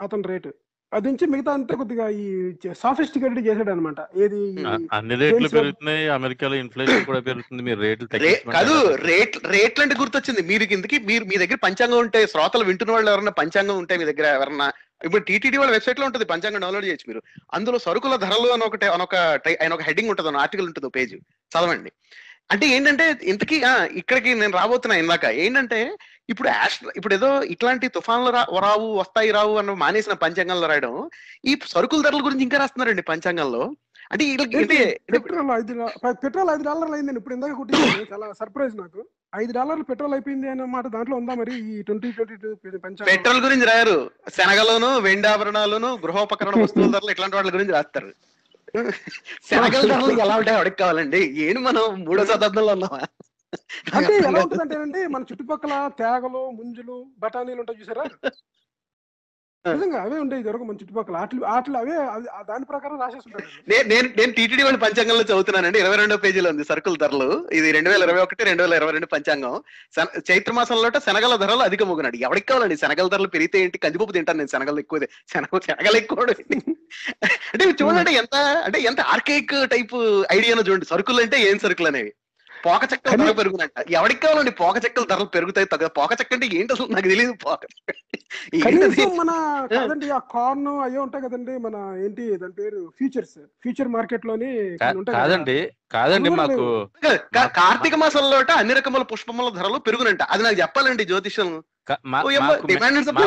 అతను 0.00 0.22
రేటు 0.22 0.50
అది 0.96 1.08
ఉంచి 1.08 1.26
మిగతా 1.26 1.52
అంతా 1.52 1.74
కొద్దిగా 1.74 2.08
ఈ 2.16 2.26
సాఫిస్టికేటెడ్ 2.74 3.46
చేశాడు 3.46 3.70
అనమాట 3.70 4.00
ఏది 4.16 4.40
అన్ని 4.92 5.14
రేట్లు 5.14 5.48
పెరుగుతున్నాయి 5.48 6.08
అమెరికాలో 6.08 6.54
ఇన్ఫ్లేషన్ 6.54 7.04
కూడా 7.04 7.20
పెరుగుతుంది 7.20 7.62
మీరు 7.62 7.80
రేట్లు 7.80 8.06
కాదు? 8.52 8.74
రేట్ 9.02 9.36
రేట్లు 9.46 9.82
అంటే 9.82 9.94
గుర్తొచ్చింది. 10.00 10.42
మీరు 10.42 10.64
కిందకి 10.64 10.98
మీరు 10.98 11.24
మీ 11.24 11.36
దగ్గర 11.36 11.58
పంచాంగం 11.64 11.98
ఉంటే 11.98 12.26
శ్రోతలు 12.26 12.64
వింటున్న 12.64 12.92
వాళ్ళు 12.92 13.10
ఎవరన్నా 13.10 13.32
పంచాంగం 13.32 13.78
ఉంటే 13.78 13.96
మీ 13.96 14.04
దగ్గర 14.04 14.26
ఎవరన్నా 14.34 14.68
ఇప్పుడు 15.04 15.22
టీటీడీ 15.22 15.56
వాళ్ళ 15.56 15.72
వెబ్సైట్లో 15.72 16.06
ఉంటుంది 16.06 16.24
పంచాంగం 16.24 16.60
డౌన్లోడ్ 16.60 16.86
చేయొచ్చు 16.86 17.04
మీరు. 17.08 17.22
అందులో 17.54 17.78
సరుకుల 17.78 18.16
ధరలు 18.16 18.48
అని 18.48 18.64
ఒకటి 18.64 18.86
అని 18.86 19.02
ఒక 19.02 19.16
టై- 19.46 19.56
ఆయన 19.62 19.72
ఒక 19.72 19.82
హెడ్డింగ్ 19.82 20.10
ఉంటుంది 20.10 20.38
ఆర్టికల్ 20.38 20.66
ఉంటుంది 20.66 20.88
పేజ్. 20.88 21.14
చదవండి. 21.52 21.90
అంటే 22.50 22.66
ఏంటంటే 22.68 23.18
ఇంతకీ 23.22 23.62
ఆ, 23.62 23.84
ఇక్కడికి 23.92 24.34
నేను 24.34 24.52
రాబోతున్నా 24.52 24.96
ఇందాక. 24.98 25.24
ఏంటంటే 25.24 25.78
ఇప్పుడు 26.28 26.48
యాస్ట్ర 26.48 26.92
ఇప్పుడు 26.96 27.14
ఏదో 27.14 27.28
ఇట్లాంటి 27.54 27.86
తుఫాన్లు 27.96 28.30
రా 28.30 28.42
రావు 28.60 28.86
వస్తాయి 29.00 29.30
రావు 29.30 29.52
అన్న 29.58 29.74
మానేసిన 29.82 30.14
పంచాంగంలో 30.22 30.66
రాయడం 30.66 30.94
ఈ 31.44 31.52
సరుకుల 31.74 32.00
ధరల 32.02 32.22
గురించి 32.24 32.44
ఇంకా 32.44 32.58
రాస్తున్నారండి 32.58 33.04
పంచాంగంలో. 33.10 33.62
అంటే 34.10 34.24
పెట్రోల్ 35.12 35.50
ఐదు 35.52 35.72
పెట్రోల్ 36.24 36.50
ఐదు 36.50 36.64
డాలర్లు 36.64 36.94
అయిందండి 36.94 37.20
ఇప్పుడు 37.20 37.34
ఇందాక 37.34 37.54
కుట్టింది. 37.56 37.86
చాలా 38.12 38.26
సర్ప్రైజ్ 38.40 38.74
నాకు. 38.76 39.00
ఐదు 39.34 39.52
డాలర్లు 39.52 39.84
పెట్రోల్ 39.84 40.14
అయిపోయింది 40.14 40.48
అన్న 40.48 40.66
మాట 40.74 40.86
దాంట్లో 40.86 41.16
ఉందా 41.16 41.34
మరి 41.34 41.54
ఈ 41.70 41.82
ట్వంటీ 41.82 42.10
ట్వంటీ 42.10 42.36
టూ 42.42 42.50
పెట్రోల్ 43.10 43.40
గురించి 43.40 43.66
రాయరు. 43.66 43.96
శనగలోను 44.36 44.90
వెండి 45.00 45.28
ఆభరణాలును 45.28 45.90
గృహోపకరణ 46.04 46.54
వస్తువుల 46.62 46.90
ధరలు 46.92 47.10
ఇట్లాంటి 47.10 47.36
వాటి 47.36 47.56
గురించి 47.56 47.72
రాస్తారు. 47.72 48.10
శనగల 49.48 49.82
ధరలు 49.92 50.14
ఎలా 50.24 50.34
ఉంటాయి? 50.40 50.56
ఎవరికి 50.56 50.78
కావాలండి. 50.82 51.22
ఏంటి 51.44 51.62
మనం 51.68 51.84
మూడో 52.06 52.24
శతాబ్దంలో 52.26 52.72
ఉన్నామా? 52.72 53.02
అంటే 53.98 54.12
ఎలా 54.20 54.30
కాదు. 54.30 54.42
ఉంటుందంటే 54.44 54.78
అండి 54.82 55.02
మన 55.14 55.24
చుట్టుపక్కల 55.30 55.74
తేగలు 56.00 56.42
ముంజులు 56.58 56.98
బఠానీలు 57.24 57.62
ఉంటాయి 57.64 57.80
చూసారా? 57.82 58.06
నిజంగా 59.64 60.00
అవే 60.02 60.16
ఉండేవి 60.22 60.40
ఇదివరకు 60.42 60.64
మన 60.66 60.76
చుట్టుపక్కల. 60.80 61.14
ఆటలు 61.22 61.44
ఆటలు 61.52 61.76
అవే 61.80 61.94
దాని 62.50 62.66
ప్రకారం 62.68 62.98
రాసేస్తుంటారు 63.00 63.46
నేను 63.70 63.86
నేను 64.18 64.32
టీటీడీ 64.36 64.62
వాళ్ళ 64.66 64.78
పంచాంగంలో 64.84 65.24
చదువుతున్నానండి. 65.30 65.78
ఇరవై 65.82 65.96
రెండో 66.00 66.16
పేజీలో 66.24 66.48
ఉంది 66.52 66.64
సరుకుల 66.68 66.96
ధరలు. 67.02 67.26
ఇది 67.58 67.68
రెండు 67.76 67.90
వేల 67.92 68.04
ఇరవై 68.06 68.22
ఒకటి 68.26 68.46
రెండు 68.48 68.62
వేల 68.64 68.74
ఇరవై 68.80 68.92
రెండు 68.96 69.08
పంచాంగం. 69.14 69.54
చైత్ర 70.28 70.52
మాసంలో 70.58 70.90
శనగల 71.08 71.36
ధరలు 71.42 71.64
అధిక 71.68 71.82
ముగినాడు 71.90 72.18
ఎవరికి 72.26 72.48
కావాలండి? 72.50 72.76
శనగల 72.84 73.08
ధరలు 73.14 73.30
పెరిగితే 73.34 73.58
ఏంటి? 73.64 73.82
కందిపప్పు 73.84 74.16
తింటాను 74.18 74.40
నేను 74.42 74.52
శనగలు 74.54 74.82
ఎక్కువ 74.84 75.00
శనగ 75.34 75.60
శనగలు 75.68 75.98
ఎక్కువ 76.02 76.20
అంటే 77.52 77.64
చూడండి 77.80 78.12
ఎంత 78.20 78.36
అంటే 78.66 78.78
ఎంత 78.90 79.00
ఆర్కేక్ 79.14 79.54
టైప్ 79.74 79.96
ఐడియాను 80.36 80.66
చూడండి. 80.68 80.88
సరుకులు 80.92 81.22
అంటే 81.24 81.38
ఏం 81.48 81.58
సరుకులు 81.64 81.90
అనేవి? 81.92 82.12
పోక 82.66 82.82
చెక్కల 82.82 83.10
ధర 83.10 83.16
కానీ- 83.16 83.32
పెరుగునంట 83.32 83.84
ఎవరికి 83.90 84.20
కావాలండి? 84.20 84.50
పోక 84.50 84.76
చెక్కల 84.76 85.04
ధరలు 85.10 85.24
పెరుగుతాయి. 85.24 85.66
తగ్గ 85.66 85.86
పోక 85.86 86.12
చెక్క 86.12 86.32
అంటే 86.32 86.46
ఏంటి 86.46 86.72
అసలు 86.72 86.86
నాకు 86.86 87.08
తెలియదు 87.08 87.32
పోక 87.32 87.60
చెక్క. 87.64 89.14
మన 89.14 89.30
కాదండి 89.76 90.10
ఆ 90.10 90.18
కార్న్ 90.18 90.68
అయ్యే 90.68 90.98
ఉంటాయి 90.98 91.24
కదండి 91.24 91.58
మన 91.58 92.00
ఏంటి 92.04 92.36
దాని 92.36 92.52
పేరు? 92.52 92.92
ఫ్యూచర్స్ 92.96 93.38
ఫ్యూచర్ 93.38 93.88
మార్కెట్లోని. 93.88 94.78
కాదండి 95.12 95.70
కాదండి 95.92 96.28
మాకు 96.28 96.88
కార్తీక 97.34 97.94
మాసంలో 97.94 98.38
అన్ని 98.54 98.74
రకముల 98.74 99.02
పుష్పముల 99.02 99.48
ధరలు 99.54 99.78
పెరుగునంట. 99.78 100.22
అది 100.22 100.42
నాకు 100.42 100.56
చెప్పాలండి 100.60 101.04
జ్యోతిష్యం. 101.04 101.62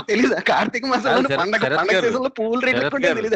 తెలీదు? 0.01 0.35
కార్తీక 0.47 0.85
మాసంలో 0.85 1.37
పండగ 1.37 2.27
పువ్వుల 2.27 2.59
రేట్లు. 2.65 2.89
తెలియదు 3.13 3.35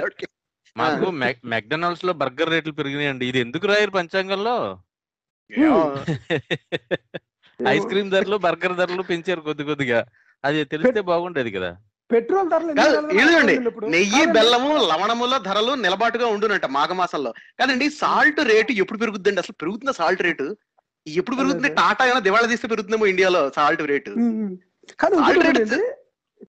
మాకు 0.77 1.11
మెక్డొనాల్డ్స్లో 1.45 2.13
బర్గర్ 2.13 2.49
రేట్లు 2.49 2.73
పెరిగినాయండి. 2.73 3.25
ఇది 3.25 3.39
ఎందుకు 3.39 3.67
రాయరు 3.67 3.91
పంచాంగంలో. 3.91 4.79
ఐస్ 7.74 7.86
క్రీమ్ 7.86 8.12
ధరలు 8.12 8.38
బర్గర్ 8.38 8.74
ధరలు 8.74 9.01
పెంచారు 9.01 9.41
కొద్ది 9.41 9.64
కొద్దిగా. 9.64 10.06
అది 10.43 10.66
తెలిస్తే 10.66 11.01
బాగుండేది 11.01 11.51
కదా. 11.51 11.78
పెట్రోల్ 12.10 12.49
ధరలు. 12.49 12.74
నెయ్యి. 13.89 14.28
బెల్లము 14.28 14.91
లవణముల 14.91 15.38
ధరలు 15.38 15.76
నిలబాటుగా 15.76 16.28
ఉండునంట 16.28 16.66
మాఘమాసంలో. 16.78 17.34
కాదండి 17.60 17.91
సాల్ట్ 18.01 18.51
రేటు 18.51 18.74
ఎప్పుడు 18.74 18.99
పెరుగుద్దండి? 18.99 19.39
అసలు 19.39 19.56
పెరుగుతుందా 19.62 19.91
సాల్ట్ 19.91 20.22
రేటు? 20.22 20.58
ఎప్పుడు 21.08 21.36
పెరుగుతుంది. 21.36 21.76
టాటా 21.76 22.06
ఏమైనా 22.06 22.20
దివాళా 22.20 22.47
తీస్తే 22.47 22.68
పెరుగుతుందేమో 22.68 23.06
ఇండియాలో 23.06 23.49
సాల్ట్ 23.49 23.82
రేటు. 23.82 24.10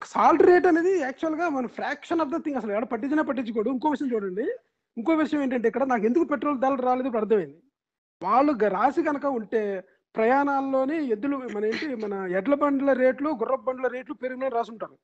సాల్ట్ 0.06 0.44
రేట్ 0.44 0.68
అనేది 0.68 1.00
యాక్చువల్గా 1.00 1.50
మన 1.50 1.68
ఫ్రాక్షన్ 1.78 2.22
ఆఫ్ 2.22 2.30
ద 2.30 2.38
థింగ్ 2.38 2.56
అసలు 2.56 2.72
ఎక్కడ 2.72 2.84
పట్టించినా 2.84 3.22
పట్టించుకోడు. 3.22 3.70
ఇంకో 3.70 3.90
విషయం 3.90 4.14
చూడండి. 4.14 4.48
ఇంకో 4.98 5.14
విషయం 5.14 5.42
ఏంటంటే 5.42 5.68
ఇక్కడ 5.68 5.84
నాకు 5.84 6.06
ఎందుకు 6.06 6.24
పెట్రోల్ 6.24 6.60
ధరలు 6.60 6.82
రాలేదు 6.82 7.08
ఇప్పుడు 7.08 7.24
అర్థమైంది. 7.24 7.69
వాళ్ళు 8.22 8.52
రాసి 8.70 9.02
కనుక 9.04 9.26
ఉంటే 9.40 9.62
ప్రయాణాల్లోనే 10.16 10.98
ఎద్దులు 11.14 11.36
మన 11.56 11.64
ఏంటి 11.66 11.88
మన 12.04 12.14
ఎడ్ల 12.38 12.54
బండ్ల 12.54 12.94
రేట్లు 12.94 13.30
గుర్రపు 13.42 13.66
బండ్ల 13.68 13.88
రేట్లు 13.88 14.14
పెరిగిన 14.14 14.48
రాసి 14.56 14.72
ఉంటారు 14.72 14.96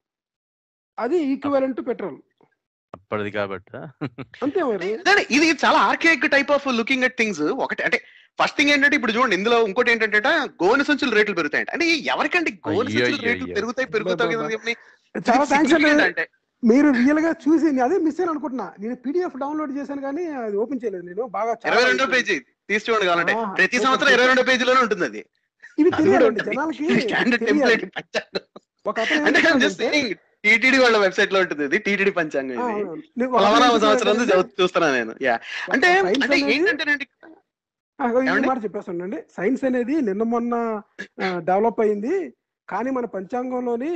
అది 0.97 1.17
ఈక్వలెంట్ 1.33 1.79
పెట్రోల్. 1.87 2.17
అప్పటిది 2.93 3.31
కాబట్టి. 3.31 3.77
అంతే 4.43 4.59
మరి. 4.63 4.89
ఇది 5.37 5.47
చాలా 5.63 5.79
archaic 5.89 6.25
type 6.35 6.51
of 6.51 6.67
looking 6.79 7.05
at 7.07 7.17
things 7.17 7.41
ఒకటి 7.65 7.83
అంటే 7.87 7.97
ఫస్ట్ 8.39 8.57
థింగ్ 8.57 8.71
ఏంటంటే 8.71 8.95
ఇప్పుడు 8.95 9.13
చూడండి 9.17 9.35
ఇందులో 9.35 9.57
ఇంకోటి 9.67 9.91
ఏంటంటే 9.91 10.19
గోనె 10.63 10.83
సంచుల 10.83 11.13
రేట్లు 11.17 11.35
పెరుగుతాయంట. 11.35 11.69
అంటే 11.69 11.85
ఎవరికండి 12.13 12.51
గోనె 12.67 12.89
సంచుల 12.95 13.21
రేట్లు. 13.29 13.53
పెరుగుతాయి 13.59 13.89
పెరుగుతాయి 13.95 14.35
అంటే. 16.09 16.25
మీరు 16.63 16.89
రియల్గా 16.99 17.31
చూసి 17.45 17.67
అదే 17.85 17.97
మిస్ 18.05 18.19
అయ్యాను 18.19 18.33
అనుకుంటున్నా. 18.33 18.67
నేను 18.79 18.95
పీడిఎఫ్ 18.95 19.37
డౌన్లోడ్ 19.43 19.73
చేశాను 19.77 20.01
కానీ 20.01 20.23
అది 20.45 20.57
ఓపెన్ 20.63 20.81
చేయలేదు 20.83 21.05
నేను. 21.09 21.23
బాగా 21.37 21.51
చాలా 21.53 21.73
ఇరవై 21.73 21.85
రెండో. 21.89 22.05
పేజీ 22.15 22.37
తీసి 22.69 22.85
చూడండి 22.87 23.07
కావాలంటే 23.09 23.33
ప్రతి 23.57 23.77
సంవత్సరం. 23.85 24.11
ఇరవై 24.15 24.27
రెండో 24.31 24.43
పేజీలోనే 24.51 24.81
ఉంటుంది. 24.85 25.05
అది 25.07 25.21
స్టాండర్డ్. 27.05 27.43
టెంప్లెట్ 27.47 27.85
పంచాంగం. 27.97 28.43
అంటే 29.27 29.89
టీటీడీ 30.45 30.77
వాళ్ళ 30.83 30.97
వెబ్సైట్లో 31.03 31.39
ఉంటుంది 31.43 31.63
ఇది 31.67 31.77
టీటీడీ 31.85 32.11
పంచాంగం 32.19 32.57
ఇది. 32.81 33.27
పలవరామ 33.35 33.77
సంవత్సరం 33.83 34.17
చూస్తున్నా 34.59 34.87
నేను. 34.97 35.13
యా 35.27 35.35
అంటే 35.75 35.87
ఏంటంటేనండి? 36.55 37.07
మాట 38.49 38.57
చెప్పేస్తానండి. 38.65 39.19
సైన్స్ 39.35 39.63
అనేది 39.69 39.95
నిన్న 40.07 40.23
మొన్న 40.33 40.55
డెవలప్ 41.49 41.81
అయింది. 41.85 42.15
కానీ 42.67 42.89
మన 42.97 43.05
పంచాంగంలోని 43.15 43.91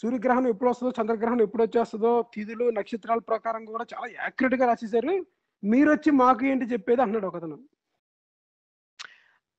సూర్యగ్రహణం 0.00 0.48
ఎప్పుడు 0.52 0.70
వస్తుందో 0.70 0.92
చంద్రగ్రహణం 0.98 1.42
ఎప్పుడు 1.46 1.64
వచ్చేస్తుందో 1.66 2.12
తిథులు 2.34 2.66
నక్షత్రాల 2.78 3.20
ప్రకారం 3.30 3.62
కూడా 3.72 3.84
చాలా 3.92 4.06
యాక్యురేట్గా 4.22 4.66
రాసేసారు 4.70 5.14
మీరు 5.62 5.88
వచ్చి 5.94 6.10
మాకు 6.22 6.42
ఏంటి 6.52 6.72
చెప్పేది 6.72 7.02
అన్నాడు 7.04 7.26
ఒకతను. 7.30 7.56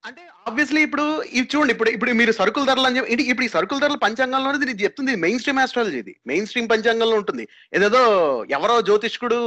అంటే 0.08 0.24
ఆబ్వియస్లీ 0.48 0.82
ఇప్పుడు 0.86 1.04
ఇది 1.38 1.48
చూడండి 1.52 1.74
ఇప్పుడు 1.76 1.90
ఇప్పుడు 1.96 2.12
మీరు 2.20 2.32
సరుకుల 2.40 2.66
ధరలు 2.70 2.88
అని 2.90 2.98
చెప్పి 2.98 3.24
ఇప్పుడు 3.32 3.46
ఈ 3.48 3.52
సరుకుల 3.54 3.80
ధరల 3.84 3.98
పంచాంగంలో 4.04 4.50
ఇది 4.66 4.76
చెప్తుంది 4.84 5.14
మెయిన్ 5.24 5.40
స్ట్రీమ్ 5.42 5.62
ఆస్ట్రాలజీ 5.64 5.98
ఇది. 6.04 6.14
మెయిన్ 6.32 6.48
స్ట్రీమ్ 6.50 6.70
పంచాంగంలో 6.74 7.16
ఉంటుంది. 7.22 7.44
ఏదేదో 7.78 8.02
ఎవరో 8.58 8.76
జ్యోతిష్కుడు 8.90 9.40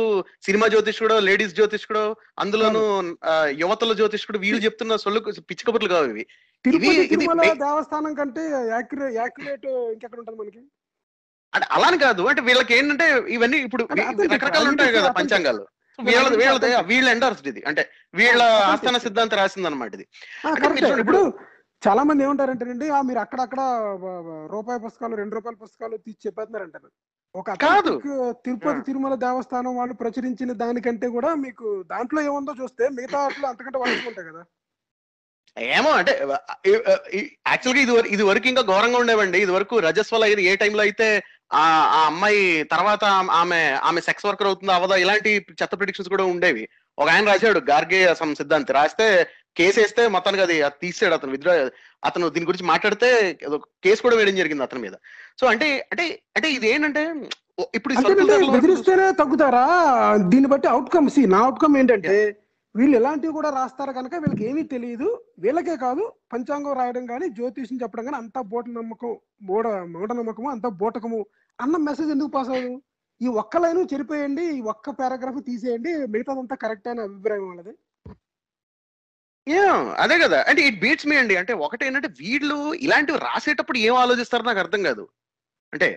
సినిమా 0.46 0.68
జ్యోతిష్కుడు 0.74 1.16
లేడీస్ 1.28 1.54
జ్యోతిష్కుడు 1.58 2.02
అందులోను 2.44 2.82
యువతల 3.62 3.94
జ్యోతిష్కుడు 4.00 4.40
వీళ్ళు 4.46 4.60
చెప్తున్న 4.66 4.96
సొల్లు 5.04 5.22
పిచ్చి 5.50 5.66
కబుర్లు 5.68 5.90
కావు 5.94 6.10
ఇవి. 6.12 6.26
దేవస్థానం 7.64 8.12
కంటే 8.20 8.44
యాక్యురేట్ 8.74 9.68
ఇంకెక్కడ 9.94 10.18
ఉంటుంది 10.22 10.38
మనకి? 10.42 10.62
అంటే 11.52 11.66
అలాని 11.76 11.98
కాదు. 12.06 12.22
అంటే 12.30 12.42
వీళ్ళకి 12.48 12.72
ఏంటంటే 12.78 13.06
ఇవన్నీ 13.36 13.58
ఇప్పుడు 13.66 13.82
రకరకాలు 14.34 14.68
ఉంటాయి 14.72 14.96
కదా. 14.98 15.10
పంచాంగాలు. 15.20 15.62
వీళ్ళ 15.98 16.26
వీళ్ళ 16.84 17.08
ఇది. 17.46 17.60
అంటే 17.68 17.82
వీళ్ళ 18.14 18.40
అతను 18.50 18.70
ఆస్థాన. 18.72 18.98
సిద్ధాంతం 18.98 19.38
రాసింది 19.38 19.68
అనమాట 19.68 19.94
ఇది 19.94 20.06
చూడండి 20.80 21.02
ఇప్పుడు 21.04 21.22
చాలా 21.82 22.02
మంది 22.02 22.24
ఏమంటారంటేనండి 22.24 22.86
ఆ 22.88 23.00
మీరు 23.02 23.20
అక్కడక్కడ 23.24 23.60
రూపాయి 24.54 24.80
పుస్తకాలు 24.80 25.16
రెండు 25.16 25.34
రూపాయల 25.36 25.56
పుస్తకాలు 25.56 25.96
తీసి 25.96 26.24
చెప్పేస్తున్నారంటారు. 26.26 26.88
ఒక 27.34 27.54
కాదు. 27.64 27.92
తిరుపతి 28.44 28.80
ఆ. 28.80 28.84
తిరుమల 28.86 29.14
దేవస్థానం 29.24 29.74
వాళ్ళు 29.76 29.94
ప్రచురించిన 29.94 30.52
దానికంటే 30.62 31.08
కూడా 31.08 31.30
మీకు 31.36 31.66
దాంట్లో 31.90 32.20
ఏముందో 32.22 32.54
చూస్తే 32.62 32.84
మిగతా 32.88 33.18
వాటిలో 33.18 33.48
అంతకంటే 33.48 33.78
వాళ్ళు 33.78 34.08
ఉంటాయి 34.10 34.28
కదా. 34.30 34.42
ఏమో 35.56 35.90
అంటే 35.90 36.12
యాక్చువల్గా 37.48 37.82
ఇది 37.84 37.94
ఇది 38.08 38.22
వరకు 38.22 38.48
ఇంకా 38.48 38.62
ఘోరంగా 38.70 38.98
ఉండేవండి. 38.98 39.38
ఇది 39.38 39.52
వరకు 39.52 39.76
రజస్వల 39.80 40.24
ఏ 40.50 40.54
టైంలో 40.56 40.82
అయితే 40.82 41.08
ఆ 41.50 41.64
ఆ 41.92 42.06
అమ్మాయి 42.06 42.64
తర్వాత 42.64 43.04
ఆమె- 43.40 43.60
ఆమె 43.82 44.00
సెక్స్ 44.00 44.26
వర్కర్ 44.26 44.46
అవుతుందో 44.46 44.72
అవదా 44.72 44.96
ఇలాంటి 44.96 45.30
చెత్త 45.62 45.78
ప్రిడిక్షన్స్ 45.78 46.08
కూడా 46.08 46.24
ఉండేవి. 46.24 46.64
ఒక 46.98 47.08
ఆయన 47.08 47.28
రాశాడు 47.28 47.60
గార్గే 47.70 48.14
సమ్ 48.14 48.34
సిద్ధాంతి. 48.34 48.72
రాస్తే 48.72 49.06
కేసు 49.56 49.80
వేస్తే 49.80 50.08
మొత్తానికి 50.08 50.42
అది 50.42 50.62
అది 50.62 50.74
తీసాడు 50.80 51.14
అతను 51.14 51.32
విద్రా 51.32 51.54
అతను 52.04 52.28
దీని 52.28 52.46
గురించి 52.46 52.66
మాట్లాడితే 52.66 53.08
కేసు 53.84 54.02
కూడా 54.02 54.16
వేయడం 54.16 54.36
జరిగింది 54.36 54.62
అతని 54.62 54.80
మీద. 54.80 54.94
సో 55.40 55.46
అంటే 55.46 55.88
అంటే 55.92 56.04
అంటే 56.36 56.52
ఇది 56.52 56.68
ఏంటంటే 56.68 57.02
ఇప్పుడు 57.74 57.94
బెదిరిస్తేనే 58.50 59.12
తగ్గుతారా? 59.12 59.64
దీన్ని 60.28 60.48
బట్టి 60.48 60.68
అవుట్కమ్ 60.68 61.10
సి 61.10 61.26
నా 61.26 61.38
అవుట్కమ్ 61.38 61.76
ఏంటంటే 61.76 62.14
వీళ్ళు 62.78 62.94
ఎలాంటివి 62.98 63.32
కూడా 63.36 63.50
రాస్తారు 63.50 63.92
కనుక 63.98 64.14
వీళ్ళకి 64.22 64.44
ఏమీ 64.48 64.62
తెలియదు. 64.72 65.08
వీళ్ళకే 65.44 65.76
కాదు 65.84 66.02
పంచాంగం 66.32 66.76
రాయడం 66.80 67.04
కానీ 67.06 67.28
జ్యోతిషం 67.28 67.76
చెప్పడం 67.82 68.04
కానీ 68.04 68.18
అంతా 68.22 68.40
బోట 68.52 68.64
నమ్మకం 68.68 69.12
మూఢ 69.48 69.66
మూఢ 69.94 70.08
నమ్మకము 70.12 70.50
అంతా 70.54 70.68
బోటకము 70.82 71.20
అన్న 71.58 71.76
మెసేజ్ 71.88 72.10
ఎందుకు 72.10 72.30
పాస్ 72.36 72.50
అవ్వదు? 72.50 72.72
ఈ 73.20 73.28
ఒక్క 73.42 73.56
లైన్ 73.62 73.80
చెరిపోయండి 73.92 74.44
ఈ 74.56 74.60
ఒక్క 74.72 74.90
పారాగ్రాఫ్ 74.90 75.38
తీసేయండి 75.48 75.92
మిగతాదంతా 76.14 76.56
కరెక్ట్ 76.64 76.88
అయిన 76.88 77.06
అభిప్రాయం 77.08 77.46
వాళ్ళది. 77.48 77.74
అదే 80.04 80.16
కదా. 80.18 80.38
అంటే 80.48 80.60
ఇట్ 80.68 80.80
బీట్స్ 80.80 81.06
మీ 81.10 81.16
అండి. 81.22 81.34
అంటే 81.36 81.52
ఒకటి 81.66 81.86
ఏంటంటే 81.86 82.08
వీళ్ళు 82.22 82.58
ఇలాంటివి 82.86 83.18
రాసేటప్పుడు 83.28 83.78
ఏం 83.78 83.94
ఆలోచిస్తారో 84.04 84.44
నాకు 84.48 84.62
అర్థం 84.64 84.82
కాదు. 84.82 85.04
అంటే 85.72 85.88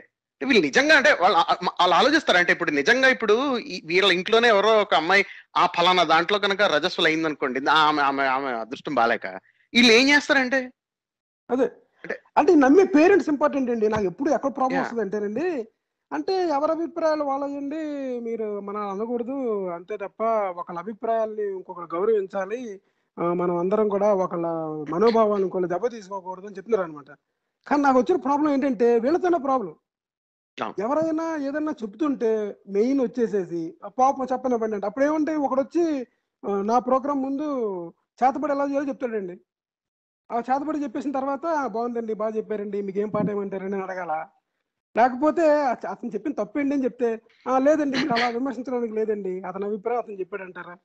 వీళ్ళు 0.46 0.62
నిజంగా 0.62 0.98
అంటే 0.98 1.18
వాళ్ళు 1.22 1.38
వాళ్ళు 1.64 1.96
ఆలోచిస్తారు. 1.96 2.38
అంటే 2.38 2.52
ఇప్పుడు 2.54 2.72
నిజంగా 2.72 3.08
ఇప్పుడు 3.10 3.34
వీళ్ళ 3.86 4.12
ఇంట్లోనే 4.12 4.48
ఎవరో 4.48 4.82
ఒక 4.82 4.94
అమ్మాయి 4.94 5.26
ఆ 5.58 5.66
ఫలానా 5.66 6.04
దాంట్లో 6.04 6.39
కనుక 6.39 6.62
రజస్సులు 6.62 7.06
అయింది 7.06 7.26
అనుకోండి 7.26 7.70
ఆమె 7.70 8.02
ఆమె 8.02 8.24
ఆమె 8.24 8.48
అదృష్టం 8.48 8.96
బాలేక 8.96 9.28
వీళ్ళు 9.74 9.94
ఏం 9.94 10.10
చేస్తారంటే? 10.10 10.58
అదే. 11.52 11.64
అంటే- 12.04 12.18
అంటే 12.38 12.56
నమ్మే 12.56 12.84
పేరెంట్స్ 12.84 13.30
ఇంపార్టెంట్ 13.30 13.72
అండి. 13.72 13.88
నాకు 13.88 14.04
ఎప్పుడు 14.04 14.30
ఎక్కడ 14.30 14.52
ప్రాబ్లం. 14.58 14.82
వస్తుంది 14.82 15.02
అంటేనండి 15.02 15.68
అంటే 16.14 16.50
ఎవరి 16.50 16.72
అభిప్రాయాలు 16.72 17.24
వాళ్ళయండి 17.24 17.76
మీరు 18.20 18.60
మన 18.60 18.78
అనకూడదు. 18.78 19.68
అంతే 19.68 19.98
తప్ప 19.98 20.24
ఒకళ్ళ 20.58 20.80
అభిప్రాయాల్ని 20.80 21.48
ఇంకొకరు 21.52 21.96
గౌరవించాలి. 21.96 22.82
మనం 23.20 23.58
అందరం 23.58 23.89
కూడా 23.89 24.14
ఒకళ్ళ 24.14 24.46
మనోభావాన్ని 24.89 25.44
ఇంకొకళ్ళు 25.44 25.68
దెబ్బ 25.68 25.88
తీసుకోకూడదు 25.88 26.46
అని 26.46 26.58
చెప్తున్నారు 26.58 26.84
అనమాట 26.84 27.06
కానీ 27.68 27.82
నాకు 27.82 28.00
వచ్చిన 28.00 28.18
ప్రాబ్లం 28.18 28.54
ఏంటంటే 28.54 29.00
వీళ్ళతోనే 29.00 29.38
ప్రాబ్లం. 29.38 29.76
ఎవరైనా 30.78 31.26
ఏదైనా 31.41 31.72
చెప్తుంటే 31.82 32.30
మెయిన్ 32.70 33.02
వచ్చేసేసి 33.02 33.62
"ఆ, 33.84 33.89
పాపం 33.99 34.28
చెప్పనివ్వండి. 34.32 34.76
అంటే 34.76 34.88
అప్పుడు 34.88 35.06
ఏమంటే 35.06 35.36
ఒకడు 35.38 35.62
వచ్చి 35.62 35.86
నా 36.64 36.80
ప్రోగ్రామ్ 36.80 37.22
ముందు 37.22 37.47
చేతబడి 38.20 38.54
ఎలా 38.54 38.66
చేయాలో 38.66 38.88
చెప్తాడండి. 38.88 39.36
ఆ 40.30 40.38
చేతబడి 40.39 40.84
చెప్పేసిన 40.84 41.12
తర్వాత 41.12 41.45
"ఆ, 41.58 41.68
బాగుందండి 41.68 42.14
బాగా 42.16 42.34
చెప్పారండి 42.38 42.82
మీకు 42.82 42.99
ఏం 42.99 43.10
పాట 43.10 43.28
ఏమంటారని 43.30 43.76
అని 43.76 43.84
అడగాల. 43.84 44.14
లేకపోతే 44.95 45.43
అత- 45.66 45.89
అతను 45.89 46.10
చెప్పిన 46.10 46.34
తప్పేంటి 46.34 46.76
అని 46.76 46.86
చెప్తే 46.86 47.10
"ఆ, 47.45 47.60
లేదండి 47.60 47.97
అలా 48.14 48.28
విమర్శించడానికి 48.30 48.93
లేదండి 48.93 49.34
అతని 49.41 49.66
అభిప్రాయం 49.66 49.99
అతను 49.99 50.20
చెప్పాడు 50.20 50.43
అంటారా 50.43 50.76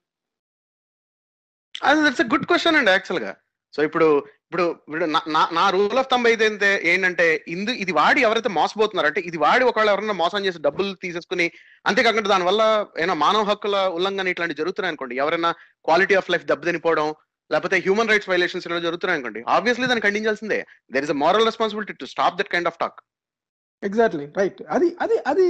అది 1.82 2.00
గుడ్ 2.24 2.46
క్వశ్చన్ 2.46 2.76
అండి 2.76 2.90
యాక్చువల్గా. 2.90 3.32
సో 3.74 3.82
ఇప్పుడు 3.82 4.06
ఇప్పుడు 4.52 4.64
ఇప్పుడు 4.82 5.06
నా- 5.54 5.70
రూల్ 5.70 5.98
ఆఫ్ 5.98 6.10
థంబ్ 6.10 6.26
అయితే 6.26 6.44
ఏంటంటే 6.84 7.24
ఇందు 7.48 7.70
ఇది 7.76 7.92
వాడి 7.92 8.20
ఎవరైతే 8.20 8.48
మోసపోతున్నారు 8.48 9.06
అంటే 9.06 9.20
ఇది 9.20 9.36
వాడి 9.36 9.64
ఒకవేళ 9.64 9.88
ఎవరైనా 9.88 10.12
మోసం 10.14 10.46
చేసి 10.46 10.58
డబ్బులు 10.58 10.94
తీసేసుకుని 10.94 11.46
అంతేకాకుండా 11.84 12.28
దానివల్ల 12.28 12.62
ఏమైనా 12.98 13.14
మానవ 13.14 13.42
హక్కుల 13.42 13.76
ఉల్లంఘన 13.88 14.28
ఇట్లాంటి 14.28 14.54
జరుగుతున్నాయి 14.54 14.90
అనుకోండి 14.90 15.16
ఎవరైనా 15.16 15.50
క్వాలిటీ 15.84 16.14
ఆఫ్ 16.14 16.30
లైఫ్ 16.30 16.44
దెబ్బతినిపోవడం 16.44 17.08
లేకపోతే 17.50 17.76
హ్యూమన్ 17.78 18.08
రైట్స్ 18.08 18.28
వైలేషన్స్ 18.28 18.66
ఇలా 18.66 18.78
జరుగుతున్నాయి 18.78 19.16
అనుకోండి 19.16 19.40
ఆబ్వియస్లీ 19.48 19.86
దాన్ని 19.86 20.02
ఖండించాల్సిందే. 20.02 20.60
There 20.92 21.04
is 21.04 21.10
a 21.10 21.14
moral 21.14 21.44
responsibility 21.44 21.92
to 21.92 22.04
stop 22.06 22.36
that 22.36 22.48
kind 22.48 22.68
of 22.68 22.78
talk 22.78 22.98
exactly 23.82 24.26
right 24.36 24.62
అది 24.70 24.96
అది 25.00 25.18
అది 25.18 25.48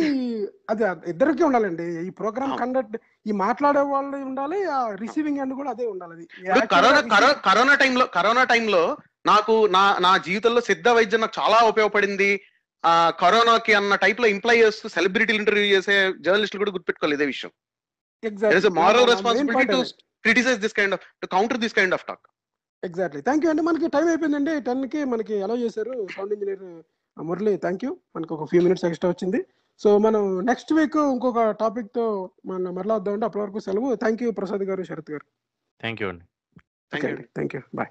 అది 0.70 1.10
ఇద్దరికి 1.10 1.44
ఉండాలండి. 1.44 2.06
ఈ 2.06 2.10
ప్రోగ్రామ్. 2.10 2.58
కండక్ట్ 2.58 2.96
ఈ 3.26 3.32
మాట్లాడే 3.32 3.80
వాళ్ళు 3.80 4.16
ఉండాలి 4.16 4.64
ఆ 4.64 4.94
రిసీవింగ్ 4.94 5.38
ఎండ్ 5.38 5.54
కూడా 5.54 5.70
అదే 5.70 5.86
ఉండాలి. 5.86 6.26
కరోనా 6.66 7.00
కరో- 7.00 7.32
కరోనా 7.32 7.74
టైంలో 7.74 8.06
కరోనా 8.06 8.44
టైంలో 8.44 8.96
నాకు 9.26 9.66
నా 9.66 9.98
నా 9.98 10.16
జీవితంలో 10.16 10.60
సిద్ధ 10.60 10.88
వైద్యం 10.88 11.20
నాకు 11.20 11.40
చాలా 11.40 11.68
ఉపయోగపడింది. 11.68 12.40
ఆ 12.84 13.12
కరోనాకి 13.20 13.74
అన్న 13.74 13.94
టైప్లో 13.94 14.26
ఇంప్లై 14.26 14.58
చేస్తూ 14.58 14.88
సెలబ్రిటీలు 14.88 15.38
ఇంటర్వ్యూ 15.38 15.64
చేసే 15.64 16.12
జర్నలిస్టులు 16.20 16.60
కూడా 16.60 16.70
గుర్తుపెట్టుకోవాలి 16.70 17.14
ఇదే 17.14 17.26
విషయం. 17.26 17.50
Moral 18.24 19.04
responsibility 19.10 19.72
to 19.72 19.84
criticize 20.22 20.60
this 20.60 20.74
kind 20.74 20.94
of 20.94 21.02
to 21.22 21.26
counter 21.26 21.58
this 21.58 21.74
kind 21.74 21.94
of 21.94 22.04
talk 22.04 22.20
exactly 22.84 23.22
thank 23.22 23.44
you 23.44 23.50
అండి 23.50 23.62
మనకి 23.62 23.88
టైం 23.88 24.08
అయిపోయిందండి. 24.08 24.60
టెన్కి 24.60 25.04
మనకి 25.04 25.42
అలౌ 25.42 25.56
చేశారు. 25.56 26.08
Sound 26.16 26.32
engineer 26.32 26.82
Murali 27.22 27.56
thank 27.56 27.84
you 27.84 27.96
మనకు 28.16 28.34
ఒక 28.34 28.48
ఫ్యూ 28.48 28.62
మినిట్స్ 28.62 28.84
ఎక్స్ట్రా 28.84 29.10
వచ్చింది. 29.10 29.46
సో 29.78 29.98
మనం 29.98 30.46
నెక్స్ట్ 30.46 30.72
వీక్ 30.72 30.96
ఇంకొక 30.96 31.50
టాపిక్తో 31.50 32.30
మనం 32.46 32.74
మరలా 32.74 32.94
వద్దామంటే 32.94 33.26
అప్పటి 33.26 33.42
వరకు 33.42 33.58
సెలవు. 33.58 33.94
థ్యాంక్ 33.94 34.22
యూ 34.22 34.30
ప్రసాద్ 34.32 34.62
గారు 34.62 34.82
శరత్ 34.82 35.10
గారు. 35.10 35.24
థ్యాంక్ 35.80 36.02
యూ 36.02 36.08
అండి. 36.08 36.24
Thank 37.36 37.56
you 37.56 37.60
bye 37.74 37.88